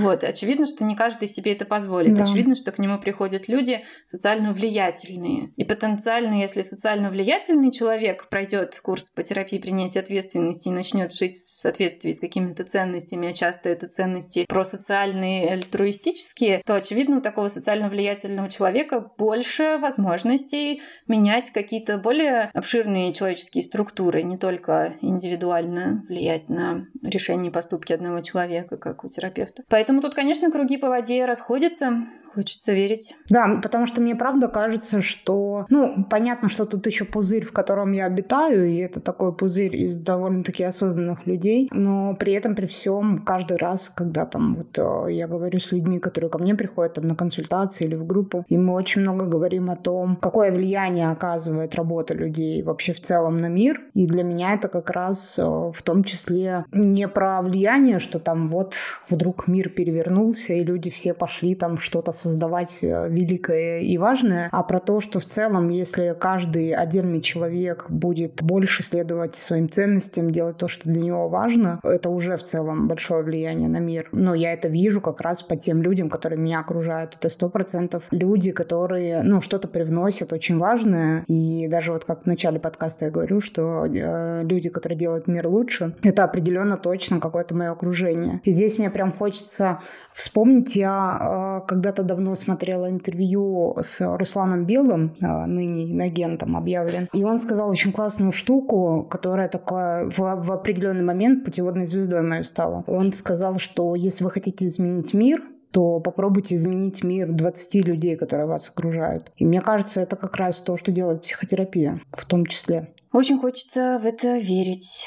Вот, 0.00 0.24
очевидно, 0.24 0.66
что 0.66 0.84
не 0.84 0.96
каждый 0.96 1.28
себе 1.28 1.52
это 1.52 1.64
позволит. 1.64 2.14
Да. 2.14 2.24
Очевидно, 2.24 2.56
что 2.56 2.72
к 2.72 2.78
нему 2.78 2.98
приходят 2.98 3.48
люди 3.48 3.84
социально 4.06 4.52
влиятельные. 4.52 5.52
И 5.56 5.64
потенциально, 5.64 6.40
если 6.40 6.62
социально 6.62 7.10
влиятельный 7.10 7.72
человек 7.72 8.28
пройдет 8.28 8.78
курс 8.80 9.10
по 9.10 9.22
терапии 9.22 9.58
принятия 9.58 10.00
ответственности 10.00 10.68
и 10.68 10.72
начнет 10.72 11.12
жить 11.12 11.34
в 11.34 11.60
соответствии 11.60 12.12
с 12.12 12.20
какими-то 12.20 12.64
ценностями, 12.64 13.28
а 13.28 13.32
часто 13.32 13.68
это 13.68 13.88
ценности 13.88 14.46
просоциальные, 14.48 15.50
альтруистические, 15.50 16.62
то, 16.64 16.76
очевидно, 16.76 17.18
у 17.18 17.20
такого 17.20 17.48
социально 17.48 17.88
влиятельного 17.88 18.48
человека 18.48 19.12
больше 19.18 19.78
возможностей 19.78 20.82
менять 21.06 21.50
какие-то 21.50 21.98
более 21.98 22.50
обширные 22.54 23.12
человеческие 23.12 23.64
структуры, 23.64 24.22
не 24.22 24.38
только 24.38 24.96
индивидуально 25.00 26.04
влиять 26.08 26.48
на 26.48 26.84
решение 27.02 27.50
и 27.50 27.52
поступки 27.52 27.92
одного 27.92 28.20
человека, 28.20 28.76
как 28.76 29.04
у 29.04 29.08
терапевта. 29.08 29.62
Поэтому 29.80 30.02
тут, 30.02 30.14
конечно, 30.14 30.50
круги 30.50 30.76
по 30.76 30.90
воде 30.90 31.24
расходятся. 31.24 32.04
Хочется 32.34 32.72
верить. 32.72 33.16
Да, 33.28 33.58
потому 33.60 33.86
что 33.86 34.00
мне 34.00 34.14
правда 34.14 34.48
кажется, 34.48 35.00
что... 35.00 35.66
Ну, 35.68 36.04
понятно, 36.08 36.48
что 36.48 36.64
тут 36.64 36.86
еще 36.86 37.04
пузырь, 37.04 37.44
в 37.44 37.52
котором 37.52 37.92
я 37.92 38.06
обитаю, 38.06 38.68
и 38.68 38.76
это 38.76 39.00
такой 39.00 39.34
пузырь 39.34 39.74
из 39.74 39.98
довольно-таки 39.98 40.62
осознанных 40.62 41.26
людей, 41.26 41.68
но 41.72 42.14
при 42.14 42.32
этом, 42.34 42.54
при 42.54 42.66
всем, 42.66 43.22
каждый 43.24 43.56
раз, 43.56 43.88
когда 43.88 44.26
там 44.26 44.54
вот 44.54 44.78
э, 44.78 45.12
я 45.12 45.26
говорю 45.26 45.58
с 45.58 45.72
людьми, 45.72 45.98
которые 45.98 46.30
ко 46.30 46.38
мне 46.38 46.54
приходят 46.54 46.94
там 46.94 47.08
на 47.08 47.16
консультации 47.16 47.84
или 47.84 47.96
в 47.96 48.06
группу, 48.06 48.44
и 48.48 48.56
мы 48.56 48.74
очень 48.74 49.02
много 49.02 49.24
говорим 49.24 49.70
о 49.70 49.76
том, 49.76 50.16
какое 50.16 50.52
влияние 50.52 51.10
оказывает 51.10 51.74
работа 51.74 52.14
людей 52.14 52.62
вообще 52.62 52.92
в 52.92 53.00
целом 53.00 53.38
на 53.38 53.48
мир, 53.48 53.80
и 53.94 54.06
для 54.06 54.22
меня 54.22 54.54
это 54.54 54.68
как 54.68 54.90
раз 54.90 55.36
э, 55.36 55.42
в 55.42 55.82
том 55.82 56.04
числе 56.04 56.64
не 56.72 57.08
про 57.08 57.42
влияние, 57.42 57.98
что 57.98 58.20
там 58.20 58.48
вот 58.48 58.74
вдруг 59.08 59.48
мир 59.48 59.68
перевернулся, 59.68 60.52
и 60.52 60.62
люди 60.62 60.90
все 60.90 61.12
пошли 61.12 61.54
там 61.54 61.76
что-то 61.76 62.12
создавать 62.20 62.78
э, 62.82 63.08
великое 63.08 63.80
и 63.80 63.98
важное, 63.98 64.48
а 64.52 64.62
про 64.62 64.80
то, 64.80 65.00
что 65.00 65.20
в 65.20 65.24
целом, 65.24 65.68
если 65.68 66.14
каждый 66.18 66.74
отдельный 66.74 67.20
человек 67.20 67.86
будет 67.88 68.42
больше 68.42 68.82
следовать 68.82 69.34
своим 69.34 69.68
ценностям, 69.68 70.30
делать 70.30 70.56
то, 70.56 70.68
что 70.68 70.88
для 70.88 71.00
него 71.00 71.28
важно, 71.28 71.80
это 71.82 72.10
уже 72.10 72.36
в 72.36 72.42
целом 72.42 72.88
большое 72.88 73.22
влияние 73.22 73.68
на 73.68 73.78
мир. 73.78 74.08
Но 74.12 74.34
я 74.34 74.52
это 74.52 74.68
вижу 74.68 75.00
как 75.00 75.20
раз 75.20 75.42
по 75.42 75.56
тем 75.56 75.82
людям, 75.82 76.10
которые 76.10 76.38
меня 76.38 76.60
окружают. 76.60 77.16
Это 77.18 77.28
сто 77.28 77.48
процентов 77.48 78.04
люди, 78.10 78.50
которые, 78.52 79.22
ну, 79.22 79.40
что-то 79.40 79.68
привносят 79.68 80.32
очень 80.32 80.58
важное. 80.58 81.24
И 81.26 81.68
даже 81.68 81.92
вот 81.92 82.04
как 82.04 82.24
в 82.24 82.26
начале 82.26 82.58
подкаста 82.58 83.06
я 83.06 83.10
говорю, 83.10 83.40
что 83.40 83.86
э, 83.86 84.42
люди, 84.44 84.68
которые 84.68 84.98
делают 84.98 85.26
мир 85.26 85.46
лучше, 85.46 85.94
это 86.02 86.24
определенно 86.24 86.76
точно 86.76 87.20
какое-то 87.20 87.54
мое 87.54 87.70
окружение. 87.70 88.40
И 88.44 88.52
здесь 88.52 88.78
мне 88.78 88.90
прям 88.90 89.12
хочется 89.12 89.80
вспомнить, 90.12 90.76
я 90.76 91.60
э, 91.62 91.66
когда-то 91.68 92.02
давно 92.10 92.34
смотрела 92.34 92.90
интервью 92.90 93.76
с 93.80 94.00
Русланом 94.16 94.64
Белым, 94.64 95.14
а, 95.22 95.46
ныне 95.46 95.84
инагентом 95.92 96.56
объявлен. 96.56 97.08
И 97.12 97.22
он 97.22 97.38
сказал 97.38 97.70
очень 97.70 97.92
классную 97.92 98.32
штуку, 98.32 99.06
которая 99.08 99.48
такая 99.48 100.10
в, 100.10 100.18
в 100.18 100.52
определенный 100.52 101.04
момент 101.04 101.44
путеводной 101.44 101.86
звездой 101.86 102.22
моей 102.22 102.42
стала. 102.42 102.82
Он 102.88 103.12
сказал, 103.12 103.60
что 103.60 103.94
если 103.94 104.24
вы 104.24 104.32
хотите 104.32 104.66
изменить 104.66 105.14
мир, 105.14 105.40
то 105.70 106.00
попробуйте 106.00 106.56
изменить 106.56 107.04
мир 107.04 107.30
20 107.30 107.86
людей, 107.86 108.16
которые 108.16 108.46
вас 108.46 108.68
окружают. 108.68 109.30
И 109.36 109.44
мне 109.44 109.60
кажется, 109.60 110.00
это 110.00 110.16
как 110.16 110.34
раз 110.36 110.60
то, 110.60 110.76
что 110.76 110.90
делает 110.90 111.22
психотерапия 111.22 112.00
в 112.12 112.24
том 112.24 112.44
числе. 112.44 112.92
Очень 113.12 113.38
хочется 113.38 114.00
в 114.02 114.06
это 114.06 114.36
верить. 114.38 115.04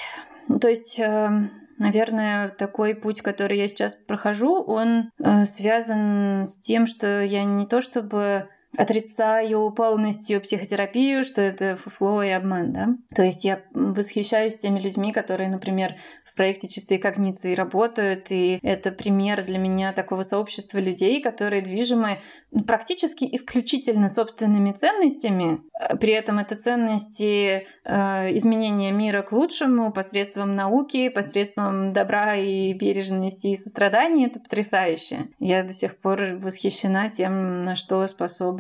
То 0.62 0.70
есть 0.70 0.98
эм, 1.00 1.52
Наверное, 1.78 2.50
такой 2.50 2.96
путь, 2.96 3.22
который 3.22 3.58
я 3.58 3.68
сейчас 3.68 3.96
прохожу, 3.96 4.64
он 4.64 5.10
э, 5.20 5.46
связан 5.46 6.46
с 6.46 6.60
тем, 6.60 6.88
что 6.88 7.22
я 7.22 7.44
не 7.44 7.66
то 7.66 7.82
чтобы 7.82 8.50
отрицаю 8.78 9.72
полностью 9.72 10.42
психотерапию, 10.42 11.26
что 11.26 11.42
это 11.42 11.76
фуфло 11.76 12.24
и 12.24 12.30
обман, 12.30 12.74
да. 12.74 12.88
То 13.16 13.24
есть 13.24 13.44
я 13.44 13.62
восхищаюсь 13.74 14.58
теми 14.58 14.80
людьми, 14.80 15.12
которые, 15.12 15.50
например, 15.50 15.96
в 16.26 16.36
проекте 16.36 16.68
«Чистые 16.68 17.00
когниции» 17.00 17.54
работают, 17.54 18.32
и 18.32 18.60
это 18.64 18.92
пример 18.92 19.46
для 19.46 19.60
меня 19.60 19.94
такого 19.94 20.24
сообщества 20.24 20.80
людей, 20.80 21.22
которые 21.22 21.62
движимы 21.62 22.20
практически 22.68 23.28
исключительно 23.36 24.10
собственными 24.10 24.72
ценностями. 24.72 25.62
При 26.00 26.14
этом 26.14 26.40
это 26.40 26.56
ценности 26.56 27.68
э, 27.84 28.36
изменения 28.38 28.92
мира 28.92 29.22
к 29.22 29.32
лучшему 29.32 29.92
посредством 29.92 30.56
науки, 30.56 31.10
посредством 31.10 31.94
добра 31.94 32.36
и 32.36 32.74
бережности 32.74 33.48
и 33.48 33.56
сострадания. 33.56 34.28
Это 34.28 34.40
потрясающе. 34.40 35.30
Я 35.40 35.64
до 35.64 35.74
сих 35.74 35.98
пор 35.98 36.38
восхищена 36.42 37.10
тем, 37.10 37.62
на 37.62 37.76
что 37.76 38.06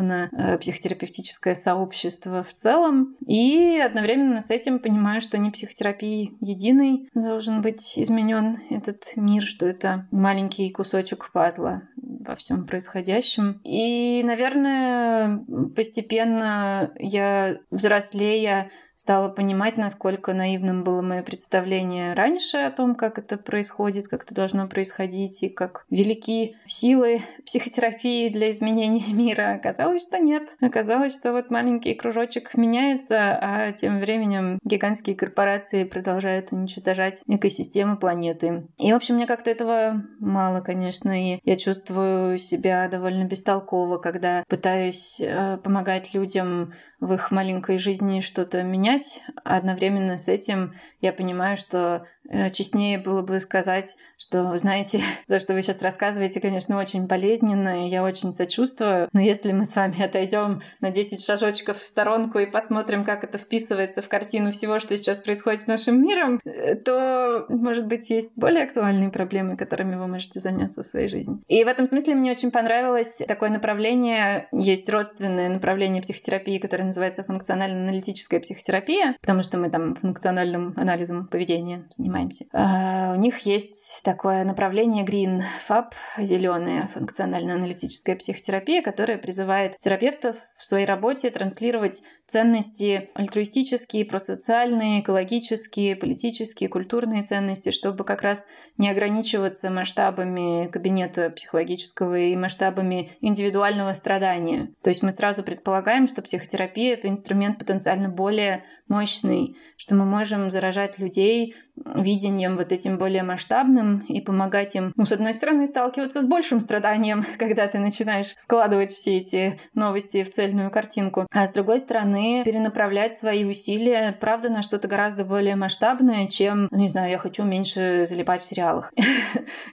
способно 0.03 0.29
э, 0.31 0.57
психотерапевтическое 0.57 1.55
сообщество 1.55 2.43
в 2.43 2.53
целом. 2.53 3.15
И 3.25 3.79
одновременно 3.79 4.41
с 4.41 4.49
этим 4.49 4.79
понимаю, 4.79 5.21
что 5.21 5.37
не 5.37 5.51
психотерапии 5.51 6.33
единой 6.39 7.09
должен 7.13 7.61
быть 7.61 7.93
изменен 7.97 8.59
этот 8.69 9.03
мир, 9.15 9.43
что 9.43 9.65
это 9.65 10.07
маленький 10.11 10.69
кусочек 10.71 11.31
пазла 11.31 11.83
во 11.95 12.35
всем 12.35 12.65
происходящем. 12.65 13.61
И, 13.63 14.21
наверное, 14.23 15.43
постепенно 15.75 16.91
я 16.97 17.57
взрослея 17.71 18.71
стала 18.95 19.29
понимать, 19.29 19.77
насколько 19.77 20.33
наивным 20.33 20.83
было 20.83 21.01
мое 21.01 21.23
представление 21.23 22.13
раньше 22.13 22.57
о 22.57 22.71
том, 22.71 22.95
как 22.95 23.17
это 23.17 23.37
происходит, 23.37 24.07
как 24.07 24.23
это 24.23 24.33
должно 24.33 24.67
происходить, 24.67 25.43
и 25.43 25.49
как 25.49 25.85
велики 25.89 26.55
силы 26.65 27.21
психотерапии 27.45 28.29
для 28.29 28.51
изменения 28.51 29.07
мира. 29.13 29.55
Оказалось, 29.55 30.03
что 30.03 30.19
нет. 30.19 30.43
Оказалось, 30.61 31.17
что 31.17 31.31
вот 31.31 31.49
маленький 31.49 31.93
кружочек 31.95 32.55
меняется, 32.55 33.37
а 33.41 33.71
тем 33.73 33.99
временем 33.99 34.59
гигантские 34.63 35.15
корпорации 35.15 35.83
продолжают 35.83 36.51
уничтожать 36.51 37.21
экосистемы 37.27 37.97
планеты. 37.97 38.67
И, 38.77 38.91
в 38.91 38.95
общем, 38.95 39.15
мне 39.15 39.27
как-то 39.27 39.49
этого 39.49 40.03
мало, 40.19 40.61
конечно, 40.61 41.11
и 41.11 41.39
я 41.43 41.55
чувствую 41.55 42.37
себя 42.37 42.87
довольно 42.87 43.25
бестолково, 43.25 43.97
когда 43.97 44.43
пытаюсь 44.47 45.19
э, 45.19 45.57
помогать 45.57 46.13
людям 46.13 46.73
в 47.03 47.13
их 47.13 47.31
маленькой 47.31 47.77
жизни 47.77 48.21
что-то 48.21 48.63
менять. 48.63 49.21
А 49.43 49.57
одновременно 49.57 50.17
с 50.17 50.29
этим 50.29 50.75
я 51.01 51.11
понимаю, 51.11 51.57
что 51.57 52.07
честнее 52.51 52.97
было 52.97 53.21
бы 53.21 53.39
сказать, 53.39 53.95
что, 54.17 54.55
знаете, 54.57 55.01
то, 55.27 55.39
что 55.39 55.53
вы 55.53 55.61
сейчас 55.61 55.81
рассказываете, 55.81 56.39
конечно, 56.39 56.77
очень 56.77 57.05
болезненно, 57.07 57.85
и 57.85 57.89
я 57.89 58.03
очень 58.03 58.31
сочувствую, 58.31 59.09
но 59.13 59.19
если 59.19 59.51
мы 59.51 59.65
с 59.65 59.75
вами 59.75 60.01
отойдем 60.03 60.61
на 60.79 60.91
10 60.91 61.23
шажочков 61.23 61.79
в 61.79 61.85
сторонку 61.85 62.39
и 62.39 62.45
посмотрим, 62.45 63.03
как 63.03 63.23
это 63.23 63.37
вписывается 63.37 64.01
в 64.01 64.07
картину 64.07 64.51
всего, 64.51 64.79
что 64.79 64.97
сейчас 64.97 65.19
происходит 65.19 65.61
с 65.61 65.67
нашим 65.67 66.01
миром, 66.01 66.39
э, 66.45 66.75
то, 66.75 67.45
может 67.49 67.87
быть, 67.87 68.09
есть 68.09 68.31
более 68.35 68.63
актуальные 68.63 69.09
проблемы, 69.09 69.57
которыми 69.57 69.95
вы 69.95 70.07
можете 70.07 70.39
заняться 70.39 70.83
в 70.83 70.85
своей 70.85 71.07
жизни. 71.07 71.39
И 71.47 71.63
в 71.63 71.67
этом 71.67 71.85
смысле 71.85 72.15
мне 72.15 72.31
очень 72.31 72.51
понравилось 72.51 73.21
такое 73.27 73.49
направление, 73.49 74.47
есть 74.51 74.89
родственное 74.89 75.49
направление 75.49 76.01
психотерапии, 76.01 76.59
которое 76.59 76.85
называется 76.85 77.23
функционально-аналитическая 77.23 78.39
психотерапия, 78.39 79.15
потому 79.21 79.43
что 79.43 79.57
мы 79.57 79.69
там 79.69 79.95
функциональным 79.95 80.73
анализом 80.77 81.27
поведения 81.27 81.85
занимаемся 81.89 82.22
занимаемся. 82.23 82.45
А, 82.53 83.13
у 83.15 83.19
них 83.19 83.39
есть 83.39 84.01
такое 84.03 84.43
направление 84.43 85.05
Green 85.05 85.41
FAB, 85.67 85.91
зеленая 86.17 86.87
функционально-аналитическая 86.87 88.15
психотерапия, 88.15 88.81
которая 88.81 89.17
призывает 89.17 89.77
терапевтов 89.79 90.35
в 90.57 90.65
своей 90.65 90.85
работе 90.85 91.29
транслировать 91.29 92.01
ценности 92.33 93.11
альтруистические, 93.13 94.05
просоциальные, 94.05 95.01
экологические, 95.01 95.95
политические, 95.95 96.67
культурные 96.67 97.21
ценности, 97.23 97.71
чтобы 97.71 98.03
как 98.03 98.23
раз 98.23 98.47
не 98.79 98.89
ограничиваться 98.89 99.69
масштабами 99.69 100.67
кабинета 100.67 101.29
психологического 101.29 102.17
и 102.17 102.35
масштабами 102.35 103.15
индивидуального 103.21 103.93
страдания. 103.93 104.71
То 104.81 104.89
есть 104.89 105.03
мы 105.03 105.11
сразу 105.11 105.43
предполагаем, 105.43 106.07
что 106.07 106.23
психотерапия— 106.23 106.93
это 106.95 107.07
инструмент 107.07 107.59
потенциально 107.59 108.09
более 108.09 108.63
мощный, 108.87 109.55
что 109.77 109.95
мы 109.95 110.05
можем 110.05 110.49
заражать 110.51 110.99
людей 110.99 111.55
видением 111.75 112.55
вот 112.55 112.71
этим 112.71 112.97
более 112.97 113.23
масштабным 113.23 113.99
и 114.07 114.21
помогать 114.21 114.75
им, 114.75 114.93
ну, 114.95 115.05
с 115.05 115.11
одной 115.11 115.33
стороны, 115.33 115.65
сталкиваться 115.65 116.21
с 116.21 116.25
большим 116.25 116.59
страданием, 116.59 117.25
когда 117.39 117.67
ты 117.67 117.79
начинаешь 117.79 118.33
складывать 118.37 118.91
все 118.91 119.17
эти 119.17 119.59
новости 119.73 120.23
в 120.23 120.31
цельную 120.31 120.69
картинку, 120.69 121.27
а 121.31 121.47
с 121.47 121.51
другой 121.51 121.79
стороны, 121.79 122.22
перенаправлять 122.43 123.15
свои 123.15 123.45
усилия, 123.45 124.15
правда, 124.19 124.49
на 124.49 124.61
что-то 124.61 124.87
гораздо 124.87 125.25
более 125.25 125.55
масштабное, 125.55 126.27
чем, 126.27 126.67
ну, 126.71 126.77
не 126.77 126.87
знаю, 126.87 127.11
я 127.11 127.17
хочу 127.17 127.43
меньше 127.43 128.05
залипать 128.07 128.41
в 128.41 128.45
сериалах. 128.45 128.91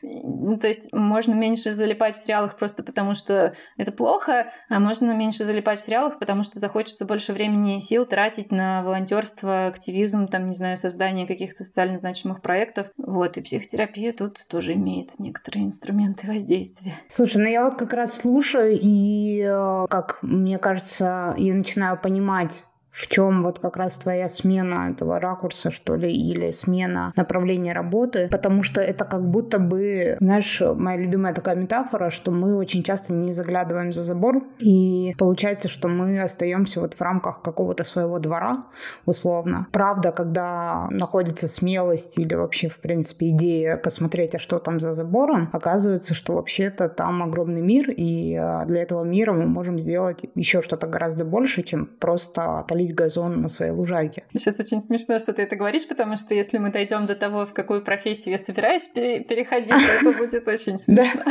Ну, 0.03 0.57
то 0.59 0.69
есть 0.69 0.93
можно 0.93 1.35
меньше 1.35 1.73
залипать 1.73 2.17
в 2.17 2.25
сериалах 2.25 2.57
просто 2.57 2.83
потому, 2.83 3.15
что 3.15 3.55
это 3.77 3.93
плохо, 3.93 4.53
а 4.69 4.81
можно 4.81 5.13
меньше 5.13 5.45
залипать 5.45 5.81
в 5.81 5.85
сериалах, 5.85 6.19
потому 6.19 6.43
что 6.43 6.59
захочется 6.59 7.05
больше 7.05 7.33
времени 7.33 7.77
и 7.77 7.81
сил 7.81 8.07
тратить 8.07 8.51
на 8.51 8.83
волонтерство, 8.83 9.67
активизм, 9.67 10.29
там, 10.29 10.47
не 10.47 10.55
знаю, 10.55 10.77
создание 10.77 11.27
каких-то 11.27 11.63
социально 11.63 11.99
значимых 11.99 12.41
проектов. 12.41 12.89
Вот, 12.97 13.37
и 13.37 13.43
психотерапия 13.43 14.13
тут 14.13 14.39
тоже 14.49 14.75
имеет 14.75 15.19
некоторые 15.19 15.67
инструменты 15.67 16.27
воздействия. 16.27 16.95
Слушай, 17.09 17.43
ну 17.43 17.49
я 17.49 17.65
вот 17.65 17.77
как 17.77 17.93
раз 17.93 18.17
слушаю, 18.17 18.79
и, 18.81 19.43
э, 19.47 19.87
как 19.89 20.19
мне 20.23 20.59
кажется, 20.59 21.35
я 21.37 21.55
начинаю 21.55 21.99
понимать 21.99 22.30
much 22.31 22.55
в 22.91 23.07
чем 23.07 23.43
вот 23.43 23.59
как 23.59 23.77
раз 23.77 23.97
твоя 23.97 24.29
смена 24.29 24.89
этого 24.91 25.21
ракурса, 25.21 25.71
что 25.71 25.97
ли, 25.97 26.13
или 26.13 26.51
смена 26.51 27.13
направления 27.17 27.73
работы, 27.73 28.29
потому 28.31 28.63
что 28.63 28.81
это 28.81 29.05
как 29.05 29.29
будто 29.29 29.59
бы, 29.59 30.17
знаешь, 30.21 30.61
моя 30.61 30.99
любимая 30.99 31.33
такая 31.33 31.57
метафора, 31.57 32.11
что 32.11 32.31
мы 32.31 32.57
очень 32.57 32.83
часто 32.83 33.13
не 33.13 33.33
заглядываем 33.33 33.93
за 33.93 34.03
забор, 34.03 34.45
и 34.59 35.15
получается, 35.19 35.69
что 35.69 35.89
мы 35.89 36.21
остаемся 36.21 36.81
вот 36.81 36.95
в 36.95 37.01
рамках 37.01 37.43
какого-то 37.43 37.85
своего 37.85 38.19
двора, 38.19 38.65
условно. 39.07 39.67
Правда, 39.73 40.13
когда 40.13 40.89
находится 40.91 41.49
смелость 41.49 42.19
или 42.19 42.35
вообще, 42.35 42.69
в 42.69 42.79
принципе, 42.79 43.31
идея 43.31 43.77
посмотреть, 43.77 44.35
а 44.35 44.39
что 44.39 44.59
там 44.59 44.81
за 44.81 44.93
забором, 44.93 45.49
оказывается, 45.53 46.15
что 46.15 46.35
вообще-то 46.35 46.89
там 46.89 47.23
огромный 47.23 47.61
мир, 47.61 47.91
и 47.91 48.35
а, 48.35 48.65
для 48.65 48.83
этого 48.83 49.05
мира 49.05 49.33
мы 49.33 49.47
можем 49.47 49.79
сделать 49.79 50.25
еще 50.35 50.63
что-то 50.63 50.87
гораздо 50.87 51.25
больше, 51.25 51.63
чем 51.63 51.87
просто 51.87 52.65
полить 52.81 52.95
газон 52.95 53.43
на 53.43 53.49
своей 53.49 53.73
лужайке. 53.73 54.23
Сейчас 54.33 54.59
очень 54.59 54.81
смешно, 54.81 55.19
что 55.19 55.33
ты 55.33 55.43
это 55.43 55.57
говоришь, 55.57 55.87
потому 55.87 56.17
что 56.17 56.35
если 56.35 56.59
мы 56.59 56.71
дойдем 56.71 57.07
до 57.07 57.15
того, 57.15 57.47
в 57.47 57.53
какую 57.53 57.83
профессию 57.83 58.33
я 58.33 58.39
собираюсь 58.39 58.89
переходить, 58.89 59.71
то 59.71 60.09
это 60.09 60.19
будет 60.19 60.49
очень 60.49 60.79
смешно. 60.85 61.23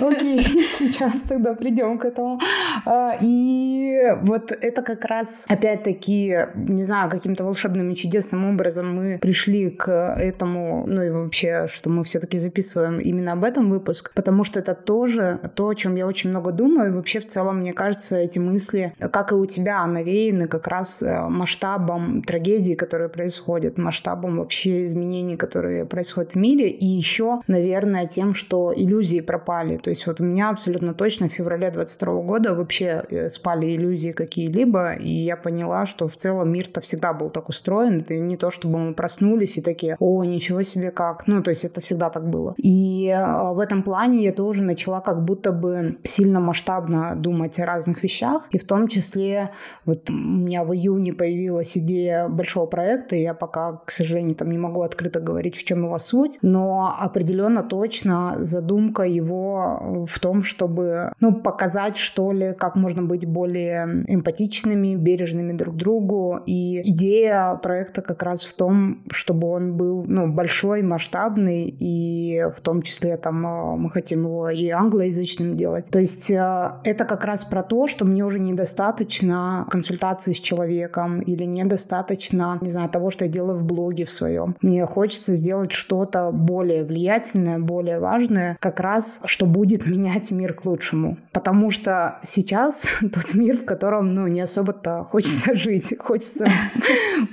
Окей, 0.00 0.42
сейчас 0.78 1.12
тогда 1.28 1.54
придем 1.54 1.98
к 1.98 2.04
этому. 2.04 2.40
А, 2.86 3.18
и 3.20 4.00
вот 4.22 4.52
это 4.52 4.82
как 4.82 5.04
раз, 5.04 5.44
опять-таки, 5.48 6.46
не 6.54 6.84
знаю, 6.84 7.10
каким-то 7.10 7.44
волшебным 7.44 7.90
и 7.90 7.96
чудесным 7.96 8.46
образом 8.46 8.94
мы 8.94 9.18
пришли 9.18 9.70
к 9.70 9.90
этому, 9.90 10.84
ну 10.86 11.02
и 11.02 11.10
вообще, 11.10 11.66
что 11.68 11.90
мы 11.90 12.04
все-таки 12.04 12.38
записываем 12.38 13.00
именно 13.00 13.32
об 13.32 13.44
этом 13.44 13.70
выпуск, 13.70 14.12
потому 14.14 14.44
что 14.44 14.60
это 14.60 14.74
тоже 14.74 15.40
то, 15.54 15.68
о 15.68 15.74
чем 15.74 15.96
я 15.96 16.06
очень 16.06 16.30
много 16.30 16.52
думаю. 16.52 16.90
И 16.90 16.92
вообще, 16.92 17.20
в 17.20 17.26
целом, 17.26 17.58
мне 17.58 17.72
кажется, 17.72 18.16
эти 18.16 18.38
мысли, 18.38 18.94
как 18.98 19.32
и 19.32 19.34
у 19.34 19.44
тебя, 19.46 19.86
навеяны 19.86 20.48
как 20.48 20.69
раз 20.70 21.02
э, 21.02 21.28
масштабом 21.28 22.22
трагедии, 22.22 22.74
которые 22.74 23.08
происходят, 23.08 23.78
масштабом 23.78 24.38
вообще 24.38 24.84
изменений, 24.84 25.36
которые 25.36 25.84
происходят 25.84 26.32
в 26.32 26.36
мире, 26.36 26.70
и 26.70 26.86
еще, 26.86 27.40
наверное, 27.46 28.06
тем, 28.06 28.34
что 28.34 28.72
иллюзии 28.74 29.20
пропали. 29.20 29.76
То 29.76 29.90
есть 29.90 30.06
вот 30.06 30.20
у 30.20 30.24
меня 30.24 30.50
абсолютно 30.50 30.94
точно 30.94 31.28
в 31.28 31.32
феврале 31.32 31.70
22 31.70 32.22
года 32.22 32.54
вообще 32.54 33.04
э, 33.08 33.28
спали 33.28 33.76
иллюзии 33.76 34.12
какие-либо, 34.12 34.94
и 34.94 35.10
я 35.10 35.36
поняла, 35.36 35.86
что 35.86 36.08
в 36.08 36.16
целом 36.16 36.52
мир-то 36.52 36.80
всегда 36.80 37.12
был 37.12 37.30
так 37.30 37.48
устроен. 37.48 37.98
Это 37.98 38.18
не 38.18 38.36
то, 38.36 38.50
чтобы 38.50 38.78
мы 38.78 38.94
проснулись 38.94 39.56
и 39.56 39.60
такие, 39.60 39.96
о, 39.98 40.24
ничего 40.24 40.62
себе 40.62 40.90
как. 40.90 41.26
Ну, 41.26 41.42
то 41.42 41.50
есть 41.50 41.64
это 41.64 41.80
всегда 41.80 42.10
так 42.10 42.28
было. 42.28 42.54
И 42.56 43.08
э, 43.08 43.52
в 43.52 43.58
этом 43.58 43.82
плане 43.82 44.22
я 44.22 44.32
тоже 44.32 44.62
начала 44.62 45.00
как 45.00 45.24
будто 45.24 45.52
бы 45.52 45.98
сильно 46.04 46.40
масштабно 46.40 47.14
думать 47.16 47.58
о 47.58 47.66
разных 47.66 48.02
вещах, 48.02 48.48
и 48.50 48.58
в 48.58 48.66
том 48.66 48.88
числе 48.88 49.50
вот 49.84 50.10
у 50.10 50.12
меня 50.12 50.59
меня 50.60 50.64
в 50.64 50.74
июне 50.74 51.12
появилась 51.12 51.76
идея 51.76 52.28
большого 52.28 52.66
проекта, 52.66 53.16
я 53.16 53.34
пока, 53.34 53.80
к 53.84 53.90
сожалению, 53.90 54.34
там 54.34 54.50
не 54.50 54.58
могу 54.58 54.82
открыто 54.82 55.20
говорить, 55.20 55.56
в 55.56 55.64
чем 55.64 55.84
его 55.84 55.98
суть, 55.98 56.38
но 56.42 56.94
определенно 56.98 57.62
точно 57.62 58.36
задумка 58.38 59.02
его 59.02 60.04
в 60.06 60.18
том, 60.20 60.42
чтобы 60.42 61.12
ну, 61.20 61.34
показать, 61.34 61.96
что 61.96 62.32
ли, 62.32 62.54
как 62.54 62.76
можно 62.76 63.02
быть 63.02 63.26
более 63.26 64.04
эмпатичными, 64.08 64.96
бережными 64.96 65.52
друг 65.52 65.76
другу. 65.76 66.40
И 66.46 66.80
идея 66.90 67.54
проекта 67.56 68.02
как 68.02 68.22
раз 68.22 68.44
в 68.44 68.54
том, 68.54 69.02
чтобы 69.10 69.48
он 69.48 69.76
был 69.76 70.04
ну, 70.06 70.32
большой, 70.32 70.82
масштабный, 70.82 71.74
и 71.78 72.46
в 72.56 72.60
том 72.60 72.82
числе 72.82 73.16
там 73.16 73.46
э, 73.46 73.76
мы 73.76 73.90
хотим 73.90 74.24
его 74.24 74.50
и 74.50 74.68
англоязычным 74.68 75.56
делать. 75.56 75.88
То 75.90 75.98
есть 75.98 76.30
э, 76.30 76.72
это 76.84 77.04
как 77.04 77.24
раз 77.24 77.44
про 77.44 77.62
то, 77.62 77.86
что 77.86 78.04
мне 78.04 78.24
уже 78.24 78.38
недостаточно 78.38 79.66
консультации 79.70 80.32
с 80.32 80.40
человеком 80.50 81.20
или 81.20 81.44
недостаточно, 81.44 82.58
не 82.60 82.70
знаю, 82.70 82.88
того, 82.88 83.10
что 83.10 83.24
я 83.24 83.30
делаю 83.30 83.58
в 83.58 83.64
блоге 83.64 84.04
в 84.04 84.10
своем. 84.10 84.56
Мне 84.62 84.84
хочется 84.86 85.34
сделать 85.34 85.72
что-то 85.72 86.30
более 86.32 86.84
влиятельное, 86.84 87.58
более 87.58 88.00
важное, 88.00 88.56
как 88.60 88.80
раз, 88.80 89.20
что 89.24 89.46
будет 89.46 89.86
менять 89.86 90.30
мир 90.30 90.54
к 90.54 90.64
лучшему. 90.64 91.18
Потому 91.32 91.70
что 91.70 92.18
сейчас 92.22 92.86
тот 93.00 93.34
мир, 93.34 93.58
в 93.58 93.64
котором, 93.64 94.14
ну, 94.14 94.26
не 94.26 94.40
особо-то 94.40 95.04
хочется 95.04 95.54
жить, 95.54 95.94
хочется 95.98 96.46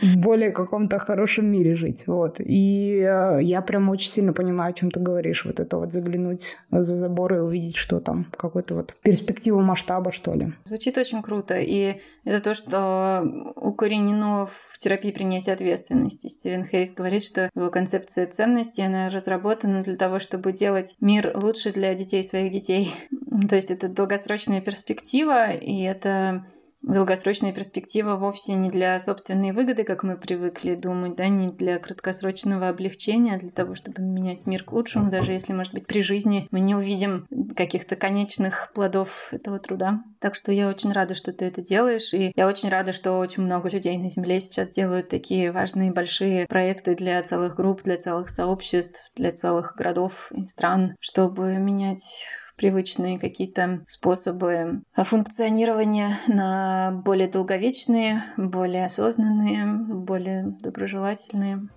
в 0.02 0.18
более 0.18 0.52
каком-то 0.52 1.00
хорошем 1.00 1.52
мире 1.52 1.76
жить, 1.76 2.04
вот. 2.08 2.36
И 2.40 3.00
э, 3.00 3.40
я 3.42 3.62
прям 3.62 3.90
очень 3.90 4.10
сильно 4.10 4.34
понимаю, 4.34 4.72
о 4.72 4.74
чем 4.74 4.92
ты 4.92 5.00
говоришь, 5.00 5.46
вот 5.46 5.60
это 5.60 5.78
вот 5.78 5.92
заглянуть 5.92 6.58
за 6.72 6.96
забор 6.96 7.34
и 7.34 7.38
увидеть, 7.40 7.78
что 7.78 8.00
там, 8.00 8.28
какой-то 8.38 8.76
вот 8.76 8.94
перспективу 9.02 9.62
масштаба, 9.62 10.12
что 10.12 10.34
ли. 10.34 10.54
Звучит 10.66 10.98
очень 10.98 11.22
круто, 11.24 11.58
и 11.58 11.96
это 12.28 12.42
то, 12.42 12.56
что 12.56 13.07
укоренено 13.56 14.48
в 14.48 14.78
терапии 14.78 15.12
принятия 15.12 15.54
ответственности. 15.54 16.28
Стивен 16.28 16.66
Хейс 16.66 16.94
говорит, 16.94 17.24
что 17.24 17.50
его 17.56 17.70
концепция 17.70 18.28
ценности, 18.28 18.82
она 18.82 19.10
разработана 19.10 19.84
для 19.84 19.96
того, 19.96 20.20
чтобы 20.20 20.52
делать 20.52 20.96
мир 21.00 21.32
лучше 21.36 21.72
для 21.72 21.94
детей 21.96 22.24
своих 22.24 22.52
детей. 22.52 22.94
То 23.50 23.56
есть 23.56 23.72
это 23.72 23.88
долгосрочная 23.88 24.62
перспектива, 24.62 25.52
и 25.52 25.82
это 25.82 26.46
долгосрочная 26.82 27.54
перспектива 27.54 28.16
вовсе 28.16 28.54
не 28.54 28.70
для 28.70 28.98
собственной 29.00 29.52
выгоды, 29.52 29.84
как 29.84 30.04
мы 30.04 30.18
привыкли 30.18 30.76
думать, 30.76 31.16
да, 31.16 31.28
не 31.28 31.50
для 31.50 31.80
краткосрочного 31.80 32.70
облегчения, 32.70 33.36
а 33.36 33.40
для 33.40 33.50
того, 33.50 33.76
чтобы 33.76 34.02
менять 34.02 34.46
мир 34.46 34.64
к 34.64 34.72
лучшему, 34.72 35.10
даже 35.10 35.32
если, 35.32 35.54
может 35.54 35.74
быть, 35.74 35.88
при 35.88 36.02
жизни 36.02 36.48
мы 36.52 36.60
не 36.60 36.76
увидим 36.76 37.28
каких-то 37.56 37.96
конечных 37.96 38.72
плодов 38.74 39.30
этого 39.32 39.60
труда. 39.60 40.04
Так 40.20 40.36
что 40.36 40.52
я 40.52 40.68
очень 40.70 40.92
рада, 40.92 41.16
что 41.16 41.34
ты 41.34 41.46
это 41.46 41.62
делаешь, 41.62 42.14
и 42.14 42.32
я 42.36 42.48
очень 42.48 42.70
рада, 42.70 42.94
что 42.94 43.18
очень 43.20 43.44
много 43.44 43.70
людей 43.70 43.98
на 43.98 44.10
Земле 44.10 44.40
сейчас 44.40 44.72
делают 44.72 45.10
такие 45.10 45.52
важные 45.52 45.92
большие 45.92 46.48
проекты 46.48 46.96
для 46.96 47.22
целых 47.24 47.56
групп, 47.56 47.84
для 47.84 47.98
целых 47.98 48.30
сообществ, 48.30 49.12
для 49.16 49.32
целых 49.32 49.76
городов 49.76 50.32
и 50.32 50.46
стран, 50.48 50.96
чтобы 51.00 51.58
менять 51.58 52.26
привычные 52.58 53.20
какие-то 53.20 53.84
способы 53.88 54.82
функционирования 54.96 56.18
на 56.28 57.02
более 57.06 57.30
долговечные, 57.30 58.24
более 58.36 58.86
осознанные, 58.86 59.66
более 59.66 60.56
доброжелательные. 60.60 61.70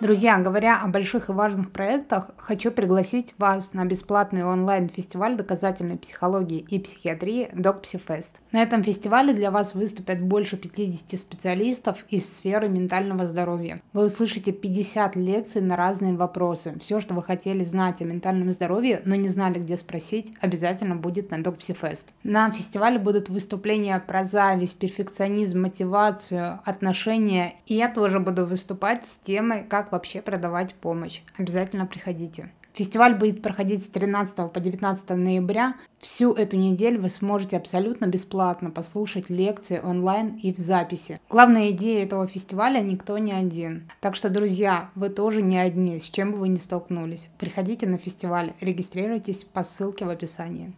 Друзья, 0.00 0.38
говоря 0.38 0.80
о 0.80 0.88
больших 0.88 1.28
и 1.28 1.32
важных 1.32 1.72
проектах, 1.72 2.30
хочу 2.38 2.70
пригласить 2.70 3.34
вас 3.36 3.74
на 3.74 3.84
бесплатный 3.84 4.46
онлайн-фестиваль 4.46 5.36
доказательной 5.36 5.98
психологии 5.98 6.64
и 6.70 6.78
психиатрии 6.78 7.50
DocPsyFest. 7.52 8.30
На 8.50 8.62
этом 8.62 8.82
фестивале 8.82 9.34
для 9.34 9.50
вас 9.50 9.74
выступят 9.74 10.22
больше 10.22 10.56
50 10.56 11.20
специалистов 11.20 12.06
из 12.08 12.34
сферы 12.34 12.70
ментального 12.70 13.26
здоровья. 13.26 13.78
Вы 13.92 14.06
услышите 14.06 14.52
50 14.52 15.16
лекций 15.16 15.60
на 15.60 15.76
разные 15.76 16.14
вопросы. 16.14 16.78
Все, 16.80 16.98
что 16.98 17.12
вы 17.12 17.22
хотели 17.22 17.62
знать 17.62 18.00
о 18.00 18.06
ментальном 18.06 18.50
здоровье, 18.52 19.02
но 19.04 19.16
не 19.16 19.28
знали, 19.28 19.58
где 19.58 19.76
спросить, 19.76 20.32
обязательно 20.40 20.96
будет 20.96 21.30
на 21.30 21.40
DocPsyFest. 21.40 22.04
На 22.22 22.50
фестивале 22.50 22.98
будут 22.98 23.28
выступления 23.28 24.00
про 24.00 24.24
зависть, 24.24 24.78
перфекционизм, 24.78 25.60
мотивацию, 25.60 26.60
отношения. 26.64 27.56
И 27.66 27.74
я 27.74 27.90
тоже 27.90 28.18
буду 28.18 28.46
выступать 28.46 29.06
с 29.06 29.16
темой, 29.16 29.64
как 29.68 29.89
вообще 29.92 30.22
продавать 30.22 30.74
помощь. 30.74 31.20
Обязательно 31.38 31.86
приходите. 31.86 32.50
Фестиваль 32.72 33.14
будет 33.14 33.42
проходить 33.42 33.82
с 33.82 33.88
13 33.88 34.52
по 34.52 34.60
19 34.60 35.10
ноября. 35.10 35.74
Всю 35.98 36.32
эту 36.32 36.56
неделю 36.56 37.02
вы 37.02 37.10
сможете 37.10 37.56
абсолютно 37.56 38.06
бесплатно 38.06 38.70
послушать 38.70 39.28
лекции 39.28 39.80
онлайн 39.82 40.36
и 40.36 40.52
в 40.54 40.58
записи. 40.58 41.20
Главная 41.28 41.70
идея 41.70 42.04
этого 42.04 42.26
фестиваля– 42.26 42.80
никто 42.82 43.18
не 43.18 43.32
один. 43.32 43.90
Так 44.00 44.14
что, 44.14 44.30
друзья, 44.30 44.90
вы 44.94 45.10
тоже 45.10 45.42
не 45.42 45.58
одни, 45.58 45.98
с 45.98 46.04
чем 46.04 46.32
бы 46.32 46.38
вы 46.38 46.48
ни 46.48 46.56
столкнулись. 46.56 47.28
Приходите 47.38 47.86
на 47.86 47.98
фестиваль, 47.98 48.52
регистрируйтесь 48.60 49.44
по 49.44 49.64
ссылке 49.64 50.04
в 50.04 50.10
описании. 50.10 50.72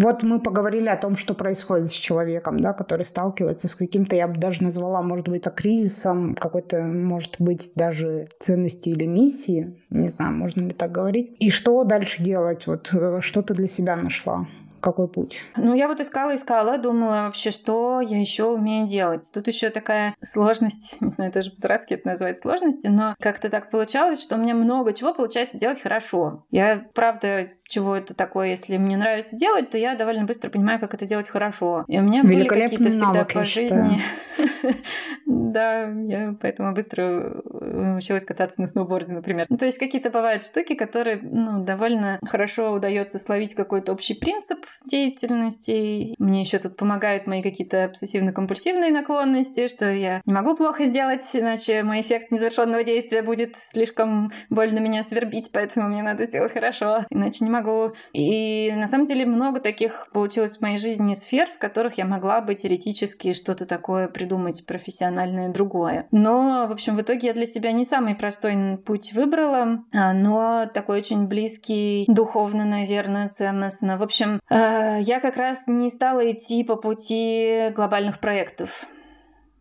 Вот 0.00 0.22
мы 0.22 0.40
поговорили 0.40 0.88
о 0.88 0.96
том, 0.96 1.14
что 1.14 1.34
происходит 1.34 1.90
с 1.90 1.94
человеком, 1.94 2.58
да, 2.58 2.72
который 2.72 3.04
сталкивается 3.04 3.68
с 3.68 3.74
каким-то, 3.74 4.16
я 4.16 4.28
бы 4.28 4.38
даже 4.38 4.62
назвала, 4.62 5.02
может 5.02 5.28
быть, 5.28 5.42
это 5.42 5.50
кризисом, 5.50 6.34
какой-то, 6.34 6.82
может 6.82 7.36
быть, 7.38 7.72
даже 7.74 8.30
ценности 8.38 8.88
или 8.88 9.04
миссии. 9.04 9.78
Не 9.90 10.08
знаю, 10.08 10.32
можно 10.32 10.62
ли 10.62 10.70
так 10.70 10.90
говорить. 10.90 11.36
И 11.38 11.50
что 11.50 11.84
дальше 11.84 12.22
делать? 12.22 12.66
Вот 12.66 12.88
э, 12.94 13.20
что 13.20 13.42
ты 13.42 13.52
для 13.52 13.66
себя 13.66 13.94
нашла? 13.94 14.46
Какой 14.80 15.08
путь? 15.08 15.44
Ну, 15.56 15.74
я 15.74 15.88
вот 15.88 16.00
искала, 16.00 16.34
искала, 16.34 16.78
думала 16.78 17.24
вообще, 17.26 17.50
что 17.50 18.00
я 18.00 18.20
еще 18.20 18.44
умею 18.44 18.86
делать. 18.86 19.28
Тут 19.32 19.46
еще 19.48 19.70
такая 19.70 20.14
сложность, 20.22 20.96
не 21.00 21.10
знаю, 21.10 21.32
даже 21.32 21.50
по-дурацки 21.50 21.94
это 21.94 22.08
назвать 22.08 22.38
сложности, 22.38 22.86
но 22.86 23.14
как-то 23.20 23.48
так 23.50 23.70
получалось, 23.70 24.22
что 24.22 24.36
у 24.36 24.38
меня 24.38 24.54
много 24.54 24.92
чего 24.92 25.14
получается 25.14 25.58
делать 25.58 25.80
хорошо. 25.80 26.44
Я, 26.50 26.86
правда, 26.94 27.50
чего 27.70 27.96
это 27.96 28.14
такое, 28.14 28.48
если 28.48 28.76
мне 28.76 28.96
нравится 28.96 29.36
делать, 29.36 29.70
то 29.70 29.78
я 29.78 29.94
довольно 29.94 30.24
быстро 30.24 30.50
понимаю, 30.50 30.80
как 30.80 30.94
это 30.94 31.06
делать 31.06 31.28
хорошо. 31.28 31.84
И 31.86 31.98
у 31.98 32.02
меня 32.02 32.22
были 32.22 32.44
какие-то 32.46 32.90
всегда 32.90 33.12
навык, 33.12 33.32
по 33.32 33.44
жизни. 33.44 34.00
Да, 35.26 35.88
я 35.88 36.34
поэтому 36.40 36.72
быстро 36.74 37.02
э, 37.02 37.96
училась 37.96 38.24
кататься 38.24 38.60
на 38.60 38.66
сноуборде, 38.66 39.14
например. 39.14 39.46
Ну, 39.48 39.56
то 39.56 39.66
есть 39.66 39.78
какие-то 39.78 40.10
бывают 40.10 40.44
штуки, 40.44 40.74
которые 40.74 41.20
ну, 41.22 41.64
довольно 41.64 42.18
хорошо 42.26 42.72
удается 42.72 43.18
словить 43.18 43.54
какой-то 43.54 43.92
общий 43.92 44.14
принцип 44.14 44.58
деятельности. 44.84 46.14
Мне 46.18 46.40
еще 46.40 46.58
тут 46.58 46.76
помогают 46.76 47.26
мои 47.26 47.42
какие-то 47.42 47.84
обсессивно-компульсивные 47.84 48.90
наклонности, 48.90 49.68
что 49.68 49.90
я 49.90 50.22
не 50.26 50.32
могу 50.32 50.56
плохо 50.56 50.86
сделать, 50.86 51.22
иначе 51.34 51.82
мой 51.82 52.00
эффект 52.00 52.30
незавершенного 52.30 52.84
действия 52.84 53.22
будет 53.22 53.54
слишком 53.72 54.32
больно 54.48 54.78
меня 54.78 55.02
свербить, 55.02 55.50
поэтому 55.52 55.88
мне 55.88 56.02
надо 56.02 56.26
сделать 56.26 56.52
хорошо, 56.52 57.06
иначе 57.10 57.44
не 57.44 57.50
могу 57.50 57.60
могу. 57.60 57.94
И 58.12 58.72
на 58.74 58.86
самом 58.86 59.06
деле 59.06 59.26
много 59.26 59.60
таких 59.60 60.08
получилось 60.12 60.58
в 60.58 60.60
моей 60.60 60.78
жизни 60.78 61.14
сфер, 61.14 61.48
в 61.48 61.58
которых 61.58 61.98
я 61.98 62.04
могла 62.04 62.40
бы 62.40 62.54
теоретически 62.54 63.32
что-то 63.32 63.66
такое 63.66 64.08
придумать 64.08 64.64
профессиональное 64.66 65.48
другое. 65.48 66.06
Но, 66.10 66.66
в 66.66 66.72
общем, 66.72 66.96
в 66.96 67.02
итоге 67.02 67.28
я 67.28 67.34
для 67.34 67.46
себя 67.46 67.72
не 67.72 67.84
самый 67.84 68.14
простой 68.14 68.78
путь 68.78 69.12
выбрала, 69.12 69.84
а, 69.94 70.12
но 70.12 70.66
такой 70.72 70.98
очень 70.98 71.26
близкий 71.26 72.04
духовно, 72.08 72.64
наверное, 72.64 73.28
ценностно. 73.28 73.96
В 73.96 74.02
общем, 74.02 74.40
э, 74.50 74.59
я 75.00 75.20
как 75.20 75.36
раз 75.36 75.66
не 75.66 75.90
стала 75.90 76.30
идти 76.30 76.64
по 76.64 76.76
пути 76.76 77.70
глобальных 77.74 78.18
проектов. 78.20 78.86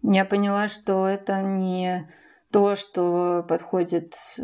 Я 0.01 0.25
поняла, 0.25 0.67
что 0.67 1.07
это 1.07 1.41
не 1.41 2.07
то, 2.51 2.75
что 2.75 3.45
подходит 3.47 4.13
э, 4.39 4.43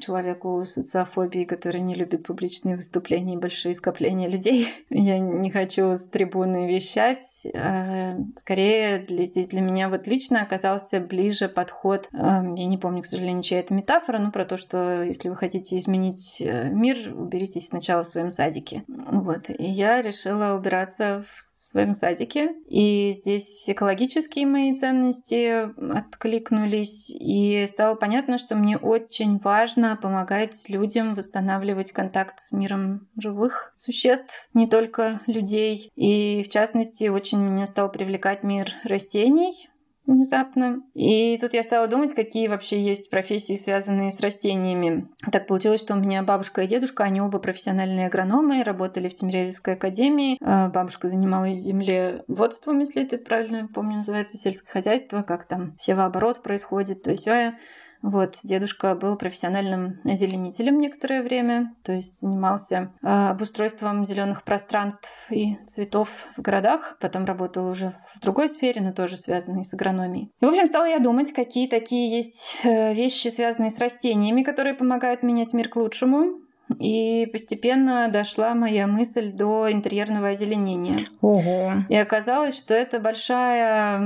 человеку 0.00 0.62
с 0.64 0.74
социофобией, 0.74 1.46
который 1.46 1.80
не 1.80 1.94
любит 1.94 2.26
публичные 2.26 2.76
выступления 2.76 3.34
и 3.34 3.38
большие 3.38 3.74
скопления 3.74 4.28
людей. 4.28 4.68
Я 4.90 5.18
не 5.18 5.50
хочу 5.50 5.94
с 5.94 6.08
трибуны 6.08 6.72
вещать. 6.72 7.46
Э, 7.54 8.16
скорее, 8.36 8.98
для, 8.98 9.24
здесь 9.24 9.48
для 9.48 9.60
меня 9.60 9.88
вот 9.88 10.06
лично 10.06 10.42
оказался 10.42 11.00
ближе 11.00 11.48
подход, 11.48 12.08
э, 12.12 12.16
я 12.16 12.66
не 12.66 12.78
помню, 12.78 13.02
к 13.02 13.06
сожалению, 13.06 13.42
чья 13.42 13.60
это 13.60 13.74
метафора, 13.74 14.18
но 14.18 14.30
про 14.30 14.44
то, 14.44 14.56
что 14.56 15.02
если 15.02 15.28
вы 15.28 15.36
хотите 15.36 15.78
изменить 15.78 16.36
э, 16.40 16.68
мир, 16.68 17.14
уберитесь 17.14 17.68
сначала 17.68 18.04
в 18.04 18.08
своем 18.08 18.30
садике. 18.30 18.84
Вот. 18.88 19.48
И 19.48 19.64
я 19.64 20.02
решила 20.02 20.54
убираться 20.54 21.22
в 21.26 21.49
в 21.60 21.66
своем 21.66 21.94
садике. 21.94 22.54
И 22.68 23.12
здесь 23.12 23.68
экологические 23.68 24.46
мои 24.46 24.74
ценности 24.74 25.68
откликнулись, 25.96 27.10
и 27.10 27.66
стало 27.68 27.94
понятно, 27.94 28.38
что 28.38 28.56
мне 28.56 28.76
очень 28.76 29.38
важно 29.38 29.96
помогать 29.96 30.68
людям 30.68 31.14
восстанавливать 31.14 31.92
контакт 31.92 32.40
с 32.40 32.52
миром 32.52 33.08
живых 33.16 33.72
существ, 33.76 34.48
не 34.54 34.66
только 34.66 35.20
людей. 35.26 35.90
И 35.94 36.42
в 36.42 36.48
частности, 36.48 37.08
очень 37.08 37.38
меня 37.38 37.66
стал 37.66 37.90
привлекать 37.90 38.42
мир 38.42 38.72
растений, 38.84 39.69
внезапно. 40.12 40.82
И 40.94 41.38
тут 41.38 41.54
я 41.54 41.62
стала 41.62 41.86
думать, 41.86 42.14
какие 42.14 42.48
вообще 42.48 42.80
есть 42.80 43.10
профессии, 43.10 43.56
связанные 43.56 44.10
с 44.10 44.20
растениями. 44.20 45.08
Так 45.30 45.46
получилось, 45.46 45.80
что 45.80 45.94
у 45.94 45.98
меня 45.98 46.22
бабушка 46.22 46.62
и 46.62 46.66
дедушка, 46.66 47.04
они 47.04 47.20
оба 47.20 47.38
профессиональные 47.38 48.06
агрономы, 48.06 48.62
работали 48.62 49.08
в 49.08 49.14
Тимирязевской 49.14 49.74
академии. 49.74 50.38
А, 50.42 50.68
бабушка 50.68 51.08
занималась 51.08 51.58
землеводством, 51.58 52.80
если 52.80 53.02
это 53.02 53.18
правильно 53.18 53.68
помню, 53.72 53.96
называется 53.96 54.36
сельское 54.36 54.70
хозяйство, 54.70 55.22
как 55.22 55.46
там 55.46 55.74
севооборот 55.78 56.42
происходит. 56.42 57.02
То 57.02 57.10
есть 57.10 57.26
я 57.26 57.54
Вот, 58.02 58.36
дедушка 58.44 58.94
был 58.94 59.16
профессиональным 59.16 60.00
озеленителем 60.04 60.78
некоторое 60.78 61.22
время, 61.22 61.74
то 61.82 61.92
есть 61.92 62.20
занимался 62.20 62.92
э, 63.02 63.06
обустройством 63.06 64.04
зеленых 64.04 64.42
пространств 64.42 65.10
и 65.30 65.56
цветов 65.66 66.08
в 66.36 66.40
городах. 66.40 66.96
Потом 67.00 67.24
работал 67.24 67.68
уже 67.68 67.92
в 68.14 68.20
другой 68.20 68.48
сфере, 68.48 68.80
но 68.80 68.92
тоже 68.92 69.16
связанной 69.16 69.64
с 69.64 69.74
агрономией. 69.74 70.30
И, 70.40 70.44
в 70.44 70.48
общем, 70.48 70.68
стала 70.68 70.86
я 70.86 70.98
думать, 70.98 71.32
какие 71.32 71.68
такие 71.68 72.10
есть 72.10 72.56
э, 72.64 72.94
вещи, 72.94 73.28
связанные 73.28 73.70
с 73.70 73.78
растениями, 73.78 74.42
которые 74.42 74.74
помогают 74.74 75.22
менять 75.22 75.52
мир 75.52 75.68
к 75.68 75.76
лучшему. 75.76 76.40
И 76.78 77.26
постепенно 77.32 78.08
дошла 78.08 78.54
моя 78.54 78.86
мысль 78.86 79.32
до 79.32 79.70
интерьерного 79.70 80.28
озеленения. 80.28 81.08
Ого. 81.20 81.72
И 81.88 81.96
оказалось, 81.96 82.58
что 82.58 82.74
это 82.74 82.98
большая 82.98 84.00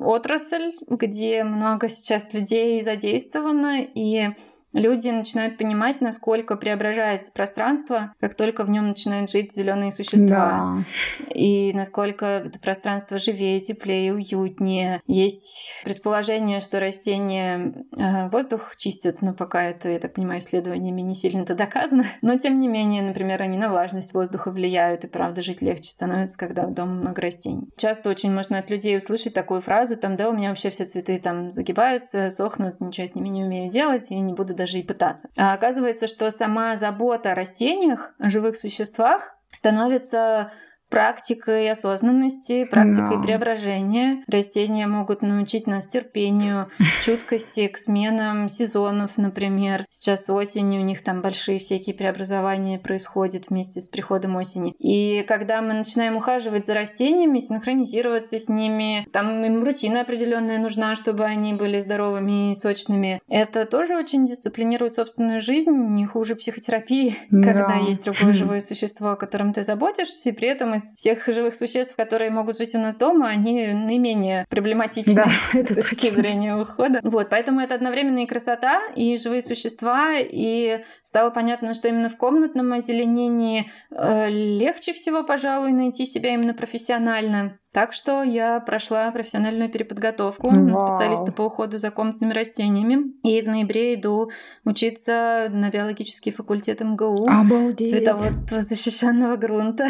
отрасль, 0.00 0.72
где 0.88 1.44
много 1.44 1.88
сейчас 1.88 2.32
людей 2.32 2.82
задействовано, 2.82 3.82
и 3.82 4.30
люди 4.76 5.08
начинают 5.08 5.56
понимать, 5.56 6.00
насколько 6.00 6.56
преображается 6.56 7.32
пространство, 7.32 8.14
как 8.20 8.34
только 8.34 8.64
в 8.64 8.70
нем 8.70 8.88
начинают 8.88 9.30
жить 9.30 9.54
зеленые 9.54 9.90
существа. 9.90 10.26
Да. 10.28 11.32
И 11.34 11.72
насколько 11.72 12.26
это 12.26 12.60
пространство 12.60 13.18
живее, 13.18 13.60
теплее, 13.60 14.14
уютнее. 14.14 15.00
Есть 15.06 15.72
предположение, 15.84 16.60
что 16.60 16.78
растения 16.78 17.74
э, 17.96 18.28
воздух 18.28 18.76
чистят, 18.76 19.22
но 19.22 19.32
пока 19.32 19.62
это, 19.64 19.88
я 19.88 19.98
так 19.98 20.14
понимаю, 20.14 20.40
исследованиями 20.40 21.00
не 21.00 21.14
сильно-то 21.14 21.54
доказано. 21.54 22.04
Но 22.20 22.38
тем 22.38 22.60
не 22.60 22.68
менее, 22.68 23.02
например, 23.02 23.42
они 23.42 23.56
на 23.56 23.70
влажность 23.70 24.12
воздуха 24.12 24.50
влияют, 24.50 25.04
и 25.04 25.08
правда 25.08 25.42
жить 25.42 25.62
легче 25.62 25.90
становится, 25.90 26.36
когда 26.36 26.66
в 26.66 26.74
дома 26.74 26.92
много 26.92 27.22
растений. 27.22 27.68
Часто 27.76 28.10
очень 28.10 28.32
можно 28.32 28.58
от 28.58 28.70
людей 28.70 28.96
услышать 28.98 29.34
такую 29.34 29.60
фразу, 29.62 29.96
там, 29.96 30.16
да, 30.16 30.28
у 30.28 30.34
меня 30.34 30.50
вообще 30.50 30.70
все 30.70 30.84
цветы 30.84 31.18
там 31.18 31.50
загибаются, 31.50 32.30
сохнут, 32.30 32.80
ничего 32.80 33.06
с 33.06 33.14
ними 33.14 33.28
не 33.28 33.44
умею 33.44 33.70
делать, 33.70 34.10
и 34.10 34.18
не 34.18 34.34
буду 34.34 34.54
даже 34.54 34.65
даже 34.66 34.78
и 34.78 34.82
пытаться. 34.82 35.30
А 35.36 35.54
оказывается, 35.54 36.08
что 36.08 36.30
сама 36.30 36.76
забота 36.76 37.32
о 37.32 37.34
растениях, 37.34 38.12
о 38.18 38.28
живых 38.30 38.56
существах 38.56 39.36
становится 39.50 40.52
практикой 40.88 41.70
осознанности, 41.70 42.64
практикой 42.64 43.16
да. 43.16 43.22
преображения. 43.22 44.22
Растения 44.28 44.86
могут 44.86 45.22
научить 45.22 45.66
нас 45.66 45.86
терпению, 45.86 46.68
чуткости 47.04 47.66
к 47.68 47.78
сменам 47.78 48.48
сезонов, 48.48 49.18
например. 49.18 49.84
Сейчас 49.90 50.28
осень, 50.30 50.78
у 50.78 50.82
них 50.82 51.02
там 51.02 51.22
большие 51.22 51.58
всякие 51.58 51.94
преобразования 51.94 52.78
происходят 52.78 53.48
вместе 53.48 53.80
с 53.80 53.88
приходом 53.88 54.36
осени. 54.36 54.74
И 54.78 55.22
когда 55.28 55.60
мы 55.60 55.72
начинаем 55.72 56.16
ухаживать 56.16 56.66
за 56.66 56.74
растениями, 56.74 57.40
синхронизироваться 57.40 58.38
с 58.38 58.48
ними, 58.48 59.06
там 59.12 59.44
им 59.44 59.64
рутина 59.64 60.02
определенная 60.02 60.58
нужна, 60.58 60.96
чтобы 60.96 61.24
они 61.24 61.54
были 61.54 61.80
здоровыми 61.80 62.52
и 62.52 62.54
сочными. 62.54 63.20
Это 63.28 63.66
тоже 63.66 63.96
очень 63.96 64.26
дисциплинирует 64.26 64.94
собственную 64.94 65.40
жизнь, 65.40 65.70
не 65.70 66.06
хуже 66.06 66.36
психотерапии, 66.36 67.16
да. 67.30 67.52
когда 67.52 67.74
есть 67.76 68.04
другое 68.04 68.34
живое 68.34 68.60
существо, 68.60 69.10
о 69.10 69.16
котором 69.16 69.52
ты 69.52 69.62
заботишься, 69.62 70.30
и 70.30 70.32
при 70.32 70.48
этом 70.48 70.75
из 70.76 70.94
всех 70.96 71.26
живых 71.26 71.54
существ, 71.54 71.94
которые 71.96 72.30
могут 72.30 72.56
жить 72.56 72.74
у 72.74 72.78
нас 72.78 72.96
дома, 72.96 73.28
они 73.28 73.68
наименее 73.68 74.46
проблематичны 74.48 75.14
да, 75.14 75.30
с 75.52 75.74
точки 75.74 76.10
зрения 76.10 76.56
ухода. 76.56 77.00
Вот, 77.02 77.28
поэтому 77.30 77.60
это 77.60 77.74
одновременно 77.74 78.20
и 78.20 78.26
красота, 78.26 78.82
и 78.94 79.18
живые 79.18 79.42
существа, 79.42 80.14
и 80.18 80.84
стало 81.02 81.30
понятно, 81.30 81.74
что 81.74 81.88
именно 81.88 82.08
в 82.08 82.16
комнатном 82.16 82.72
озеленении 82.72 83.70
э, 83.90 84.28
легче 84.28 84.92
всего, 84.92 85.24
пожалуй, 85.24 85.72
найти 85.72 86.06
себя 86.06 86.34
именно 86.34 86.54
профессионально. 86.54 87.58
Так 87.76 87.92
что 87.92 88.22
я 88.22 88.60
прошла 88.60 89.10
профессиональную 89.10 89.68
переподготовку 89.68 90.48
Вау. 90.48 90.64
на 90.64 90.76
специалиста 90.78 91.30
по 91.30 91.42
уходу 91.42 91.76
за 91.76 91.90
комнатными 91.90 92.32
растениями. 92.32 93.12
И 93.22 93.42
в 93.42 93.48
ноябре 93.48 93.96
иду 93.96 94.30
учиться 94.64 95.48
на 95.50 95.68
биологический 95.68 96.30
факультет 96.30 96.80
МГУ. 96.80 97.28
Обалдеть. 97.28 97.90
Цветоводство 97.90 98.62
защищенного 98.62 99.36
грунта. 99.36 99.88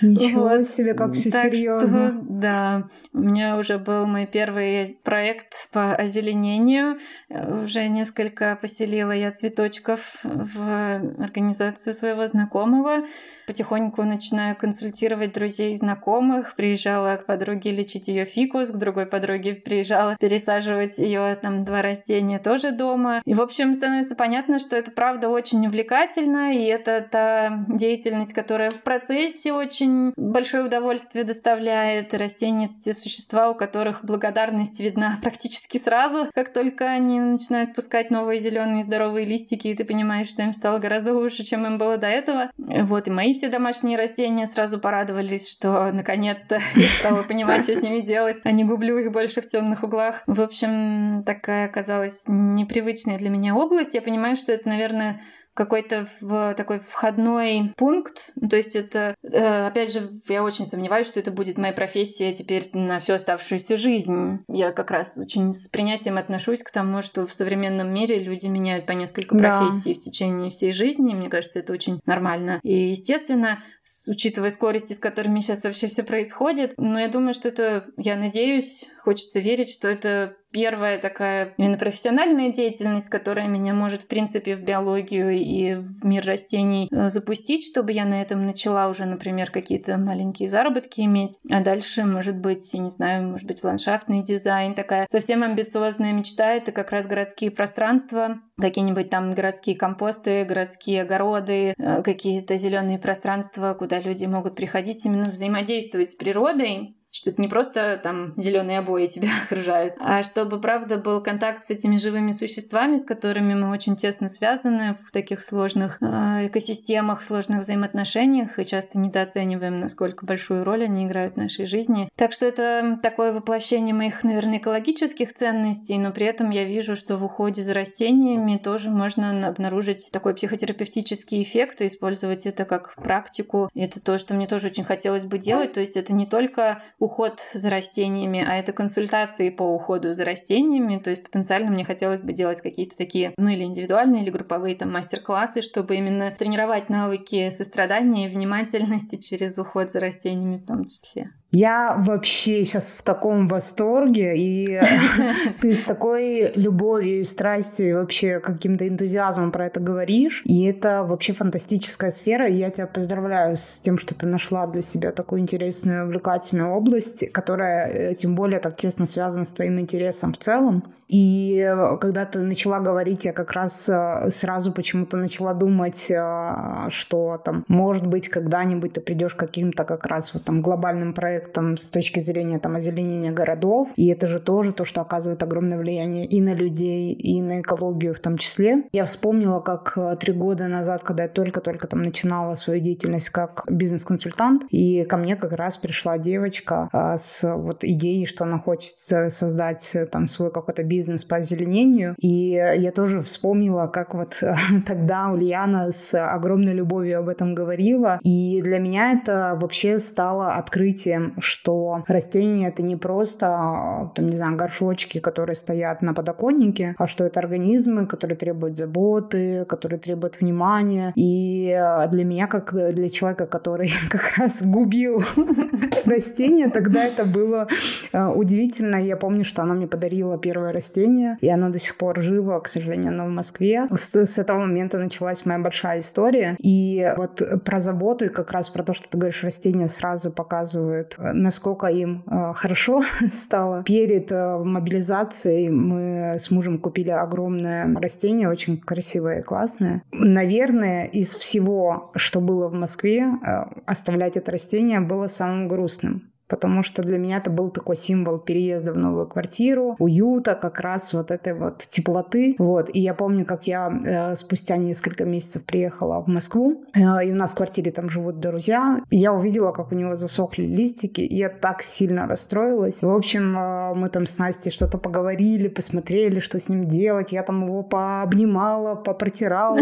Ничего 0.00 0.48
вот. 0.48 0.66
себе, 0.66 0.94
как 0.94 1.12
все 1.12 1.30
серьезно. 1.30 2.08
Что, 2.08 2.18
да, 2.28 2.88
у 3.12 3.20
меня 3.20 3.58
уже 3.58 3.78
был 3.78 4.06
мой 4.06 4.26
первый 4.26 4.98
проект 5.04 5.70
по 5.70 5.94
озеленению. 5.94 6.98
Уже 7.30 7.86
несколько 7.86 8.58
поселила 8.60 9.12
я 9.12 9.30
цветочков 9.30 10.00
в 10.24 11.22
организацию 11.22 11.94
своего 11.94 12.26
знакомого. 12.26 13.04
Потихоньку 13.46 14.02
начинаю 14.04 14.56
консультировать 14.56 15.34
друзей 15.34 15.72
и 15.72 15.76
знакомых. 15.76 16.56
Приезжала 16.56 17.03
к 17.16 17.26
подруге 17.26 17.70
лечить 17.70 18.08
ее 18.08 18.24
фикус, 18.24 18.70
к 18.70 18.76
другой 18.76 19.06
подруге 19.06 19.54
приезжала 19.54 20.16
пересаживать 20.18 20.98
ее 20.98 21.36
там 21.40 21.64
два 21.64 21.82
растения 21.82 22.38
тоже 22.38 22.72
дома. 22.72 23.22
И, 23.24 23.34
в 23.34 23.40
общем, 23.40 23.74
становится 23.74 24.16
понятно, 24.16 24.58
что 24.58 24.76
это 24.76 24.90
правда 24.90 25.28
очень 25.28 25.66
увлекательно, 25.66 26.54
и 26.54 26.64
это 26.64 27.06
та 27.10 27.64
деятельность, 27.68 28.32
которая 28.32 28.70
в 28.70 28.82
процессе 28.82 29.52
очень 29.52 30.12
большое 30.16 30.64
удовольствие 30.64 31.24
доставляет. 31.24 32.14
Растения— 32.14 32.68
те 32.84 32.94
существа, 32.94 33.50
у 33.50 33.54
которых 33.54 34.04
благодарность 34.04 34.80
видна 34.80 35.18
практически 35.22 35.78
сразу, 35.78 36.28
как 36.34 36.52
только 36.52 36.86
они 36.86 37.20
начинают 37.20 37.74
пускать 37.74 38.10
новые 38.10 38.40
зеленые 38.40 38.82
здоровые 38.82 39.26
листики, 39.26 39.68
и 39.68 39.74
ты 39.74 39.84
понимаешь, 39.84 40.28
что 40.28 40.42
им 40.42 40.54
стало 40.54 40.78
гораздо 40.78 41.14
лучше, 41.14 41.44
чем 41.44 41.66
им 41.66 41.78
было 41.78 41.96
до 41.96 42.06
этого. 42.06 42.50
Вот, 42.56 43.08
и 43.08 43.10
мои 43.10 43.34
все 43.34 43.48
домашние 43.48 43.98
растения 43.98 44.46
сразу 44.46 44.78
порадовались, 44.78 45.50
что 45.50 45.92
наконец-то 45.92 46.60
стала 46.98 47.22
понимать, 47.22 47.64
что 47.64 47.74
с 47.74 47.82
ними 47.82 48.00
делать, 48.00 48.38
а 48.44 48.50
не 48.50 48.64
гублю 48.64 48.98
их 48.98 49.12
больше 49.12 49.40
в 49.40 49.46
темных 49.46 49.82
углах. 49.82 50.22
В 50.26 50.40
общем, 50.40 51.22
такая 51.24 51.66
оказалась 51.66 52.24
непривычная 52.26 53.18
для 53.18 53.30
меня 53.30 53.54
область. 53.54 53.94
Я 53.94 54.02
понимаю, 54.02 54.36
что 54.36 54.52
это, 54.52 54.68
наверное, 54.68 55.20
какой-то 55.54 56.08
в 56.20 56.54
такой 56.54 56.80
входной 56.80 57.72
пункт. 57.76 58.32
То 58.50 58.56
есть 58.56 58.74
это, 58.74 59.14
э, 59.22 59.66
опять 59.66 59.92
же, 59.92 60.10
я 60.28 60.42
очень 60.42 60.66
сомневаюсь, 60.66 61.06
что 61.06 61.20
это 61.20 61.30
будет 61.30 61.56
моя 61.58 61.72
профессия 61.72 62.32
теперь 62.32 62.68
на 62.72 62.98
всю 62.98 63.14
оставшуюся 63.14 63.76
жизнь. 63.76 64.40
Я 64.48 64.72
как 64.72 64.90
раз 64.90 65.16
очень 65.16 65.52
с 65.52 65.68
принятием 65.68 66.18
отношусь 66.18 66.62
к 66.62 66.72
тому, 66.72 67.02
что 67.02 67.26
в 67.26 67.32
современном 67.32 67.94
мире 67.94 68.18
люди 68.18 68.46
меняют 68.46 68.84
по 68.84 68.92
несколько 68.92 69.36
профессий 69.36 69.94
да. 69.94 70.00
в 70.00 70.02
течение 70.02 70.50
всей 70.50 70.72
жизни. 70.72 71.14
Мне 71.14 71.30
кажется, 71.30 71.60
это 71.60 71.72
очень 71.72 72.00
нормально. 72.04 72.58
И, 72.64 72.74
естественно, 72.90 73.62
учитывая 74.06 74.50
скорости, 74.50 74.92
с 74.92 74.98
которыми 74.98 75.40
сейчас 75.40 75.64
вообще 75.64 75.86
все 75.88 76.02
происходит, 76.02 76.74
но 76.76 76.98
я 76.98 77.08
думаю, 77.08 77.34
что 77.34 77.48
это, 77.48 77.86
я 77.96 78.16
надеюсь, 78.16 78.84
хочется 79.02 79.40
верить, 79.40 79.70
что 79.70 79.88
это 79.88 80.36
первая 80.54 80.98
такая 80.98 81.52
именно 81.58 81.76
профессиональная 81.76 82.52
деятельность, 82.52 83.08
которая 83.08 83.48
меня 83.48 83.74
может, 83.74 84.02
в 84.02 84.06
принципе, 84.06 84.54
в 84.54 84.62
биологию 84.62 85.32
и 85.32 85.74
в 85.74 86.04
мир 86.04 86.24
растений 86.24 86.88
э, 86.90 87.08
запустить, 87.08 87.66
чтобы 87.66 87.90
я 87.90 88.04
на 88.04 88.22
этом 88.22 88.46
начала 88.46 88.88
уже, 88.88 89.04
например, 89.04 89.50
какие-то 89.50 89.98
маленькие 89.98 90.48
заработки 90.48 91.00
иметь. 91.00 91.40
А 91.50 91.60
дальше, 91.60 92.04
может 92.04 92.36
быть, 92.36 92.72
я 92.72 92.80
не 92.80 92.88
знаю, 92.88 93.28
может 93.28 93.48
быть, 93.48 93.64
ландшафтный 93.64 94.22
дизайн. 94.22 94.74
Такая 94.74 95.08
совсем 95.10 95.42
амбициозная 95.42 96.12
мечта— 96.12 96.52
это 96.54 96.70
как 96.70 96.92
раз 96.92 97.08
городские 97.08 97.50
пространства, 97.50 98.38
какие-нибудь 98.58 99.10
там 99.10 99.32
городские 99.32 99.76
компосты, 99.76 100.44
городские 100.44 101.02
огороды, 101.02 101.74
э, 101.76 102.02
какие-то 102.02 102.56
зеленые 102.56 103.00
пространства, 103.00 103.73
куда 103.74 104.00
люди 104.00 104.24
могут 104.24 104.56
приходить 104.56 105.04
именно 105.04 105.30
взаимодействовать 105.30 106.10
с 106.10 106.14
природой, 106.14 106.96
что 107.14 107.30
это 107.30 107.40
не 107.40 107.46
просто 107.46 108.00
там 108.02 108.34
зеленые 108.36 108.80
обои 108.80 109.06
тебя 109.06 109.28
окружают, 109.44 109.94
а 110.00 110.24
чтобы, 110.24 110.60
правда, 110.60 110.96
был 110.96 111.22
контакт 111.22 111.64
с 111.64 111.70
этими 111.70 111.96
живыми 111.96 112.32
существами, 112.32 112.96
с 112.96 113.04
которыми 113.04 113.54
мы 113.54 113.70
очень 113.70 113.94
тесно 113.96 114.28
связаны 114.28 114.96
в 115.06 115.12
таких 115.12 115.44
сложных 115.44 115.98
э, 116.00 116.48
экосистемах, 116.48 117.22
сложных 117.22 117.60
взаимоотношениях 117.60 118.58
и 118.58 118.66
часто 118.66 118.98
недооцениваем, 118.98 119.78
насколько 119.78 120.26
большую 120.26 120.64
роль 120.64 120.84
они 120.84 121.06
играют 121.06 121.34
в 121.34 121.36
нашей 121.36 121.66
жизни. 121.66 122.08
Так 122.16 122.32
что 122.32 122.46
это 122.46 122.98
такое 123.00 123.32
воплощение 123.32 123.94
моих, 123.94 124.24
наверное, 124.24 124.58
экологических 124.58 125.32
ценностей, 125.32 125.96
но 125.98 126.10
при 126.10 126.26
этом 126.26 126.50
я 126.50 126.64
вижу, 126.64 126.96
что 126.96 127.16
в 127.16 127.24
уходе 127.24 127.62
за 127.62 127.74
растениями 127.74 128.56
тоже 128.56 128.90
можно 128.90 129.46
обнаружить 129.46 130.10
такой 130.12 130.34
психотерапевтический 130.34 131.42
эффект 131.44 131.80
и 131.80 131.86
использовать 131.86 132.44
это 132.44 132.64
как 132.64 132.96
практику. 132.96 133.70
И 133.72 133.82
это 133.82 134.02
то, 134.02 134.18
что 134.18 134.34
мне 134.34 134.48
тоже 134.48 134.66
очень 134.66 134.82
хотелось 134.84 135.24
бы 135.24 135.38
делать. 135.38 135.74
То 135.74 135.80
есть 135.80 135.96
это 135.96 136.12
не 136.12 136.26
только 136.26 136.82
уход 137.04 137.40
за 137.52 137.70
растениями, 137.70 138.44
а 138.46 138.56
это 138.56 138.72
консультации 138.72 139.50
по 139.50 139.62
уходу 139.62 140.12
за 140.12 140.24
растениями. 140.24 140.98
То 140.98 141.10
есть 141.10 141.22
потенциально 141.22 141.70
мне 141.70 141.84
хотелось 141.84 142.22
бы 142.22 142.32
делать 142.32 142.60
какие-то 142.60 142.96
такие, 142.96 143.34
ну 143.36 143.50
или 143.50 143.62
индивидуальные, 143.62 144.22
или 144.22 144.30
групповые 144.30 144.74
там 144.74 144.92
мастер-классы, 144.92 145.62
чтобы 145.62 145.96
именно 145.96 146.30
тренировать 146.30 146.88
навыки 146.88 147.50
сострадания 147.50 148.26
и 148.26 148.28
внимательности 148.28 149.16
через 149.20 149.58
уход 149.58 149.90
за 149.90 150.00
растениями 150.00 150.56
в 150.56 150.66
том 150.66 150.86
числе. 150.86 151.30
Я 151.54 151.94
вообще 151.96 152.64
сейчас 152.64 152.92
в 152.92 153.02
таком 153.04 153.46
восторге, 153.46 154.36
и 154.36 154.80
ты 155.60 155.74
с 155.74 155.82
такой 155.82 156.50
любовью 156.56 157.20
и 157.20 157.24
страстью, 157.24 157.88
и 157.88 157.92
вообще 157.92 158.40
каким-то 158.40 158.88
энтузиазмом 158.88 159.52
про 159.52 159.66
это 159.66 159.78
говоришь. 159.78 160.42
И 160.46 160.64
это 160.64 161.04
вообще 161.04 161.32
фантастическая 161.32 162.10
сфера, 162.10 162.48
и 162.48 162.54
я 162.54 162.70
тебя 162.70 162.88
поздравляю 162.88 163.54
с 163.54 163.80
тем, 163.84 163.98
что 163.98 164.16
ты 164.16 164.26
нашла 164.26 164.66
для 164.66 164.82
себя 164.82 165.12
такую 165.12 165.42
интересную, 165.42 166.06
увлекательную 166.06 166.72
область, 166.72 167.30
которая 167.30 167.88
э, 167.88 168.14
тем 168.16 168.34
более 168.34 168.58
так 168.58 168.74
тесно 168.74 169.06
связана 169.06 169.44
с 169.44 169.50
твоим 169.50 169.78
интересом 169.78 170.32
в 170.32 170.38
целом. 170.38 170.82
И 171.08 171.64
э, 171.66 171.96
когда 172.00 172.24
ты 172.24 172.40
начала 172.40 172.80
говорить, 172.80 173.24
я 173.24 173.32
как 173.32 173.52
раз 173.52 173.88
э, 173.88 174.28
сразу 174.30 174.72
почему-то 174.72 175.16
начала 175.16 175.54
думать, 175.54 176.10
э, 176.10 176.88
что 176.88 177.40
там, 177.44 177.64
может 177.68 178.06
быть, 178.06 178.28
когда-нибудь 178.28 178.94
ты 178.94 179.00
придешь 179.00 179.34
к 179.34 179.38
каким-то 179.38 179.84
как 179.84 180.06
раз 180.06 180.32
вот 180.34 180.44
там 180.44 180.62
глобальным 180.62 181.12
проектам 181.12 181.76
с 181.76 181.90
точки 181.90 182.20
зрения 182.20 182.58
там 182.58 182.76
озеленения 182.76 183.32
городов. 183.32 183.92
И 183.96 184.06
это 184.08 184.26
же 184.26 184.40
тоже 184.40 184.72
то, 184.72 184.84
что 184.84 185.00
оказывает 185.00 185.42
огромное 185.42 185.78
влияние 185.78 186.26
и 186.26 186.40
на 186.40 186.54
людей, 186.54 187.12
и 187.12 187.40
на 187.42 187.60
экологию 187.60 188.14
в 188.14 188.20
том 188.20 188.38
числе. 188.38 188.84
Я 188.92 189.04
вспомнила, 189.04 189.60
как 189.60 189.98
три 190.20 190.32
года 190.32 190.68
назад, 190.68 191.02
когда 191.02 191.24
я 191.24 191.28
только-только 191.28 191.86
там 191.86 192.02
начинала 192.02 192.54
свою 192.54 192.80
деятельность 192.80 193.30
как 193.30 193.64
бизнес-консультант, 193.68 194.64
и 194.70 195.04
ко 195.04 195.16
мне 195.16 195.36
как 195.36 195.52
раз 195.52 195.76
пришла 195.76 196.18
девочка 196.18 196.88
с 197.18 197.42
вот 197.42 197.84
идеей, 197.84 198.26
что 198.26 198.44
она 198.44 198.58
хочет 198.58 198.94
создать 198.94 199.96
там 200.10 200.26
свой 200.26 200.50
какой-то 200.50 200.82
бизнес 200.82 200.93
бизнес 200.94 201.24
по 201.24 201.36
озеленению. 201.36 202.14
И 202.18 202.50
я 202.50 202.92
тоже 202.92 203.20
вспомнила, 203.20 203.86
как 203.86 204.14
вот 204.14 204.40
тогда 204.86 205.30
Ульяна 205.30 205.90
с 205.92 206.14
огромной 206.14 206.72
любовью 206.72 207.18
об 207.18 207.28
этом 207.28 207.54
говорила. 207.54 208.18
И 208.22 208.60
для 208.62 208.78
меня 208.78 209.12
это 209.12 209.58
вообще 209.60 209.98
стало 209.98 210.54
открытием, 210.54 211.34
что 211.40 212.04
растения— 212.06 212.68
это 212.72 212.82
не 212.82 212.96
просто, 212.96 214.10
там, 214.14 214.26
не 214.26 214.36
знаю, 214.36 214.56
горшочки, 214.56 215.18
которые 215.18 215.56
стоят 215.56 216.02
на 216.02 216.14
подоконнике, 216.14 216.94
а 216.98 217.06
что 217.06 217.24
это 217.24 217.40
организмы, 217.40 218.06
которые 218.06 218.36
требуют 218.36 218.76
заботы, 218.76 219.64
которые 219.64 219.98
требуют 219.98 220.40
внимания. 220.40 221.12
И 221.16 221.76
для 222.10 222.24
меня, 222.24 222.46
как 222.46 222.72
для 222.72 223.08
человека, 223.10 223.46
который 223.46 223.90
как 224.10 224.38
раз 224.38 224.62
губил 224.62 225.24
растения, 226.06 226.68
тогда 226.68 227.04
это 227.04 227.24
было 227.24 227.66
э, 228.12 228.26
удивительно. 228.26 228.96
Я 228.96 229.16
помню, 229.16 229.44
что 229.44 229.62
она 229.62 229.74
мне 229.74 229.86
подарила 229.86 230.38
первое 230.38 230.72
растение 230.72 230.83
растение, 230.84 231.38
и 231.40 231.48
оно 231.48 231.70
до 231.70 231.78
сих 231.78 231.96
пор 231.96 232.20
живо, 232.20 232.60
к 232.60 232.68
сожалению, 232.68 233.08
оно 233.08 233.26
в 233.26 233.30
Москве. 233.30 233.86
С, 233.90 234.14
с 234.14 234.38
этого 234.38 234.58
момента 234.58 234.98
началась 234.98 235.46
моя 235.46 235.58
большая 235.58 236.00
история. 236.00 236.56
И 236.62 237.12
вот 237.16 237.42
про 237.64 237.80
заботу 237.80 238.26
и 238.26 238.28
как 238.28 238.52
раз 238.52 238.68
про 238.68 238.82
то, 238.82 238.92
что 238.92 239.08
ты 239.08 239.16
говоришь, 239.16 239.42
растения 239.42 239.88
сразу 239.88 240.30
показывают, 240.30 241.16
насколько 241.18 241.86
им 241.86 242.22
э, 242.26 242.52
хорошо 242.54 243.02
стало. 243.34 243.82
Перед 243.84 244.30
э, 244.30 244.58
мобилизацией 244.58 245.70
мы 245.70 246.36
с 246.38 246.50
мужем 246.50 246.78
купили 246.78 247.10
огромное 247.10 247.92
растение, 247.98 248.48
очень 248.48 248.78
красивое 248.78 249.40
и 249.40 249.42
классное. 249.42 250.02
Наверное, 250.12 251.06
из 251.06 251.34
всего, 251.36 252.12
что 252.14 252.40
было 252.40 252.68
в 252.68 252.74
Москве, 252.74 253.24
э, 253.24 253.64
оставлять 253.86 254.36
это 254.36 254.52
растение 254.52 255.00
было 255.00 255.26
самым 255.26 255.68
грустным 255.68 256.33
потому 256.48 256.82
что 256.82 257.02
для 257.02 257.18
меня 257.18 257.38
это 257.38 257.50
был 257.50 257.70
такой 257.70 257.96
символ 257.96 258.38
переезда 258.38 258.92
в 258.92 258.98
новую 258.98 259.26
квартиру, 259.26 259.96
уюта, 259.98 260.54
как 260.54 260.80
раз 260.80 261.12
вот 261.14 261.30
этой 261.30 261.54
вот 261.54 261.78
теплоты. 261.78 262.54
Вот. 262.58 262.90
И 262.92 263.00
я 263.00 263.14
помню, 263.14 263.44
как 263.44 263.66
я 263.66 263.90
э, 264.04 264.34
спустя 264.34 264.76
несколько 264.76 265.24
месяцев 265.24 265.64
приехала 265.64 266.20
в 266.20 266.28
Москву, 266.28 266.84
э, 266.94 267.26
и 267.26 267.32
у 267.32 267.34
нас 267.34 267.52
в 267.52 267.56
квартире 267.56 267.90
там 267.92 268.10
живут 268.10 268.40
друзья, 268.40 269.00
и 269.10 269.16
я 269.16 269.32
увидела, 269.32 269.72
как 269.72 269.92
у 269.92 269.94
него 269.94 270.16
засохли 270.16 270.64
листики, 270.64 271.20
и 271.20 271.36
я 271.36 271.48
так 271.48 271.82
сильно 271.82 272.26
расстроилась. 272.26 273.00
В 273.02 273.10
общем, 273.10 273.56
э, 273.56 273.94
мы 273.94 274.08
там 274.08 274.26
с 274.26 274.38
Настей 274.38 274.70
что-то 274.70 274.98
поговорили, 274.98 275.68
посмотрели, 275.68 276.40
что 276.40 276.58
с 276.58 276.68
ним 276.68 276.86
делать. 276.86 277.32
Я 277.32 277.42
там 277.42 277.64
его 277.64 277.82
пообнимала, 277.82 278.94
попротирала, 278.94 279.78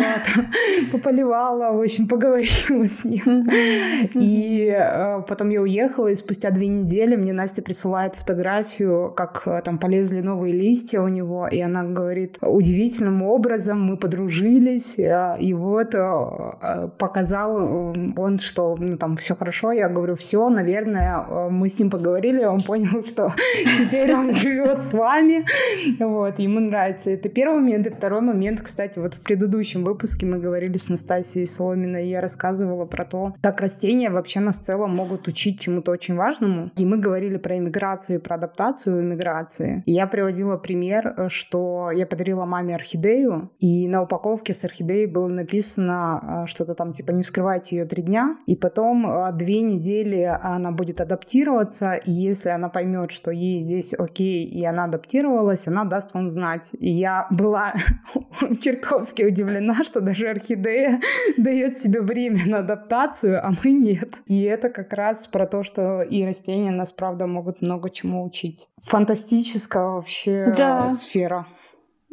пополивала, 0.92 1.72
в 1.72 1.80
общем, 1.80 2.06
поговорила 2.06 2.86
с 2.86 3.04
ним. 3.04 3.48
И 4.14 4.72
э, 4.72 5.22
потом 5.26 5.50
я 5.50 5.60
уехала, 5.60 6.08
и 6.08 6.14
спустя 6.14 6.51
две 6.53 6.68
недели 6.68 7.16
мне 7.16 7.32
Настя 7.32 7.62
присылает 7.62 8.14
фотографию, 8.14 9.12
как 9.16 9.42
э, 9.46 9.62
там 9.64 9.78
полезли 9.78 10.20
новые 10.20 10.55
листья 10.55 11.00
у 11.00 11.09
него, 11.09 11.48
и 11.48 11.61
она 11.61 11.84
говорит, 11.84 12.38
удивительным 12.40 13.22
образом 13.22 13.82
мы 13.82 13.96
подружились, 13.96 14.98
э, 14.98 15.36
и 15.40 15.55
вот 15.55 15.94
э, 15.94 16.88
показал 16.98 17.94
он, 18.16 18.38
что 18.38 18.76
ну, 18.78 18.96
там 18.96 19.16
все 19.16 19.34
хорошо, 19.34 19.72
я 19.72 19.88
говорю, 19.88 20.16
все, 20.16 20.48
наверное, 20.48 21.48
мы 21.50 21.68
с 21.68 21.78
ним 21.78 21.90
поговорили, 21.90 22.44
он 22.44 22.61
понял, 22.61 23.03
что 23.07 23.34
теперь 23.78 24.14
он 24.14 24.32
живет 24.32 24.82
с 24.82 24.92
вами, 24.92 25.44
вот, 25.98 26.38
ему 26.38 26.61
нравится. 26.61 27.11
Это 27.11 27.28
первый 27.28 27.61
момент, 27.61 27.86
и 27.86 27.90
второй 27.90 28.20
момент, 28.20 28.61
кстати, 28.61 28.98
вот 28.98 29.14
в 29.14 29.20
предыдущем 29.20 29.84
выпуске 29.84 30.26
мы 30.26 30.38
говорили 30.38 30.76
с 30.76 30.88
Настасией 30.88 31.46
Соломиной, 31.46 32.09
я 32.09 32.20
рассказывала 32.20 32.84
про 32.84 33.05
то, 33.05 33.34
как 33.42 33.61
растения 33.61 34.11
вообще 34.11 34.40
нас 34.40 34.59
в 34.59 34.64
целом 34.64 34.94
могут 34.94 35.28
учить 35.28 35.61
чему-то 35.61 35.90
очень 35.92 36.14
важному, 36.14 36.41
важному. 36.43 36.70
И 36.76 36.84
мы 36.84 36.99
говорили 36.99 37.36
про 37.36 37.57
иммиграцию 37.57 38.18
и 38.18 38.22
про 38.22 38.36
адаптацию 38.36 39.01
иммиграции. 39.01 39.82
И 39.86 39.93
я 39.93 40.07
приводила 40.07 40.57
пример, 40.57 41.14
э, 41.16 41.28
что 41.28 41.90
я 41.90 42.07
подарила 42.07 42.45
маме 42.45 42.74
орхидею, 42.74 43.51
и 43.59 43.88
на 43.88 44.03
упаковке 44.03 44.55
с 44.55 44.64
орхидеей 44.64 45.07
было 45.07 45.28
написано 45.28 46.45
э, 46.45 46.47
что-то 46.47 46.74
там 46.74 46.93
типа 46.93 47.12
«не 47.12 47.22
вскрывайте 47.22 47.76
ее 47.76 47.84
три 47.84 48.03
дня», 48.03 48.36
и 48.47 48.57
потом 48.57 49.07
э, 49.07 49.32
две 49.32 49.61
недели 49.61 50.22
она 50.43 50.72
будет 50.72 51.01
адаптироваться, 51.01 51.95
и 51.95 52.11
если 52.11 52.51
она 52.51 52.68
поймет, 52.68 53.11
что 53.11 53.30
ей 53.30 53.61
здесь 53.61 53.95
окей, 53.95 54.45
и 54.45 54.64
она 54.64 54.84
адаптировалась, 54.84 55.68
она 55.68 55.84
даст 55.84 56.14
вам 56.14 56.28
знать. 56.28 56.70
И 56.78 56.90
я 56.90 57.26
была 57.30 57.74
чертовски 58.61 59.24
удивлена, 59.24 59.84
что 59.84 60.01
даже 60.01 60.28
орхидея 60.28 61.01
дает 61.36 61.78
себе 61.78 62.01
время 62.01 62.40
на 62.47 62.59
адаптацию, 62.59 63.45
а 63.45 63.53
мы 63.64 63.72
нет. 63.72 64.22
И 64.26 64.43
это 64.43 64.68
как 64.68 64.93
раз 64.93 65.26
про 65.26 65.47
то, 65.47 65.62
что 65.62 66.03
и 66.03 66.22
растения 66.33 66.70
нас, 66.70 66.93
правда, 66.93 67.26
могут 67.26 67.62
много 67.62 67.91
чему 67.91 68.24
учить. 68.24 68.68
Фантастическая 68.83 69.85
вообще 69.85 70.53
да. 70.57 70.89
сфера. 70.89 71.47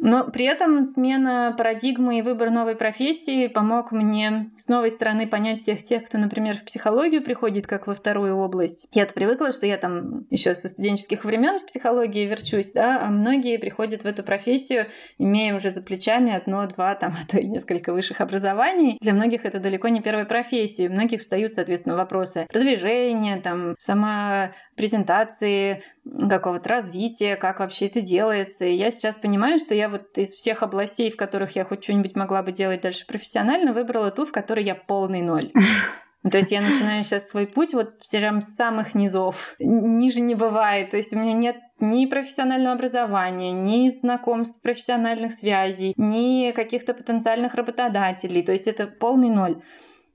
Но 0.00 0.24
при 0.30 0.46
этом 0.46 0.82
смена 0.82 1.54
парадигмы 1.56 2.18
и 2.18 2.22
выбор 2.22 2.50
новой 2.50 2.74
профессии 2.74 3.46
помог 3.48 3.92
мне 3.92 4.50
с 4.56 4.68
новой 4.68 4.90
стороны 4.90 5.26
понять 5.26 5.60
всех 5.60 5.82
тех, 5.82 6.06
кто, 6.06 6.18
например, 6.18 6.56
в 6.56 6.64
психологию 6.64 7.22
приходит 7.22 7.66
как 7.66 7.86
во 7.86 7.94
вторую 7.94 8.36
область. 8.36 8.88
Я-то 8.92 9.12
привыкла, 9.12 9.52
что 9.52 9.66
я 9.66 9.76
там 9.76 10.26
еще 10.30 10.54
со 10.54 10.68
студенческих 10.68 11.24
времен 11.24 11.58
в 11.58 11.66
психологии 11.66 12.26
верчусь, 12.26 12.72
да, 12.72 13.00
а 13.02 13.10
многие 13.10 13.58
приходят 13.58 14.02
в 14.02 14.06
эту 14.06 14.22
профессию, 14.22 14.86
имея 15.18 15.54
уже 15.54 15.70
за 15.70 15.82
плечами 15.82 16.32
одно, 16.32 16.66
два, 16.66 16.94
там, 16.94 17.14
а 17.20 17.30
то 17.30 17.38
и 17.38 17.46
несколько 17.46 17.92
высших 17.92 18.22
образований. 18.22 18.96
Для 19.02 19.12
многих 19.12 19.44
это 19.44 19.60
далеко 19.60 19.88
не 19.88 20.00
первая 20.00 20.24
профессия. 20.24 20.88
У 20.88 20.92
многих 20.92 21.20
встают, 21.20 21.52
соответственно, 21.52 21.96
вопросы 21.96 22.46
продвижения, 22.50 23.38
там, 23.40 23.74
сама 23.78 24.52
презентации, 24.80 25.82
какого-то 26.30 26.70
развития, 26.70 27.36
как 27.36 27.60
вообще 27.60 27.88
это 27.88 28.00
делается. 28.00 28.64
И 28.64 28.74
я 28.74 28.90
сейчас 28.90 29.16
понимаю, 29.16 29.58
что 29.58 29.74
я 29.74 29.90
вот 29.90 30.16
из 30.16 30.30
всех 30.30 30.62
областей, 30.62 31.10
в 31.10 31.18
которых 31.18 31.54
я 31.54 31.66
хоть 31.66 31.84
что-нибудь 31.84 32.16
могла 32.16 32.42
бы 32.42 32.50
делать 32.50 32.80
дальше 32.80 33.06
профессионально, 33.06 33.74
выбрала 33.74 34.10
ту, 34.10 34.24
в 34.24 34.32
которой 34.32 34.64
я 34.64 34.74
полный 34.74 35.20
ноль. 35.20 35.50
То 36.30 36.38
есть 36.38 36.50
я 36.50 36.62
начинаю 36.62 37.04
сейчас 37.04 37.28
свой 37.28 37.46
путь 37.46 37.74
вот 37.74 37.94
прям 38.10 38.40
с 38.40 38.54
самых 38.54 38.94
низов. 38.94 39.54
Ниже 39.58 40.20
не 40.20 40.34
бывает. 40.34 40.90
То 40.90 40.96
есть 40.96 41.12
у 41.12 41.18
меня 41.18 41.34
нет 41.34 41.56
ни 41.78 42.06
профессионального 42.06 42.74
образования, 42.74 43.52
ни 43.52 43.88
знакомств, 43.88 44.62
профессиональных 44.62 45.34
связей, 45.34 45.92
ни 45.98 46.52
каких-то 46.52 46.94
потенциальных 46.94 47.54
работодателей. 47.54 48.42
То 48.42 48.52
есть 48.52 48.66
это 48.66 48.86
полный 48.86 49.28
ноль. 49.28 49.62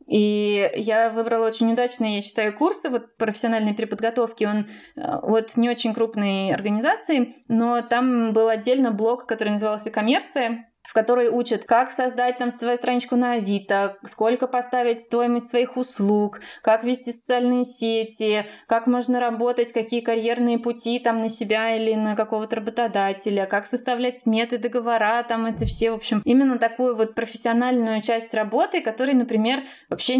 И 0.07 0.71
я 0.75 1.09
выбрала 1.09 1.47
очень 1.47 1.71
удачные, 1.71 2.17
я 2.17 2.21
считаю, 2.21 2.55
курсы 2.55 2.89
вот 2.89 3.17
профессиональной 3.17 3.73
переподготовки. 3.73 4.43
Он 4.43 4.67
э, 4.95 5.01
от 5.01 5.57
не 5.57 5.69
очень 5.69 5.93
крупной 5.93 6.53
организации, 6.53 7.43
но 7.47 7.81
там 7.81 8.33
был 8.33 8.47
отдельно 8.49 8.91
блок, 8.91 9.25
который 9.25 9.49
назывался 9.49 9.89
«Коммерция», 9.89 10.69
в 10.87 10.93
которой 10.93 11.29
учат, 11.29 11.65
как 11.65 11.91
создать 11.91 12.37
там 12.37 12.49
свою 12.51 12.77
страничку 12.77 13.15
на 13.15 13.33
Авито, 13.33 13.97
сколько 14.03 14.47
поставить 14.47 15.01
стоимость 15.01 15.49
своих 15.49 15.77
услуг, 15.77 16.39
как 16.61 16.83
вести 16.83 17.11
социальные 17.11 17.65
сети, 17.65 18.45
как 18.67 18.87
можно 18.87 19.19
работать, 19.19 19.71
какие 19.71 20.01
карьерные 20.01 20.59
пути 20.59 20.99
там 20.99 21.21
на 21.21 21.29
себя 21.29 21.75
или 21.75 21.93
на 21.95 22.15
какого-то 22.15 22.57
работодателя, 22.57 23.45
как 23.45 23.67
составлять 23.67 24.19
сметы, 24.19 24.57
договора, 24.57 25.23
там 25.23 25.45
это 25.45 25.65
все, 25.65 25.91
в 25.91 25.95
общем, 25.95 26.21
именно 26.25 26.57
такую 26.57 26.95
вот 26.95 27.15
профессиональную 27.15 28.01
часть 28.01 28.33
работы, 28.33 28.81
которая, 28.81 29.15
например, 29.15 29.63
вообще 29.89 30.15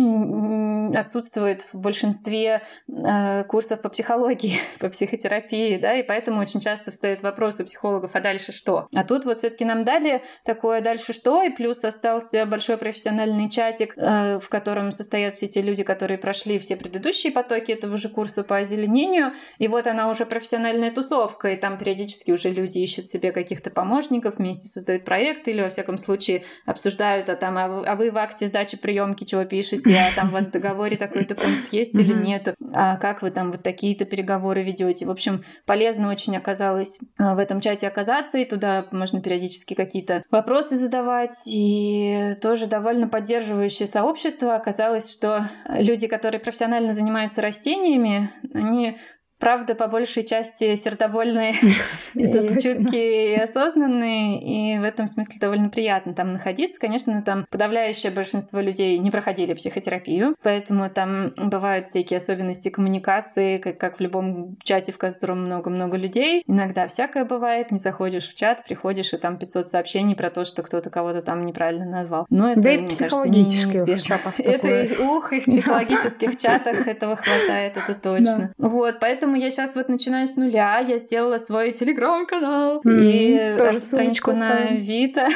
отсутствует 0.96 1.68
в 1.74 1.80
большинстве 1.80 2.64
э, 2.88 3.44
курсов 3.46 3.82
по 3.82 3.90
психологии, 3.90 4.60
по 4.80 4.90
психотерапии, 4.90 5.78
да, 5.78 5.96
и 5.96 6.04
поэтому 6.04 6.42
очень 6.42 6.60
часто 6.60 6.92
встает 6.92 7.22
вопрос 7.22 7.60
у 7.60 7.66
психологов, 7.66 8.12
а 8.14 8.20
дальше 8.20 8.52
что? 8.52 8.88
А 8.94 9.04
тут 9.04 9.26
вот 9.26 9.40
все-таки 9.40 9.66
нам 9.66 9.84
дали 9.84 10.24
такое 10.56 10.82
дальше 10.82 11.12
что, 11.12 11.44
и 11.44 11.50
плюс 11.50 11.84
остался 11.84 12.46
большой 12.46 12.78
профессиональный 12.78 13.50
чатик, 13.50 13.94
э, 13.98 14.40
в 14.40 14.48
котором 14.48 14.94
состоят 14.94 15.34
все 15.34 15.48
те 15.48 15.62
люди, 15.62 15.84
которые 15.84 16.18
прошли 16.18 16.58
все 16.60 16.78
предыдущие 16.78 17.34
потоки 17.34 17.74
этого 17.74 17.98
же 17.98 18.08
курса 18.08 18.44
по 18.44 18.58
озеленению, 18.58 19.34
и 19.58 19.68
вот 19.68 19.86
она 19.88 20.10
уже 20.10 20.26
профессиональная 20.26 20.92
тусовка, 20.92 21.50
и 21.50 21.58
там 21.58 21.78
периодически 21.78 22.32
уже 22.32 22.50
люди 22.52 22.78
ищут 22.78 23.06
себе 23.06 23.34
каких-то 23.34 23.70
помощников, 23.70 24.38
вместе 24.38 24.68
создают 24.70 25.04
проект, 25.04 25.48
или 25.50 25.62
во 25.62 25.70
всяком 25.70 25.98
случае 25.98 26.44
обсуждают, 26.66 27.30
а 27.30 27.36
там, 27.36 27.58
а 27.58 27.68
вы, 27.68 27.86
а 27.86 28.12
в 28.12 28.18
акте 28.18 28.48
сдачи 28.48 28.78
приемки 28.78 29.26
чего 29.26 29.44
пишете, 29.44 29.94
а 29.98 30.16
там 30.16 30.30
у 30.30 30.32
вас 30.32 30.48
в 30.48 30.52
договоре 30.52 30.96
такой-то 30.96 31.36
пункт 31.36 31.74
есть 31.74 31.96
или 31.96 32.14
нет, 32.14 32.56
а 32.74 32.96
как 32.96 33.22
вы 33.22 33.32
там 33.32 33.52
вот 33.52 33.62
такие-то 33.62 34.06
переговоры 34.06 34.64
ведете. 34.64 35.06
В 35.06 35.12
общем, 35.12 35.44
полезно 35.66 36.10
очень 36.10 36.38
оказалось 36.38 37.00
а, 37.18 37.36
в 37.36 37.40
этом 37.40 37.60
чате 37.60 37.88
оказаться, 37.88 38.38
и 38.38 38.46
туда 38.46 38.86
можно 38.92 39.22
периодически 39.22 39.74
какие-то 39.74 40.24
вопросы 40.32 40.45
задавать, 40.78 41.48
и 41.48 42.34
тоже 42.42 42.68
довольно 42.68 43.08
поддерживающее 43.08 43.88
сообщество. 43.88 44.56
Оказалось, 44.56 45.12
что 45.12 45.50
люди, 45.70 46.08
которые 46.08 46.40
профессионально 46.40 46.94
занимаются 46.94 47.42
растениями, 47.42 48.32
они 48.54 48.98
правда, 49.46 49.76
по 49.76 49.86
большей 49.86 50.24
части 50.24 50.76
сердобольные, 50.76 51.54
и 52.16 52.34
чуткие 52.60 53.36
и 53.36 53.40
осознанные, 53.40 54.42
и 54.42 54.80
в 54.80 54.84
этом 54.84 55.08
смысле 55.08 55.36
довольно 55.40 55.70
приятно 55.70 56.16
там 56.16 56.34
находиться. 56.34 56.80
Конечно, 56.80 57.22
там 57.22 57.46
подавляющее 57.52 58.12
большинство 58.12 58.60
людей 58.60 58.98
не 58.98 59.12
проходили 59.12 59.54
психотерапию, 59.54 60.36
поэтому 60.42 60.90
там 60.90 61.32
бывают 61.38 61.88
всякие 61.88 62.18
особенности 62.18 62.70
коммуникации, 62.70 63.60
как, 63.60 63.78
как 63.78 63.98
в 63.98 64.02
любом 64.02 64.58
чате, 64.64 64.92
в 64.92 64.98
котором 64.98 65.46
много-много 65.46 65.96
людей. 65.96 66.42
Иногда 66.48 66.88
всякое 66.88 67.24
бывает, 67.24 67.70
не 67.70 67.78
заходишь 67.78 68.28
в 68.28 68.34
чат, 68.34 68.64
приходишь, 68.64 69.14
и 69.14 69.18
там 69.18 69.38
500 69.38 69.68
сообщений 69.68 70.16
про 70.16 70.32
то, 70.32 70.44
что 70.44 70.64
кто-то 70.64 70.90
кого-то 70.90 71.22
там 71.22 71.46
неправильно 71.46 71.86
назвал. 71.86 72.26
Но 72.32 72.54
это, 72.54 72.62
да 72.62 72.72
и 72.72 72.78
в 72.80 72.88
психологических 72.88 74.02
чатах 74.02 74.40
Это, 74.40 75.04
ух, 75.04 75.34
и 75.34 75.42
в 75.42 75.46
психологических 75.46 76.36
чатах 76.36 76.88
этого 76.88 77.16
хватает, 77.16 77.78
это 77.78 77.94
точно. 77.94 78.52
Вот, 78.58 79.00
поэтому 79.00 79.35
Поэтому 79.36 79.52
я 79.52 79.52
сейчас 79.52 79.76
вот 79.76 79.90
начинаю 79.90 80.30
с 80.30 80.38
нуля. 80.38 80.80
Я 80.80 80.98
сделала 80.98 81.40
свой 81.40 81.72
телеграм-канал 81.72 82.82
mm-hmm. 82.86 83.56
и 83.56 83.58
тоже 83.58 83.82
страничку 83.82 84.32
на 84.32 84.70
Авито. 84.70 85.28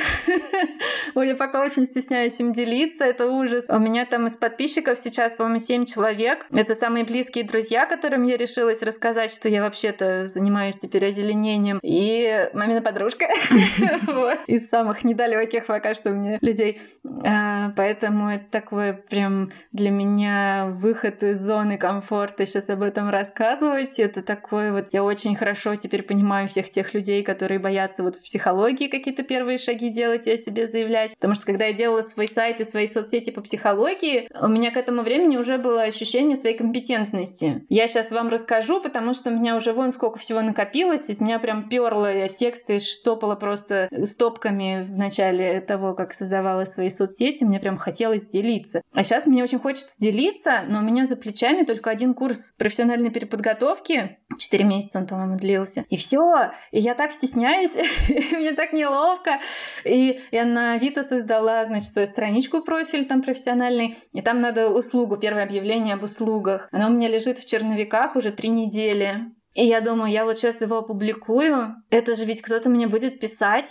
Я 1.16 1.36
пока 1.36 1.62
очень 1.62 1.86
стесняюсь 1.86 2.39
им 2.39 2.54
делиться, 2.54 3.04
это 3.04 3.28
ужас. 3.28 3.66
У 3.68 3.78
меня 3.78 4.06
там 4.06 4.28
из 4.28 4.34
подписчиков 4.34 4.97
сейчас, 4.97 5.34
по-моему, 5.34 5.60
7 5.60 5.86
человек. 5.86 6.45
Это 6.52 6.76
самые 6.76 7.04
близкие 7.04 7.43
друзья, 7.43 7.86
которым 7.86 8.24
я 8.24 8.38
решилась 8.38 8.82
рассказать, 8.82 9.32
что 9.32 9.50
я 9.50 9.62
вообще-то 9.62 10.28
занимаюсь 10.28 10.78
теперь 10.78 11.08
озеленением. 11.08 11.80
И 11.84 12.50
мамина 12.54 12.82
подружка 12.82 13.26
из 14.47 14.70
самых 14.70 15.04
недалеких 15.04 15.66
пока 15.66 15.93
что 15.93 16.12
у 16.12 16.14
меня 16.14 16.39
людей. 16.41 16.82
А, 17.26 17.72
поэтому 17.76 18.30
это 18.30 18.45
такой 18.50 18.93
прям 18.93 19.52
для 19.72 19.91
меня 19.91 20.68
выход 20.72 21.22
из 21.22 21.39
зоны 21.39 21.78
комфорта 21.78 22.45
сейчас 22.45 22.70
об 22.70 22.82
этом 22.82 23.10
рассказывать 23.10 23.78
делать. 23.80 23.99
Это 23.99 24.21
такое 24.21 24.71
вот... 24.71 24.88
Я 24.91 25.03
очень 25.03 25.36
хорошо 25.36 25.75
теперь 25.75 26.03
понимаю 26.03 26.47
всех 26.47 26.69
тех 26.69 26.93
людей, 26.93 27.23
которые 27.23 27.59
боятся 27.59 28.03
вот 28.03 28.15
в 28.15 28.23
психологии 28.23 28.88
какие-то 28.88 29.23
первые 29.23 29.57
шаги 29.57 29.89
делать 29.89 30.27
и 30.27 30.32
о 30.32 30.38
себе 30.38 30.67
заявлять. 30.67 31.13
Потому 31.15 31.36
что 31.36 31.45
когда 31.45 31.65
я 31.65 31.73
делала 31.73 32.01
свой 32.01 32.27
сайт 32.27 32.59
и 32.59 32.63
свои 32.63 32.88
соцсети 32.88 33.32
по 33.32 33.41
психологии, 33.41 34.30
у 34.41 34.47
меня 34.47 34.71
к 34.71 34.77
этому 34.77 35.01
времени 35.01 35.38
уже 35.38 35.57
было 35.57 35.84
ощущение 35.84 36.36
своей 36.36 36.57
компетентности. 36.57 37.65
Я 37.69 37.88
сейчас 37.88 38.11
вам 38.11 38.30
расскажу, 38.30 38.82
потому 38.82 39.13
что 39.13 39.30
у 39.30 39.34
меня 39.34 39.55
уже 39.55 39.73
вон 39.73 39.91
сколько 39.91 40.19
всего 40.19 40.41
накопилось, 40.41 41.09
из 41.09 41.21
меня 41.21 41.39
прям 41.39 41.69
перло, 41.69 42.11
я 42.11 42.27
тексты 42.27 42.80
штопала 42.80 43.36
просто 43.36 43.89
стопками 44.03 44.82
в 44.82 44.97
начале 44.97 45.61
того, 45.61 45.93
как 45.93 46.13
создавала 46.13 46.65
свои 46.65 46.89
соцсети, 46.89 47.43
мне 47.43 47.59
прям 47.59 47.77
хотелось 47.77 48.27
делиться. 48.27 48.82
А 48.93 49.03
сейчас 49.03 49.25
мне 49.25 49.43
очень 49.43 49.59
хочется 49.59 49.95
делиться, 49.99 50.63
но 50.67 50.80
у 50.80 50.82
меня 50.82 51.05
за 51.05 51.15
плечами 51.15 51.63
только 51.63 51.89
один 51.89 52.13
курс 52.13 52.53
профессиональной 52.57 53.11
переподготовки 53.11 53.68
подготовки. 53.70 54.17
Четыре 54.38 54.63
месяца 54.63 54.99
он, 54.99 55.07
по-моему, 55.07 55.38
длился. 55.38 55.86
И 55.89 55.97
все. 55.97 56.51
И 56.72 56.80
я 56.80 56.95
так 56.95 57.11
стесняюсь, 57.11 57.74
мне 58.32 58.53
так 58.53 58.74
неловко. 58.74 59.39
И 59.84 60.22
я 60.32 60.45
на 60.45 60.74
Авито 60.74 61.03
создала, 61.03 61.65
значит, 61.65 61.89
свою 61.89 62.07
страничку, 62.07 62.61
профиль 62.61 63.07
там 63.07 63.22
профессиональный. 63.22 63.97
И 64.13 64.22
там 64.22 64.41
надо 64.41 64.70
услугу, 64.70 65.17
первое 65.17 65.43
объявление 65.43 65.95
об 65.95 66.03
услугах. 66.03 66.70
Оно 66.72 66.88
у 66.88 66.91
меня 66.91 67.09
лежит 67.09 67.39
в 67.39 67.47
черновиках 67.47 68.15
уже 68.15 68.32
три 68.32 68.49
недели. 68.49 69.26
И 69.55 69.65
я 69.65 69.82
думаю, 69.82 70.11
я 70.11 70.26
вот 70.26 70.38
сейчас 70.38 70.61
его 70.61 70.78
опубликую. 70.78 71.76
Это 71.89 72.15
же 72.15 72.26
ведь 72.26 72.41
кто-то 72.41 72.70
мне 72.70 72.88
будет 72.88 73.20
писать. 73.20 73.70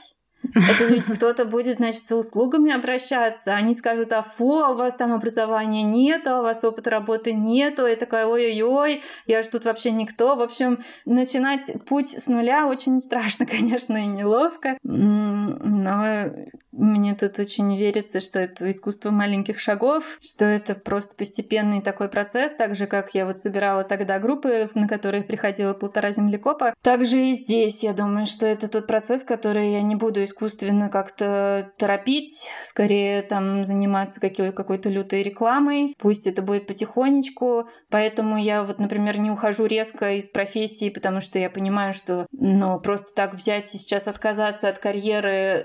Это 0.55 0.85
ведь 0.87 1.07
кто-то 1.07 1.45
будет, 1.45 1.79
значит, 1.79 2.03
за 2.09 2.17
услугами 2.17 2.73
обращаться. 2.73 3.55
Они 3.55 3.75
скажут, 3.75 4.13
а 4.13 4.23
фу, 4.23 4.61
а 4.61 4.71
у 4.71 4.77
вас 4.77 4.97
там 4.97 5.13
образования 5.13 5.83
нету, 5.83 6.31
а 6.31 6.41
у 6.41 6.43
вас 6.43 6.63
опыта 6.65 6.91
работы 6.91 7.33
нету. 7.33 7.87
И 7.87 7.97
такая, 7.97 8.27
ой-ой-ой, 8.27 9.03
я 9.27 9.43
же 9.43 9.49
тут 9.49 9.65
вообще 9.65 9.91
никто. 9.91 10.37
В 10.37 10.43
общем, 10.43 10.85
начинать 11.05 11.63
путь 11.87 12.11
с 12.11 12.27
нуля 12.29 12.67
очень 12.67 13.01
страшно, 13.01 13.47
конечно, 13.47 13.97
и 13.97 14.07
неловко. 14.07 14.79
Но 14.83 16.31
мне 16.79 17.15
тут 17.15 17.39
очень 17.39 17.77
верится, 17.77 18.21
что 18.21 18.39
это 18.39 18.71
искусство 18.71 19.11
маленьких 19.11 19.59
шагов, 19.59 20.05
что 20.21 20.45
это 20.45 20.75
просто 20.75 21.17
постепенный 21.17 21.83
такой 21.83 22.09
процесс, 22.09 22.55
так 22.55 22.77
же, 22.77 22.87
как 22.87 23.15
я 23.15 23.27
вот 23.27 23.39
собирала 23.39 23.83
тогда 23.83 24.19
группы, 24.19 24.71
на 24.75 24.87
которые 24.87 25.25
приходила 25.25 25.75
полтора 25.75 26.13
землекопа. 26.13 26.75
Также 26.83 27.31
и 27.31 27.33
здесь, 27.33 27.83
я 27.83 27.93
думаю, 27.93 28.27
что 28.27 28.47
это 28.47 28.69
тот 28.69 28.87
процесс, 28.87 29.25
который 29.25 29.73
я 29.73 29.83
не 29.83 29.97
буду 29.97 30.23
искусственно 30.23 30.89
как-то 30.89 31.73
торопить, 31.79 32.49
скорее 32.65 33.23
там 33.23 33.65
заниматься 33.65 34.21
какой- 34.21 34.53
какой-то 34.53 34.89
лютой 34.89 35.23
рекламой. 35.23 35.97
Пусть 35.99 36.27
это 36.27 36.43
будет 36.43 36.67
потихонечку. 36.67 37.69
Поэтому 37.91 38.39
я 38.39 38.63
вот, 38.63 38.79
например, 38.79 39.19
не 39.19 39.31
ухожу 39.31 39.67
резко 39.67 40.13
из 40.15 40.29
профессии, 40.29 40.91
потому 40.91 41.21
что 41.21 41.39
я 41.39 41.51
понимаю, 41.51 41.95
что 41.95 42.27
ну, 42.31 42.79
просто 42.81 43.15
так 43.15 43.35
взять 43.35 43.75
и 43.75 43.79
сейчас 43.79 44.07
отказаться 44.07 44.69
от 44.69 44.79
карьеры, 44.79 45.65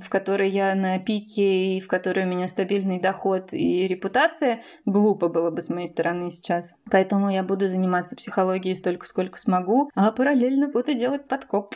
в 0.00 0.08
которой 0.08 0.51
я 0.52 0.74
на 0.74 0.98
пике 0.98 1.76
и 1.76 1.80
в 1.80 1.88
которой 1.88 2.24
у 2.24 2.28
меня 2.28 2.46
стабильный 2.48 3.00
доход 3.00 3.52
и 3.52 3.86
репутация, 3.88 4.60
глупо 4.84 5.28
было 5.28 5.50
бы 5.50 5.60
с 5.60 5.68
моей 5.68 5.86
стороны 5.86 6.30
сейчас. 6.30 6.76
Поэтому 6.90 7.30
я 7.30 7.42
буду 7.42 7.68
заниматься 7.68 8.16
психологией 8.16 8.76
столько, 8.76 9.06
сколько 9.06 9.38
смогу, 9.38 9.90
а 9.94 10.10
параллельно 10.12 10.68
буду 10.68 10.94
делать 10.94 11.26
подкоп. 11.26 11.74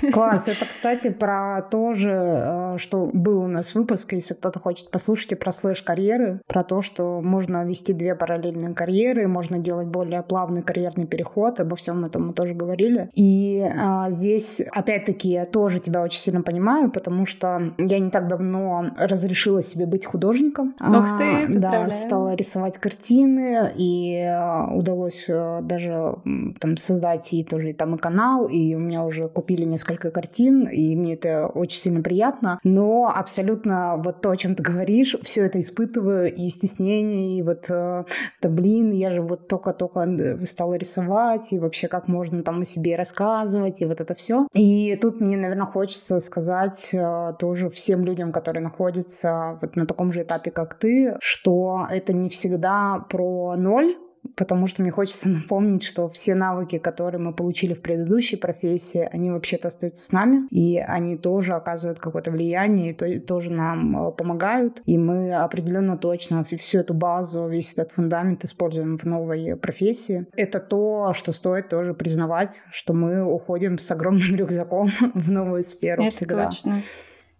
Класс. 0.12 0.48
Это, 0.48 0.66
кстати, 0.66 1.10
про 1.10 1.62
то 1.62 1.94
же, 1.94 2.10
э, 2.10 2.78
что 2.78 3.08
был 3.12 3.42
у 3.42 3.48
нас 3.48 3.74
выпуск, 3.74 4.12
если 4.12 4.34
кто-то 4.34 4.60
хочет 4.60 4.90
послушать, 4.90 5.32
и 5.32 5.34
про 5.34 5.52
слэш-карьеры, 5.52 6.40
про 6.46 6.64
то, 6.64 6.82
что 6.82 7.20
можно 7.22 7.64
вести 7.64 7.92
две 7.92 8.14
параллельные 8.14 8.74
карьеры, 8.74 9.28
можно 9.28 9.58
делать 9.58 9.88
более 9.88 10.22
плавный 10.22 10.62
карьерный 10.62 11.06
переход, 11.06 11.60
обо 11.60 11.76
всем 11.76 12.04
этом 12.04 12.28
мы 12.28 12.32
тоже 12.34 12.54
говорили. 12.54 13.10
И 13.14 13.60
а, 13.62 14.10
здесь, 14.10 14.60
опять-таки, 14.72 15.30
я 15.30 15.44
тоже 15.44 15.80
тебя 15.80 16.02
очень 16.02 16.20
сильно 16.20 16.42
понимаю, 16.42 16.90
потому 16.90 17.26
что 17.26 17.74
я 17.78 17.98
не 18.06 18.10
так 18.10 18.28
давно 18.28 18.90
разрешила 18.98 19.62
себе 19.62 19.86
быть 19.86 20.06
художником. 20.06 20.74
Ух 20.80 21.18
ты, 21.18 21.44
а, 21.44 21.46
Да, 21.48 21.90
стала 21.90 22.34
рисовать 22.34 22.78
картины, 22.78 23.72
и 23.76 24.22
а, 24.22 24.68
удалось 24.72 25.26
а, 25.28 25.60
даже 25.62 26.16
там 26.60 26.76
создать 26.76 27.32
и 27.32 27.44
тоже 27.44 27.70
и 27.70 27.72
там 27.72 27.94
и 27.94 27.98
канал, 27.98 28.46
и 28.48 28.74
у 28.74 28.78
меня 28.78 29.04
уже 29.04 29.28
купили 29.28 29.64
несколько 29.64 30.10
картин, 30.10 30.64
и 30.64 30.96
мне 30.96 31.14
это 31.14 31.46
очень 31.46 31.80
сильно 31.80 32.02
приятно, 32.02 32.58
но 32.64 33.12
абсолютно 33.14 33.96
вот 33.96 34.20
то, 34.20 34.30
о 34.30 34.36
чем 34.36 34.54
ты 34.54 34.62
говоришь, 34.62 35.16
все 35.22 35.44
это 35.44 35.60
испытываю, 35.60 36.32
и 36.32 36.48
стеснение, 36.48 37.38
и 37.38 37.42
вот, 37.42 37.66
э, 37.68 38.04
да 38.42 38.48
блин, 38.48 38.92
я 38.92 39.10
же 39.10 39.22
вот 39.22 39.48
только-только 39.48 40.00
э, 40.00 40.46
стала 40.46 40.74
рисовать, 40.74 41.52
и 41.52 41.58
вообще 41.58 41.88
как 41.88 42.08
можно 42.08 42.42
там 42.42 42.60
о 42.60 42.64
себе 42.64 42.96
рассказывать, 42.96 43.80
и 43.80 43.86
вот 43.86 44.00
это 44.00 44.14
все. 44.14 44.46
И 44.52 44.96
тут 45.00 45.20
мне, 45.20 45.36
наверное, 45.36 45.66
хочется 45.66 46.20
сказать 46.20 46.90
э, 46.92 47.34
тоже 47.38 47.70
всем 47.70 47.95
людям, 48.04 48.32
которые 48.32 48.62
находятся 48.62 49.58
вот 49.60 49.76
на 49.76 49.86
таком 49.86 50.12
же 50.12 50.22
этапе, 50.22 50.50
как 50.50 50.74
ты, 50.74 51.16
что 51.20 51.86
это 51.90 52.12
не 52.12 52.28
всегда 52.28 53.04
про 53.08 53.56
ноль, 53.56 53.96
потому 54.34 54.66
что 54.66 54.82
мне 54.82 54.90
хочется 54.90 55.28
напомнить, 55.28 55.82
что 55.82 56.08
все 56.08 56.34
навыки, 56.34 56.78
которые 56.78 57.20
мы 57.20 57.32
получили 57.32 57.74
в 57.74 57.82
предыдущей 57.82 58.36
профессии, 58.36 59.08
они 59.12 59.30
вообще-то 59.30 59.68
остаются 59.68 60.04
с 60.04 60.12
нами, 60.12 60.46
и 60.50 60.78
они 60.78 61.16
тоже 61.16 61.54
оказывают 61.54 62.00
какое-то 62.00 62.30
влияние, 62.30 62.90
и 62.90 62.94
то, 62.94 63.20
тоже 63.20 63.52
нам 63.52 64.08
э, 64.08 64.12
помогают, 64.12 64.82
и 64.84 64.98
мы 64.98 65.34
определенно 65.34 65.96
точно 65.96 66.44
всю 66.44 66.78
эту 66.78 66.94
базу, 66.94 67.46
весь 67.48 67.72
этот 67.72 67.92
фундамент 67.92 68.44
используем 68.44 68.98
в 68.98 69.04
новой 69.04 69.56
профессии. 69.56 70.26
Это 70.36 70.60
то, 70.60 71.12
что 71.12 71.32
стоит 71.32 71.68
тоже 71.68 71.94
признавать, 71.94 72.62
что 72.70 72.92
мы 72.92 73.22
уходим 73.22 73.78
с 73.78 73.90
огромным 73.90 74.34
рюкзаком 74.36 74.90
в 75.14 75.30
новую 75.30 75.62
сферу 75.62 76.02
Это 76.02 76.16
всегда. 76.16 76.46
точно. 76.46 76.82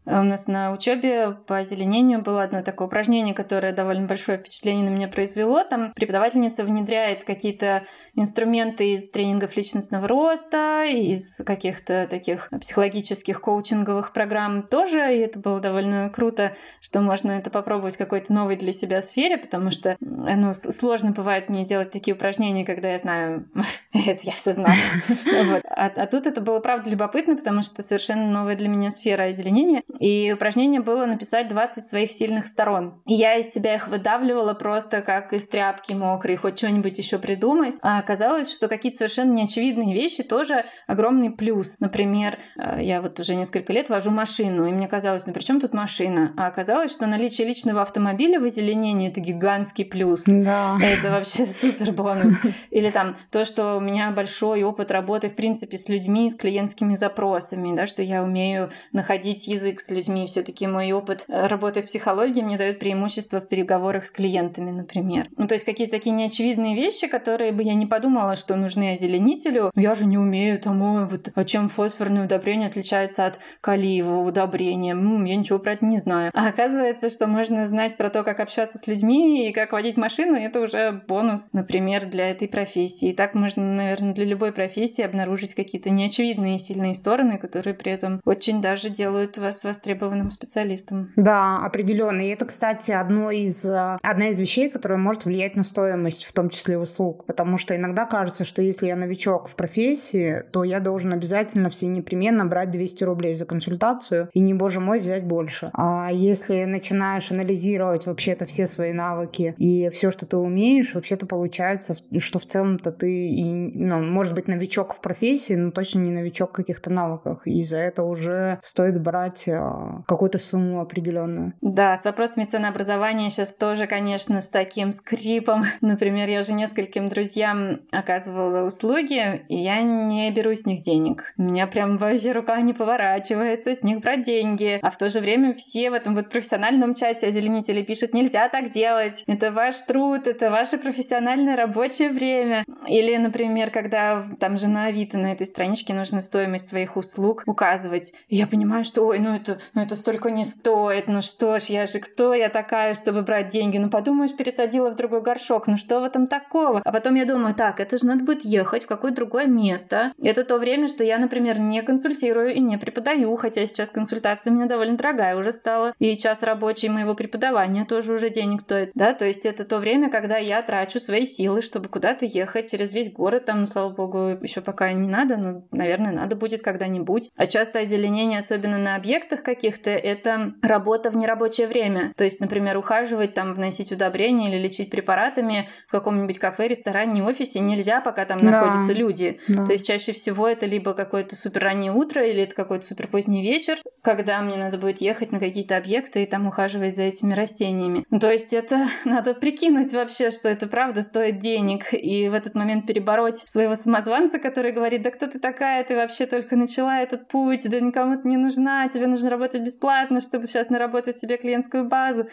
У 0.07 0.23
нас 0.23 0.47
на 0.47 0.73
учебе 0.73 1.33
по 1.47 1.59
озеленению 1.59 2.23
было 2.23 2.45
одно 2.45 2.63
такое 2.63 2.87
упражнение, 2.87 3.35
которое 3.35 3.73
довольно 3.73 4.07
большое 4.07 4.39
впечатление 4.39 4.89
на 4.89 4.95
меня 4.95 5.09
произвело. 5.09 5.65
Там 5.65 5.93
преподавательница 5.95 6.63
внедряет 6.63 7.25
какие-то 7.25 7.83
инструменты 8.15 8.93
из 8.93 9.11
тренингов 9.11 9.57
личностного 9.57 10.07
роста, 10.07 10.85
из 10.85 11.39
каких-то 11.45 12.07
таких 12.09 12.49
психологических 12.61 13.41
коучинговых 13.41 14.13
программ 14.13 14.63
тоже, 14.63 15.15
и 15.15 15.19
это 15.19 15.41
было 15.41 15.59
довольно 15.61 16.09
круто, 16.09 16.57
что 16.81 17.01
можно 17.01 17.33
это 17.33 17.51
попробовать 17.51 17.97
в 17.97 17.99
какой-то 17.99 18.33
новой 18.33 18.57
для 18.57 18.73
себя 18.73 19.03
сфере, 19.03 19.37
потому 19.37 19.73
что 19.73 19.97
ну, 20.01 20.55
сложно 20.55 21.11
бывает 21.11 21.49
мне 21.49 21.67
делать 21.67 21.91
такие 21.91 22.15
упражнения, 22.15 22.65
когда 22.65 22.93
я 22.93 22.99
знаю, 22.99 23.49
это 23.93 24.21
я 24.23 24.33
все 24.33 24.53
знаю. 24.53 24.77
А, 25.69 25.87
а 25.95 26.07
тут 26.07 26.27
это 26.27 26.41
было, 26.41 26.61
правда, 26.61 26.89
любопытно, 26.89 27.37
потому 27.37 27.63
что 27.63 27.83
совершенно 27.83 28.31
новая 28.31 28.57
для 28.57 28.69
меня 28.69 28.91
сфера 28.91 29.25
озеленения. 29.25 29.83
И 29.99 30.33
упражнение 30.33 30.81
было 30.81 31.07
написать 31.07 31.49
20 31.49 31.85
своих 31.85 32.11
сильных 32.11 32.47
сторон. 32.47 33.01
И 33.07 33.15
я 33.15 33.37
из 33.37 33.53
себя 33.53 33.75
их 33.75 33.89
выдавливала 33.89 34.55
просто 34.55 35.03
как 35.03 35.33
из 35.33 35.47
тряпки 35.49 35.93
мокрой, 35.93 36.37
хоть 36.37 36.59
что-нибудь 36.59 36.99
еще 36.99 37.19
придумать. 37.19 37.75
А 37.83 37.99
оказалось, 37.99 38.53
что 38.53 38.69
какие-то 38.69 38.99
совершенно 38.99 39.33
неочевидные 39.33 39.95
вещи 39.95 40.23
тоже 40.23 40.65
огромный 40.87 41.31
плюс. 41.31 41.79
Например, 41.81 42.39
э, 42.59 42.79
я 42.83 43.01
вот 43.01 43.19
уже 43.21 43.35
несколько 43.35 43.73
лет 43.73 43.89
вожу 43.89 44.11
машину, 44.11 44.67
и 44.67 44.73
мне 44.73 44.89
казалось, 44.89 45.27
ну 45.27 45.33
при 45.33 45.43
чем 45.43 45.61
тут 45.61 45.73
машина? 45.73 46.33
А 46.37 46.47
оказалось, 46.47 46.93
что 46.93 47.07
наличие 47.07 47.47
личного 47.47 47.83
автомобиля 47.83 48.41
в 48.41 48.45
озеленении— 48.45 49.09
это 49.11 49.21
гигантский 49.21 49.85
плюс. 49.85 50.25
Да. 50.27 50.79
Это 50.83 51.11
вообще 51.11 51.47
супер 51.47 51.93
бонус. 51.93 52.35
Или 52.71 52.91
там 52.91 53.17
то, 53.31 53.45
что 53.45 53.77
у 53.77 53.81
меня 53.81 54.11
большой 54.11 54.63
опыт 54.63 54.91
работы, 54.91 55.29
в 55.29 55.35
принципе, 55.35 55.79
с 55.79 55.89
людьми, 55.89 56.29
с 56.29 56.37
клиентскими 56.37 56.95
запросами, 56.95 57.75
да, 57.75 57.87
что 57.87 58.03
я 58.03 58.23
умею 58.23 58.71
находить 58.93 59.47
язык 59.47 59.81
с 59.87 59.91
людьми. 59.91 60.27
все 60.27 60.43
таки 60.43 60.67
мой 60.67 60.93
опыт 60.93 61.25
э, 61.29 61.47
работы 61.47 61.83
в 61.83 61.87
психологии 61.87 62.43
мне 62.43 62.59
дает 62.59 62.79
преимущество 62.79 63.41
в 63.41 63.49
переговорах 63.49 64.07
с 64.07 64.11
клиентами, 64.11 64.71
например. 64.71 65.29
Ну, 65.37 65.47
то 65.47 65.55
есть 65.55 65.65
какие-то 65.65 65.93
такие 65.93 66.15
неочевидные 66.15 66.75
вещи, 66.75 67.07
которые 67.07 67.53
бы 67.53 67.63
я 67.63 67.75
не 67.75 67.87
подумала, 67.87 68.37
что 68.37 68.57
нужны 68.57 68.93
озеленителю. 68.93 69.71
Я 69.75 69.95
же 69.95 70.07
не 70.07 70.19
умею 70.19 70.61
тому, 70.61 71.07
вот 71.07 71.31
о 71.35 71.45
чем 71.45 71.69
фосфорное 71.69 72.25
удобрение 72.25 72.69
отличается 72.69 73.27
от 73.27 73.39
калиевого 73.61 74.27
удобрения. 74.29 74.93
М-м, 74.93 75.25
я 75.25 75.37
ничего 75.37 75.59
про 75.59 75.75
это 75.75 75.85
не 75.85 75.99
знаю. 75.99 76.31
А 76.35 76.49
оказывается, 76.49 77.09
что 77.09 77.27
можно 77.27 77.67
знать 77.67 77.97
про 77.97 78.11
то, 78.11 78.23
как 78.25 78.41
общаться 78.41 78.79
с 78.79 78.87
людьми 78.87 79.49
и 79.49 79.53
как 79.53 79.73
водить 79.73 79.97
машину, 79.97 80.37
это 80.37 80.61
уже 80.61 81.03
бонус, 81.07 81.49
например, 81.53 82.07
для 82.07 82.31
этой 82.31 82.49
профессии. 82.49 83.11
И 83.11 83.15
так 83.15 83.35
можно, 83.35 83.63
наверное, 83.63 84.15
для 84.15 84.25
любой 84.25 84.53
профессии 84.53 85.03
обнаружить 85.03 85.55
какие-то 85.55 85.91
неочевидные 85.91 86.59
сильные 86.59 86.95
стороны, 86.95 87.39
которые 87.39 87.75
при 87.75 87.93
этом 87.93 88.21
очень 88.25 88.61
даже 88.61 88.91
делают 88.91 89.39
вас 89.39 89.63
востребованным 89.77 90.31
специалистом. 90.31 91.13
Да, 91.17 91.59
определенно. 91.59 92.23
И 92.23 92.29
это, 92.29 92.47
кстати, 92.47 92.91
одно 92.91 93.31
из, 93.31 93.65
э, 93.65 93.99
одна 94.03 94.29
из 94.29 94.41
вещей, 94.41 94.71
которая 94.71 94.99
может 94.99 95.25
влиять 95.25 95.55
на 95.55 95.63
стоимость, 95.63 96.25
в 96.25 96.33
том 96.33 96.49
числе 96.49 96.79
услуг. 96.79 97.27
Потому 97.27 97.59
что 97.59 97.77
иногда 97.77 98.07
кажется, 98.07 98.45
что 98.45 98.63
если 98.63 98.87
я 98.87 98.97
новичок 98.97 99.49
в 99.49 99.55
профессии, 99.55 100.43
то 100.51 100.65
я 100.65 100.81
должен 100.81 101.13
обязательно 101.13 101.69
все 101.69 101.87
непременно 101.87 102.47
брать 102.47 102.71
200 102.71 103.05
рублей 103.05 103.35
за 103.35 103.45
консультацию 103.45 104.29
и, 104.33 104.41
не 104.41 104.55
боже 104.55 104.81
мой, 104.81 105.01
взять 105.01 105.25
больше. 105.25 105.71
А 105.75 106.11
если 106.13 106.65
начинаешь 106.65 107.31
анализировать 107.31 108.07
вообще-то 108.07 108.47
все 108.47 108.67
свои 108.67 108.93
навыки 108.93 109.55
и 109.59 109.91
все, 109.91 110.11
что 110.11 110.27
ты 110.27 110.37
умеешь, 110.37 110.95
вообще-то 110.95 111.27
получается, 111.27 111.97
что 112.19 112.39
в 112.39 112.47
целом-то 112.47 112.93
ты, 112.93 113.29
и, 113.29 113.73
ну, 113.75 114.03
может 114.03 114.35
быть, 114.35 114.49
новичок 114.49 114.95
в 114.95 115.01
профессии, 115.01 115.55
но 115.55 115.71
точно 115.71 116.01
не 116.01 116.11
новичок 116.11 116.51
в 116.51 116.55
каких-то 116.55 116.91
навыках. 116.91 117.47
И 117.47 117.63
за 117.63 117.79
это 117.79 118.03
уже 118.03 118.59
стоит 118.63 119.01
брать 119.01 119.49
а, 119.49 119.66
какую-то 120.07 120.39
сумму 120.39 120.81
определенную. 120.81 121.53
Да, 121.61 121.97
с 121.97 122.05
вопросами 122.05 122.45
ценообразования 122.45 123.31
сейчас 123.31 123.55
тоже, 123.55 123.87
конечно, 123.87 124.41
с 124.41 124.49
таким 124.49 124.93
скрипом. 124.93 125.65
Например, 125.81 126.29
я 126.29 126.41
уже 126.41 126.53
нескольким 126.53 127.09
друзьям 127.09 127.81
оказывала 127.91 128.67
услуги, 128.67 129.45
и 129.49 129.57
я 129.57 129.83
не 129.83 130.31
беру 130.31 130.55
с 130.55 130.67
них 130.67 130.83
денег. 130.83 131.33
У 131.37 131.43
меня 131.43 131.67
прям 131.67 131.97
вообще 131.97 132.33
рука 132.33 132.61
не 132.61 132.73
поворачивается 132.73 133.75
с 133.75 133.83
них 133.83 134.01
брать 134.01 134.23
деньги. 134.23 134.79
А 134.83 134.91
в 134.91 134.99
то 134.99 135.11
же 135.11 135.21
время 135.21 135.55
все 135.55 135.91
в 135.91 135.95
этом 135.95 136.15
вот 136.15 136.31
профессиональном 136.31 136.95
чате 136.95 137.29
озеленители 137.29 137.83
пишут, 137.83 138.15
нельзя 138.15 138.49
так 138.49 138.71
делать. 138.71 139.23
Это 139.27 139.51
ваш 139.51 139.77
труд, 139.83 140.27
это 140.27 140.51
ваше 140.51 140.79
профессиональное 140.79 141.57
рабочее 141.57 142.11
время. 142.11 142.65
Или, 142.87 143.17
например, 143.17 143.71
когда 143.71 144.25
там 144.39 144.59
же 144.59 144.69
на 144.69 144.87
Авито 144.87 145.19
на 145.19 145.33
этой 145.33 145.47
страничке 145.47 145.95
нужно 145.95 146.21
стоимость 146.21 146.69
своих 146.69 146.97
услуг 146.97 147.43
указывать. 147.47 148.13
И 148.29 148.37
я 148.37 148.47
понимаю, 148.47 148.85
что, 148.85 149.07
ой, 149.07 149.19
ну 149.19 149.35
это, 149.47 149.61
ну 149.75 149.83
это 149.83 149.95
столько 149.95 150.31
не 150.31 150.45
стоит, 150.45 151.09
ну 151.09 151.23
что 151.23 151.59
ж, 151.59 151.65
я 151.65 151.87
же 151.87 152.01
кто 152.01 152.35
я 152.35 152.49
такая, 152.49 152.95
чтобы 152.95 153.23
брать 153.23 153.49
деньги? 153.49 153.79
Ну 153.79 153.91
подумаешь, 153.91 154.35
пересадила 154.37 154.91
в 154.91 154.97
другой 154.97 155.23
горшок, 155.23 155.67
ну 155.67 155.77
что 155.77 156.01
в 156.01 156.05
этом 156.05 156.27
такого? 156.27 156.83
А 156.85 156.93
потом 156.93 157.15
я 157.15 157.25
думаю, 157.25 157.55
так, 157.55 157.81
это 157.81 157.99
же 157.99 158.07
надо 158.07 158.25
будет 158.25 158.45
ехать 158.45 158.85
в 158.85 158.87
какое-то 158.87 159.17
другое 159.17 159.47
место. 159.47 160.13
Это 160.23 160.45
то 160.45 160.59
время, 160.59 160.89
что 160.89 161.05
я, 161.05 161.19
например, 161.19 161.59
не 161.59 161.83
консультирую 161.83 162.55
и 162.55 162.61
не 162.61 162.77
преподаю, 162.77 163.35
хотя 163.37 163.65
сейчас 163.67 163.91
консультация 163.91 164.53
у 164.53 164.55
меня 164.55 164.67
довольно 164.67 164.97
дорогая 164.97 165.37
уже 165.37 165.53
стала. 165.53 165.95
И 165.99 166.17
час 166.17 166.43
рабочий 166.43 166.89
моего 166.89 167.15
преподавания 167.15 167.85
тоже 167.85 168.13
уже 168.13 168.31
денег 168.31 168.61
стоит. 168.61 168.91
Да, 168.95 169.15
то 169.15 169.25
есть 169.25 169.47
это 169.47 169.65
то 169.65 169.79
время, 169.79 170.11
когда 170.11 170.39
я 170.39 170.63
трачу 170.63 171.01
свои 171.01 171.27
силы, 171.27 171.63
чтобы 171.63 171.89
куда-то 171.89 172.25
ехать 172.27 172.71
через 172.71 172.93
весь 172.93 173.13
город. 173.13 173.47
Там, 173.47 173.61
ну, 173.61 173.67
слава 173.67 173.91
богу, 173.91 174.39
еще 174.43 174.61
пока 174.61 174.93
не 174.93 175.09
надо, 175.09 175.37
но, 175.37 175.63
наверное, 175.71 176.13
надо 176.13 176.37
будет 176.37 176.63
когда-нибудь. 176.63 177.31
А 177.37 177.47
часто 177.47 177.81
озеленение, 177.81 178.39
особенно 178.39 178.79
на 178.79 178.97
объектах 178.97 179.36
каких-то, 179.43 179.91
это 179.91 180.55
работа 180.63 181.11
в 181.11 181.17
нерабочее 181.17 181.67
время. 181.67 182.13
То 182.17 182.25
есть, 182.25 182.41
например, 182.41 182.77
ухаживать, 182.77 183.35
там, 183.35 183.55
вносить 183.55 183.93
удобрения 183.93 184.51
или 184.51 184.63
лечить 184.63 184.91
препаратами 184.91 185.69
в 185.89 185.91
каком-нибудь 185.93 186.39
кафе, 186.39 186.69
ресторане, 186.69 187.23
офисе 187.23 187.61
нельзя, 187.61 188.01
пока 188.01 188.25
там 188.25 188.39
да. 188.39 188.51
находятся 188.51 188.93
люди. 188.93 189.41
Да. 189.49 189.67
То 189.67 189.73
есть 189.73 189.87
чаще 189.87 190.13
всего 190.13 190.49
это 190.49 190.67
либо 190.67 190.95
какое-то 190.95 191.35
супер 191.35 191.65
раннее 191.65 191.93
утро, 191.93 192.25
или 192.25 192.43
это 192.43 192.55
какой-то 192.55 192.87
супер 192.87 193.09
поздний 193.09 193.43
вечер, 193.43 193.79
когда 194.03 194.41
мне 194.41 194.57
надо 194.57 194.79
будет 194.79 195.01
ехать 195.01 195.33
на 195.33 195.41
какие-то 195.41 195.77
объекты 195.77 196.23
и 196.23 196.27
там 196.27 196.47
ухаживать 196.47 196.95
за 196.95 197.05
этими 197.05 197.35
растениями. 197.35 198.05
Ну, 198.11 198.19
то 198.19 198.31
есть 198.31 198.53
это 198.53 198.89
надо 199.05 199.35
прикинуть 199.35 199.93
вообще, 199.93 200.31
что 200.31 200.49
это 200.49 200.67
правда 200.67 201.03
стоит 201.03 201.41
денег, 201.41 201.93
и 201.93 202.29
в 202.29 202.35
этот 202.35 202.55
момент 202.55 202.87
перебороть 202.87 203.39
своего 203.39 203.75
самозванца, 203.75 204.39
который 204.39 204.73
говорит, 204.73 205.03
да 205.03 205.11
кто 205.11 205.27
ты 205.27 205.39
такая, 205.39 205.85
ты 205.85 205.97
вообще 205.97 206.27
только 206.27 206.57
начала 206.57 207.01
этот 207.01 207.29
путь, 207.29 207.69
да 207.69 207.81
никому 207.81 208.21
ты 208.21 208.29
не 208.29 208.37
нужна, 208.37 208.89
тебе 208.89 209.07
нужно 209.27 209.31
работать 209.31 209.63
бесплатно, 209.63 210.21
чтобы 210.21 210.47
сейчас 210.47 210.71
наработать 210.71 211.19
себе 211.19 211.37
клиентскую 211.37 211.89
базу. 211.89 212.27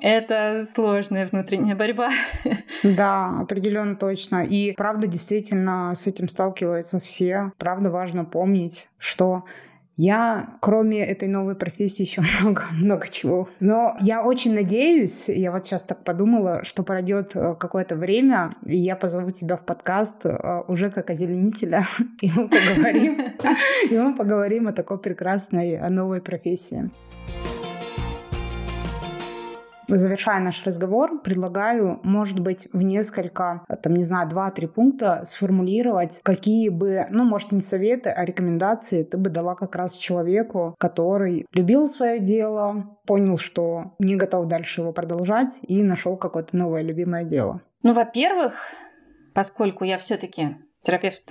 Это 0.00 0.64
сложная 0.74 1.26
внутренняя 1.26 1.76
борьба. 1.76 2.10
Да, 2.82 3.40
определенно 3.40 3.96
точно. 3.96 4.44
И 4.44 4.72
правда, 4.72 5.06
действительно, 5.06 5.92
с 5.94 6.06
этим 6.06 6.28
сталкиваются 6.28 7.00
все. 7.00 7.52
Правда, 7.58 7.90
важно 7.90 8.24
помнить, 8.24 8.88
что 8.98 9.44
я, 9.98 10.50
кроме 10.60 11.04
этой 11.04 11.28
новой 11.28 11.56
профессии, 11.56 12.02
еще 12.02 12.22
много, 12.40 12.62
много 12.72 13.08
чего. 13.08 13.48
Но 13.60 13.96
я 14.00 14.24
очень 14.24 14.54
надеюсь, 14.54 15.28
я 15.28 15.52
вот 15.52 15.66
сейчас 15.66 15.82
так 15.82 16.04
подумала, 16.04 16.62
что 16.64 16.84
пройдет 16.84 17.32
э, 17.34 17.56
какое-то 17.58 17.96
время, 17.96 18.50
и 18.64 18.78
я 18.78 18.94
позову 18.96 19.32
тебя 19.32 19.56
в 19.56 19.64
подкаст 19.64 20.24
э, 20.24 20.62
уже 20.68 20.90
как 20.90 21.10
озеленителя, 21.10 21.84
и 22.22 22.30
мы 22.34 22.48
поговорим, 22.48 23.20
и 23.90 23.98
мы 23.98 24.14
поговорим 24.14 24.68
о 24.68 24.72
такой 24.72 24.98
прекрасной 24.98 25.90
новой 25.90 26.20
профессии. 26.20 26.90
Завершая 29.88 30.40
наш 30.40 30.64
разговор, 30.66 31.20
предлагаю, 31.22 32.00
может 32.02 32.40
быть, 32.40 32.68
в 32.72 32.82
несколько, 32.82 33.64
там, 33.82 33.94
не 33.94 34.04
знаю, 34.04 34.28
два-три 34.28 34.66
пункта 34.66 35.22
сформулировать, 35.24 36.20
какие 36.22 36.68
бы, 36.68 37.06
ну, 37.10 37.24
может, 37.24 37.52
не 37.52 37.60
советы, 37.60 38.10
а 38.10 38.24
рекомендации 38.24 39.02
ты 39.02 39.16
бы 39.16 39.30
дала 39.30 39.54
как 39.54 39.74
раз 39.74 39.96
человеку, 39.96 40.74
который 40.78 41.46
любил 41.52 41.88
свое 41.88 42.20
дело, 42.20 42.98
понял, 43.06 43.38
что 43.38 43.94
не 43.98 44.16
готов 44.16 44.46
дальше 44.46 44.82
его 44.82 44.92
продолжать 44.92 45.58
и 45.62 45.82
нашел 45.82 46.16
какое-то 46.16 46.56
новое 46.56 46.82
любимое 46.82 47.24
дело. 47.24 47.62
Ну, 47.82 47.94
во-первых, 47.94 48.54
поскольку 49.34 49.84
я 49.84 49.98
все-таки 49.98 50.56
терапевт 50.82 51.22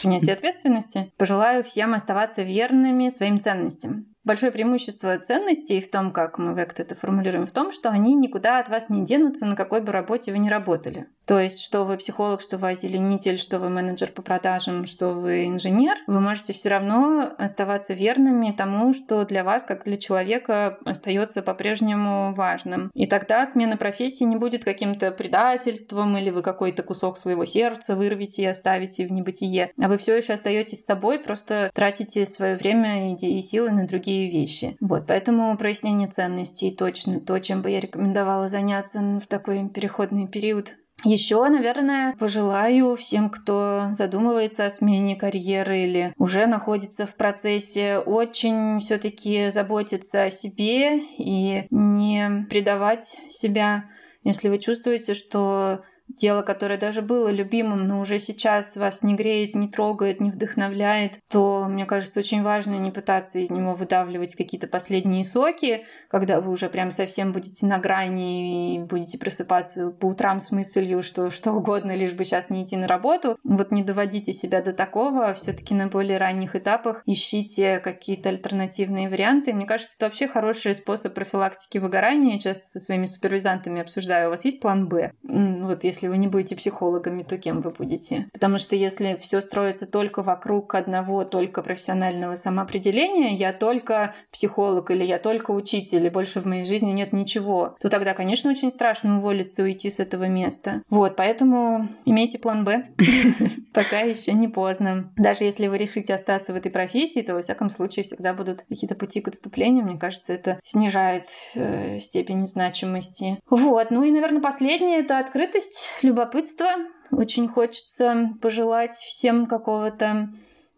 принятия 0.00 0.32
ответственности, 0.34 1.12
пожелаю 1.16 1.64
всем 1.64 1.94
оставаться 1.94 2.42
верными 2.42 3.08
своим 3.08 3.40
ценностям. 3.40 4.06
Большое 4.24 4.52
преимущество 4.52 5.18
ценностей 5.18 5.80
в 5.80 5.90
том, 5.90 6.12
как 6.12 6.38
мы 6.38 6.54
как-то 6.54 6.82
это 6.82 6.94
формулируем, 6.94 7.44
в 7.44 7.50
том, 7.50 7.72
что 7.72 7.90
они 7.90 8.14
никуда 8.14 8.60
от 8.60 8.68
вас 8.68 8.88
не 8.88 9.04
денутся, 9.04 9.46
на 9.46 9.56
какой 9.56 9.80
бы 9.80 9.90
работе 9.90 10.30
вы 10.30 10.38
ни 10.38 10.48
работали. 10.48 11.06
То 11.26 11.40
есть, 11.40 11.60
что 11.60 11.84
вы 11.84 11.96
психолог, 11.96 12.40
что 12.40 12.58
вы 12.58 12.70
озеленитель, 12.70 13.38
что 13.38 13.58
вы 13.58 13.68
менеджер 13.68 14.12
по 14.12 14.22
продажам, 14.22 14.86
что 14.86 15.10
вы 15.10 15.46
инженер, 15.46 15.96
вы 16.06 16.20
можете 16.20 16.52
все 16.52 16.68
равно 16.68 17.32
оставаться 17.38 17.94
верными 17.94 18.54
тому, 18.56 18.92
что 18.92 19.24
для 19.24 19.42
вас, 19.42 19.64
как 19.64 19.84
для 19.84 19.96
человека, 19.96 20.78
остается 20.84 21.42
по-прежнему 21.42 22.32
важным. 22.34 22.90
И 22.94 23.06
тогда 23.06 23.44
смена 23.44 23.76
профессии 23.76 24.24
не 24.24 24.36
будет 24.36 24.64
каким-то 24.64 25.10
предательством, 25.10 26.16
или 26.16 26.30
вы 26.30 26.42
какой-то 26.42 26.82
кусок 26.82 27.18
своего 27.18 27.44
сердца 27.44 27.96
вырвете 27.96 28.42
и 28.42 28.46
оставите 28.46 29.06
в 29.06 29.12
небытие. 29.12 29.72
А 29.80 29.88
вы 29.88 29.98
все 29.98 30.16
еще 30.16 30.34
остаетесь 30.34 30.84
собой, 30.84 31.18
просто 31.18 31.70
тратите 31.74 32.26
свое 32.26 32.56
время 32.56 33.14
и 33.14 33.40
силы 33.40 33.70
на 33.70 33.86
другие 33.86 34.11
такие 34.12 34.30
вещи. 34.30 34.76
Вот, 34.80 35.06
поэтому 35.06 35.56
прояснение 35.56 36.08
ценностей 36.08 36.74
точно 36.74 37.20
то, 37.20 37.38
чем 37.38 37.62
бы 37.62 37.70
я 37.70 37.80
рекомендовала 37.80 38.48
заняться 38.48 39.00
в 39.00 39.26
такой 39.26 39.68
переходный 39.68 40.28
период. 40.28 40.74
Еще, 41.04 41.44
наверное, 41.48 42.14
пожелаю 42.16 42.94
всем, 42.94 43.28
кто 43.28 43.88
задумывается 43.92 44.66
о 44.66 44.70
смене 44.70 45.16
карьеры 45.16 45.80
или 45.80 46.14
уже 46.16 46.46
находится 46.46 47.06
в 47.06 47.16
процессе, 47.16 47.98
очень 47.98 48.78
все-таки 48.78 49.50
заботиться 49.50 50.24
о 50.24 50.30
себе 50.30 51.00
и 51.18 51.66
не 51.70 52.46
предавать 52.48 53.16
себя, 53.30 53.86
если 54.22 54.48
вы 54.48 54.58
чувствуете, 54.58 55.14
что 55.14 55.82
дело, 56.16 56.42
которое 56.42 56.78
даже 56.78 57.02
было 57.02 57.28
любимым, 57.28 57.86
но 57.86 58.00
уже 58.00 58.18
сейчас 58.18 58.76
вас 58.76 59.02
не 59.02 59.14
греет, 59.14 59.54
не 59.54 59.68
трогает, 59.68 60.20
не 60.20 60.30
вдохновляет, 60.30 61.18
то, 61.30 61.66
мне 61.68 61.86
кажется, 61.86 62.20
очень 62.20 62.42
важно 62.42 62.76
не 62.76 62.90
пытаться 62.90 63.38
из 63.38 63.50
него 63.50 63.74
выдавливать 63.74 64.34
какие-то 64.34 64.66
последние 64.66 65.24
соки, 65.24 65.84
когда 66.08 66.40
вы 66.40 66.52
уже 66.52 66.68
прям 66.68 66.90
совсем 66.90 67.32
будете 67.32 67.66
на 67.66 67.78
грани 67.78 68.76
и 68.76 68.78
будете 68.80 69.18
просыпаться 69.18 69.90
по 69.90 70.06
утрам 70.06 70.40
с 70.40 70.50
мыслью, 70.50 71.02
что 71.02 71.30
что 71.30 71.52
угодно, 71.52 71.94
лишь 71.94 72.12
бы 72.12 72.24
сейчас 72.24 72.50
не 72.50 72.64
идти 72.64 72.76
на 72.76 72.86
работу. 72.86 73.38
Вот 73.44 73.70
не 73.70 73.82
доводите 73.82 74.32
себя 74.32 74.62
до 74.62 74.72
такого, 74.72 75.28
а 75.28 75.34
все 75.34 75.52
таки 75.52 75.74
на 75.74 75.88
более 75.88 76.18
ранних 76.18 76.56
этапах 76.56 77.02
ищите 77.06 77.78
какие-то 77.78 78.28
альтернативные 78.28 79.08
варианты. 79.08 79.52
Мне 79.52 79.66
кажется, 79.66 79.94
это 79.96 80.06
вообще 80.06 80.28
хороший 80.28 80.74
способ 80.74 81.14
профилактики 81.14 81.78
выгорания. 81.78 82.34
Я 82.34 82.38
часто 82.38 82.64
со 82.64 82.80
своими 82.80 83.06
супервизантами 83.06 83.80
обсуждаю, 83.80 84.28
у 84.28 84.30
вас 84.30 84.44
есть 84.44 84.60
план 84.60 84.88
«Б»? 84.88 85.12
Вот 85.22 85.84
если 85.84 86.01
вы 86.08 86.18
не 86.18 86.28
будете 86.28 86.56
психологами, 86.56 87.22
то 87.22 87.38
кем 87.38 87.60
вы 87.60 87.70
будете? 87.70 88.28
Потому 88.32 88.58
что 88.58 88.76
если 88.76 89.16
все 89.20 89.40
строится 89.40 89.86
только 89.86 90.22
вокруг 90.22 90.74
одного 90.74 91.24
только 91.24 91.62
профессионального 91.62 92.34
самоопределения, 92.34 93.34
я 93.34 93.52
только 93.52 94.14
психолог 94.30 94.90
или 94.90 95.04
я 95.04 95.18
только 95.18 95.50
учитель, 95.50 96.06
и 96.06 96.10
больше 96.10 96.40
в 96.40 96.46
моей 96.46 96.64
жизни 96.64 96.90
нет 96.90 97.12
ничего, 97.12 97.76
то 97.80 97.88
тогда, 97.88 98.14
конечно, 98.14 98.50
очень 98.50 98.70
страшно 98.70 99.18
уволиться 99.18 99.62
и 99.62 99.64
уйти 99.66 99.90
с 99.90 100.00
этого 100.00 100.24
места. 100.24 100.82
Вот, 100.90 101.16
поэтому 101.16 101.88
имейте 102.04 102.38
план 102.38 102.64
«Б», 102.64 102.86
пока 103.74 104.00
еще 104.00 104.32
не 104.32 104.48
поздно. 104.48 105.12
Даже 105.16 105.44
если 105.44 105.68
вы 105.68 105.78
решите 105.78 106.14
остаться 106.14 106.52
в 106.52 106.56
этой 106.56 106.70
профессии, 106.70 107.20
то, 107.20 107.34
во 107.34 107.42
всяком 107.42 107.70
случае, 107.70 108.04
всегда 108.04 108.34
будут 108.34 108.62
какие-то 108.62 108.94
пути 108.94 109.20
к 109.20 109.28
отступлению. 109.28 109.84
Мне 109.84 109.98
кажется, 109.98 110.32
это 110.32 110.60
снижает 110.62 111.24
э, 111.54 111.98
степень 111.98 112.46
значимости. 112.46 113.38
Вот, 113.48 113.90
ну 113.90 114.04
и, 114.04 114.10
наверное, 114.10 114.42
последнее— 114.42 114.98
это 115.00 115.18
открытость 115.18 115.86
любопытство. 116.00 116.68
Очень 117.10 117.48
хочется 117.48 118.30
пожелать 118.40 118.94
всем 118.94 119.46
какого-то 119.46 120.30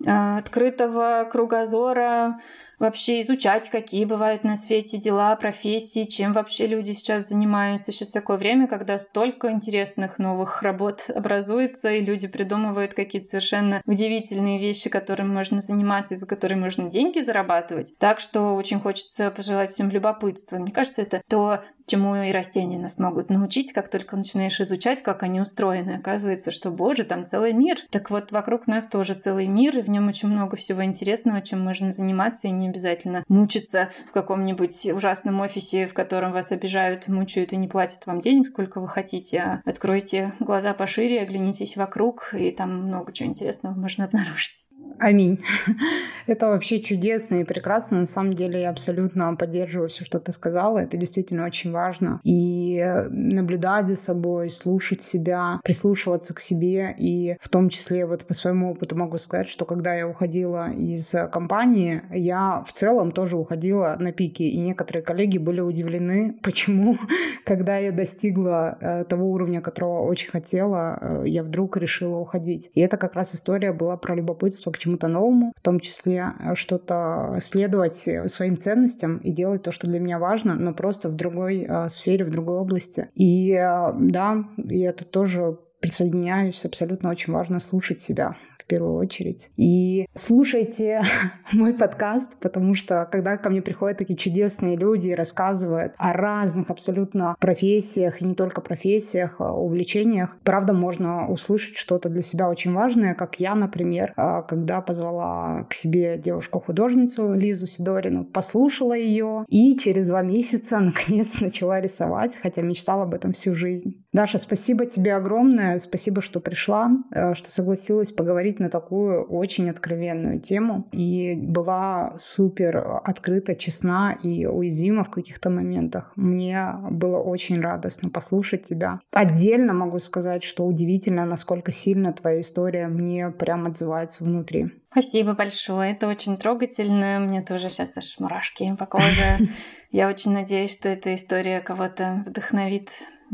а, 0.07 0.39
открытого 0.39 1.29
кругозора, 1.31 2.41
вообще 2.79 3.21
изучать, 3.21 3.71
какие 3.71 4.05
бывают 4.05 4.45
на 4.45 4.57
свете 4.57 4.99
дела, 4.99 5.35
профессии, 5.37 6.05
чем 6.05 6.33
вообще 6.33 6.67
люди 6.67 6.93
сейчас 6.93 7.29
занимаются. 7.29 7.93
Сейчас 7.93 8.11
такое 8.11 8.37
время, 8.37 8.67
когда 8.67 8.99
столько 8.99 9.51
интересных 9.51 10.19
новых 10.19 10.63
работ 10.63 11.05
образуется, 11.09 11.91
и 11.91 12.01
люди 12.01 12.27
придумывают 12.27 12.95
какие-то 12.95 13.29
совершенно 13.29 13.81
удивительные 13.87 14.59
вещи, 14.59 14.91
которыми 14.91 15.33
можно 15.33 15.61
заниматься 15.61 16.15
и 16.15 16.17
за 16.17 16.27
которые 16.27 16.59
можно 16.59 16.91
деньги 16.91 17.21
зарабатывать. 17.21 17.95
Так 17.99 18.21
что 18.21 18.55
очень 18.55 18.81
хочется 18.81 19.31
пожелать 19.31 19.71
всем 19.71 19.91
любопытства. 19.91 20.57
Мне 20.59 20.73
кажется, 20.73 21.03
это 21.03 21.23
то, 21.29 21.63
чему 21.87 22.17
и 22.17 22.33
растения 22.33 22.79
нас 22.79 22.99
могут 22.99 23.31
научить, 23.31 23.73
как 23.73 23.89
только 23.89 24.17
начинаешь 24.17 24.61
изучать, 24.61 25.03
как 25.03 25.23
они 25.23 25.41
устроены. 25.41 25.93
Оказывается, 25.93 26.51
что, 26.51 26.71
боже, 26.71 27.05
там 27.05 27.27
целый 27.27 27.53
мир. 27.53 27.79
Так 27.91 28.11
вот, 28.11 28.33
вокруг 28.33 28.67
нас 28.67 28.89
тоже 28.89 29.15
целый 29.15 29.47
мир, 29.47 29.79
и 29.79 29.83
в 29.83 29.91
нем 29.91 30.09
очень 30.09 30.29
много 30.29 30.57
всего 30.57 30.85
интересного, 30.85 31.41
чем 31.41 31.61
можно 31.61 31.93
заниматься, 31.93 32.49
и 32.49 32.53
не 32.53 32.69
обязательно 32.69 33.25
мучиться 33.29 33.91
в 34.09 34.13
каком-нибудь 34.13 34.87
ужасном 34.87 35.41
офисе, 35.41 35.87
в 35.87 35.95
котором 35.95 36.33
вас 36.33 36.53
обижают, 36.53 37.09
мучают 37.09 37.53
и 37.53 37.57
не 37.57 37.69
платят 37.69 38.07
вам 38.07 38.21
денег, 38.21 38.49
сколько 38.49 38.81
вы 38.81 38.89
хотите. 38.89 39.41
А 39.41 39.63
откройте 39.65 40.33
глаза 40.41 40.75
пошире, 40.75 41.21
оглянитесь 41.21 41.77
вокруг, 41.77 42.35
и 42.39 42.51
там 42.51 42.87
много 42.87 43.13
чего 43.13 43.29
интересного 43.29 43.75
можно 43.75 44.05
обнаружить. 44.05 44.65
Аминь. 44.99 45.41
Это 46.27 46.47
вообще 46.49 46.81
чудесно 46.81 47.37
и 47.37 47.45
прекрасно. 47.45 48.01
На 48.01 48.07
самом 48.07 48.35
деле 48.35 48.63
я 48.63 48.71
абсолютно 48.71 49.35
поддерживаю 49.37 49.89
все, 49.89 50.05
что 50.05 50.21
ты 50.21 50.33
сказала. 50.33 50.79
Это 50.79 50.97
действительно 50.97 51.45
очень 51.45 51.73
важно. 51.73 52.21
И 52.25 52.83
наблюдать 53.11 53.87
за 53.87 53.97
собой, 53.97 54.49
слушать 54.51 55.03
себя, 55.03 55.61
прислушиваться 55.65 56.35
к 56.35 56.41
себе. 56.41 56.95
И 56.97 57.37
в 57.41 57.49
том 57.49 57.69
числе 57.69 58.07
вот 58.07 58.25
по 58.25 58.35
своему 58.35 58.71
опыту 58.71 58.97
могу 58.97 59.19
сказать, 59.19 59.49
что 59.49 59.65
когда 59.65 59.95
я 59.95 60.09
уходила 60.09 60.71
из 60.71 61.15
компании, 61.33 62.03
я 62.11 62.63
в 62.67 62.73
целом 62.73 63.13
тоже 63.13 63.37
уходила 63.37 63.97
на 63.99 64.13
пике. 64.13 64.45
И 64.45 64.59
некоторые 64.59 65.03
коллеги 65.03 65.39
были 65.39 65.61
удивлены, 65.61 66.39
почему, 66.43 66.99
когда 67.45 67.77
я 67.79 67.93
достигла 67.93 68.79
э, 68.81 69.05
того 69.05 69.31
уровня, 69.31 69.61
которого 69.61 70.03
очень 70.03 70.31
хотела, 70.31 70.99
э, 71.01 71.25
я 71.27 71.43
вдруг 71.43 71.77
решила 71.77 72.17
уходить. 72.19 72.71
И 72.75 72.81
это 72.81 72.97
как 72.97 73.15
раз 73.15 73.35
история 73.35 73.73
была 73.73 73.97
про 73.97 74.15
любопытство 74.15 74.71
к 74.71 74.79
чему-то 74.85 75.09
новому, 75.09 75.53
в 75.57 75.63
том 75.63 75.81
числе 75.81 76.33
э, 76.39 76.55
что-то 76.55 77.39
следовать 77.41 77.97
своим 77.97 78.59
ценностям 78.59 79.19
и 79.19 79.33
делать 79.33 79.63
то, 79.63 79.73
что 79.73 79.87
для 79.87 79.99
меня 79.99 80.19
важно, 80.19 80.55
но 80.55 80.73
просто 80.75 81.09
в 81.09 81.15
другой 81.15 81.67
э, 81.69 81.89
сфере, 81.89 82.25
в 82.25 82.31
другой 82.31 82.57
области. 82.59 83.09
И 83.15 83.53
э, 83.53 83.93
да, 83.99 84.45
я 84.57 84.93
тут 84.93 85.11
тоже 85.11 85.59
присоединяюсь, 85.85 86.65
абсолютно 86.65 87.11
очень 87.11 87.35
важно 87.35 87.61
слушать 87.61 88.01
себя 88.01 88.37
в 88.65 88.67
первую 88.67 88.95
очередь. 88.95 89.51
И 89.59 90.07
слушайте 90.15 91.03
мой 91.53 91.75
подкаст, 91.75 92.37
потому 92.41 92.75
что 92.75 93.07
когда 93.13 93.37
ко 93.37 93.51
мне 93.51 93.61
приходят 93.61 93.99
такие 93.99 94.17
чудесные 94.17 94.77
люди 94.77 95.09
и 95.09 95.15
рассказывают 95.15 95.93
о 95.99 96.15
разных 96.15 96.71
абсолютно 96.71 97.37
профессиях, 97.39 98.23
и 98.23 98.25
не 98.25 98.35
только 98.35 98.63
профессиях, 98.63 99.37
а 99.41 99.53
увлечениях, 99.53 100.39
правда, 100.43 100.73
можно 100.73 101.29
услышать 101.29 101.77
что-то 101.77 102.09
для 102.09 102.23
себя 102.23 102.49
очень 102.49 102.73
важное, 102.73 103.15
как 103.15 103.39
я, 103.39 103.55
например, 103.55 104.15
а, 104.17 104.41
когда 104.41 104.81
позвала 104.81 105.65
к 105.69 105.75
себе 105.75 106.17
девушку-художницу 106.17 107.35
Лизу 107.35 107.67
Сидорину, 107.67 108.25
послушала 108.25 108.95
ее 108.95 109.45
и 109.49 109.77
через 109.77 110.09
два 110.09 110.23
месяца 110.23 110.79
наконец 110.81 111.43
начала 111.43 111.79
рисовать, 111.79 112.35
хотя 112.41 112.63
мечтала 112.63 113.03
об 113.03 113.13
этом 113.13 113.33
всю 113.33 113.55
жизнь. 113.55 114.04
Даша, 114.15 114.39
спасибо 114.39 114.87
тебе 114.87 115.15
огромное, 115.15 115.79
спасибо, 115.79 116.23
что 116.23 116.41
пришла, 116.41 116.91
э, 117.13 117.35
что 117.35 117.51
согласилась 117.51 118.11
поговорить 118.11 118.55
говорить 118.55 118.61
на 118.61 118.69
такую 118.69 119.25
очень 119.25 119.71
откровенную 119.71 120.41
тему 120.41 120.89
и 120.93 121.35
была 121.35 122.15
супер 122.19 123.01
открыта, 123.05 123.55
честна 123.55 124.13
и 124.23 124.47
уязвима 124.47 125.05
в 125.05 125.11
каких-то 125.11 125.51
моментах. 125.51 126.13
Мне 126.17 126.75
было 126.91 127.19
очень 127.19 127.61
радостно 127.61 128.11
послушать 128.11 128.65
тебя. 128.65 129.01
Отдельно 129.13 129.73
могу 129.73 129.99
сказать, 129.99 130.43
что 130.43 130.65
удивительно, 130.67 131.25
насколько 131.25 131.73
сильно 131.73 132.13
твоя 132.13 132.41
история 132.41 132.89
мне 132.89 133.31
прям 133.31 133.67
отзывается 133.67 134.25
внутри. 134.25 134.73
Спасибо 134.91 135.35
большое, 135.35 135.93
это 135.93 136.07
очень 136.07 136.37
трогательно. 136.37 137.19
Мне 137.19 137.43
тоже 137.43 137.69
сейчас 137.69 137.97
аж 137.97 138.17
мурашки 138.19 138.75
по 138.79 138.87
коже. 138.87 139.49
Я 139.91 140.09
очень 140.09 140.33
надеюсь, 140.33 140.73
что 140.73 140.89
эта 140.89 141.15
история 141.15 141.61
кого-то 141.61 142.25
вдохновит 142.27 142.91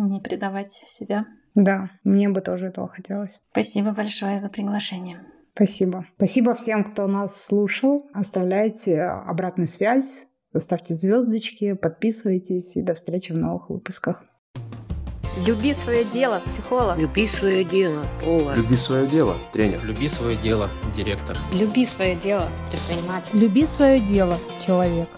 не 0.07 0.21
предавать 0.21 0.73
себя. 0.89 1.27
Да, 1.55 1.91
мне 2.05 2.29
бы 2.29 2.41
тоже 2.41 2.67
этого 2.67 2.89
хотелось. 2.89 3.43
Спасибо 3.51 3.93
большое 3.93 4.39
за 4.39 4.49
приглашение. 4.49 5.21
Спасибо. 5.55 6.07
Спасибо 6.17 6.55
всем, 6.55 6.85
кто 6.85 7.07
нас 7.07 7.43
слушал. 7.43 8.09
Оставляйте 8.13 9.03
обратную 9.03 9.67
связь, 9.67 10.27
ставьте 10.57 10.95
звездочки, 10.95 11.75
подписывайтесь 11.75 12.77
и 12.77 12.83
до 12.83 12.95
встречи 12.95 13.33
в 13.33 13.39
новых 13.39 13.69
выпусках. 13.69 14.25
Люби 15.47 15.73
свое 15.73 16.05
дело, 16.05 16.41
психолог. 16.45 16.99
Люби 16.99 17.27
свое 17.27 17.65
дело, 17.65 18.03
повар. 18.23 18.57
Люби 18.57 18.77
свое 18.77 19.07
дело, 19.07 19.37
тренер. 19.53 19.83
Люби 19.85 20.09
свое 20.09 20.37
дело, 20.37 20.69
директор. 20.97 21.37
Люби 21.55 21.87
свое 21.87 22.17
дело, 22.17 22.49
предприниматель. 22.71 23.39
Люби 23.39 23.65
свое 23.65 24.01
дело, 24.01 24.37
человек. 24.65 25.09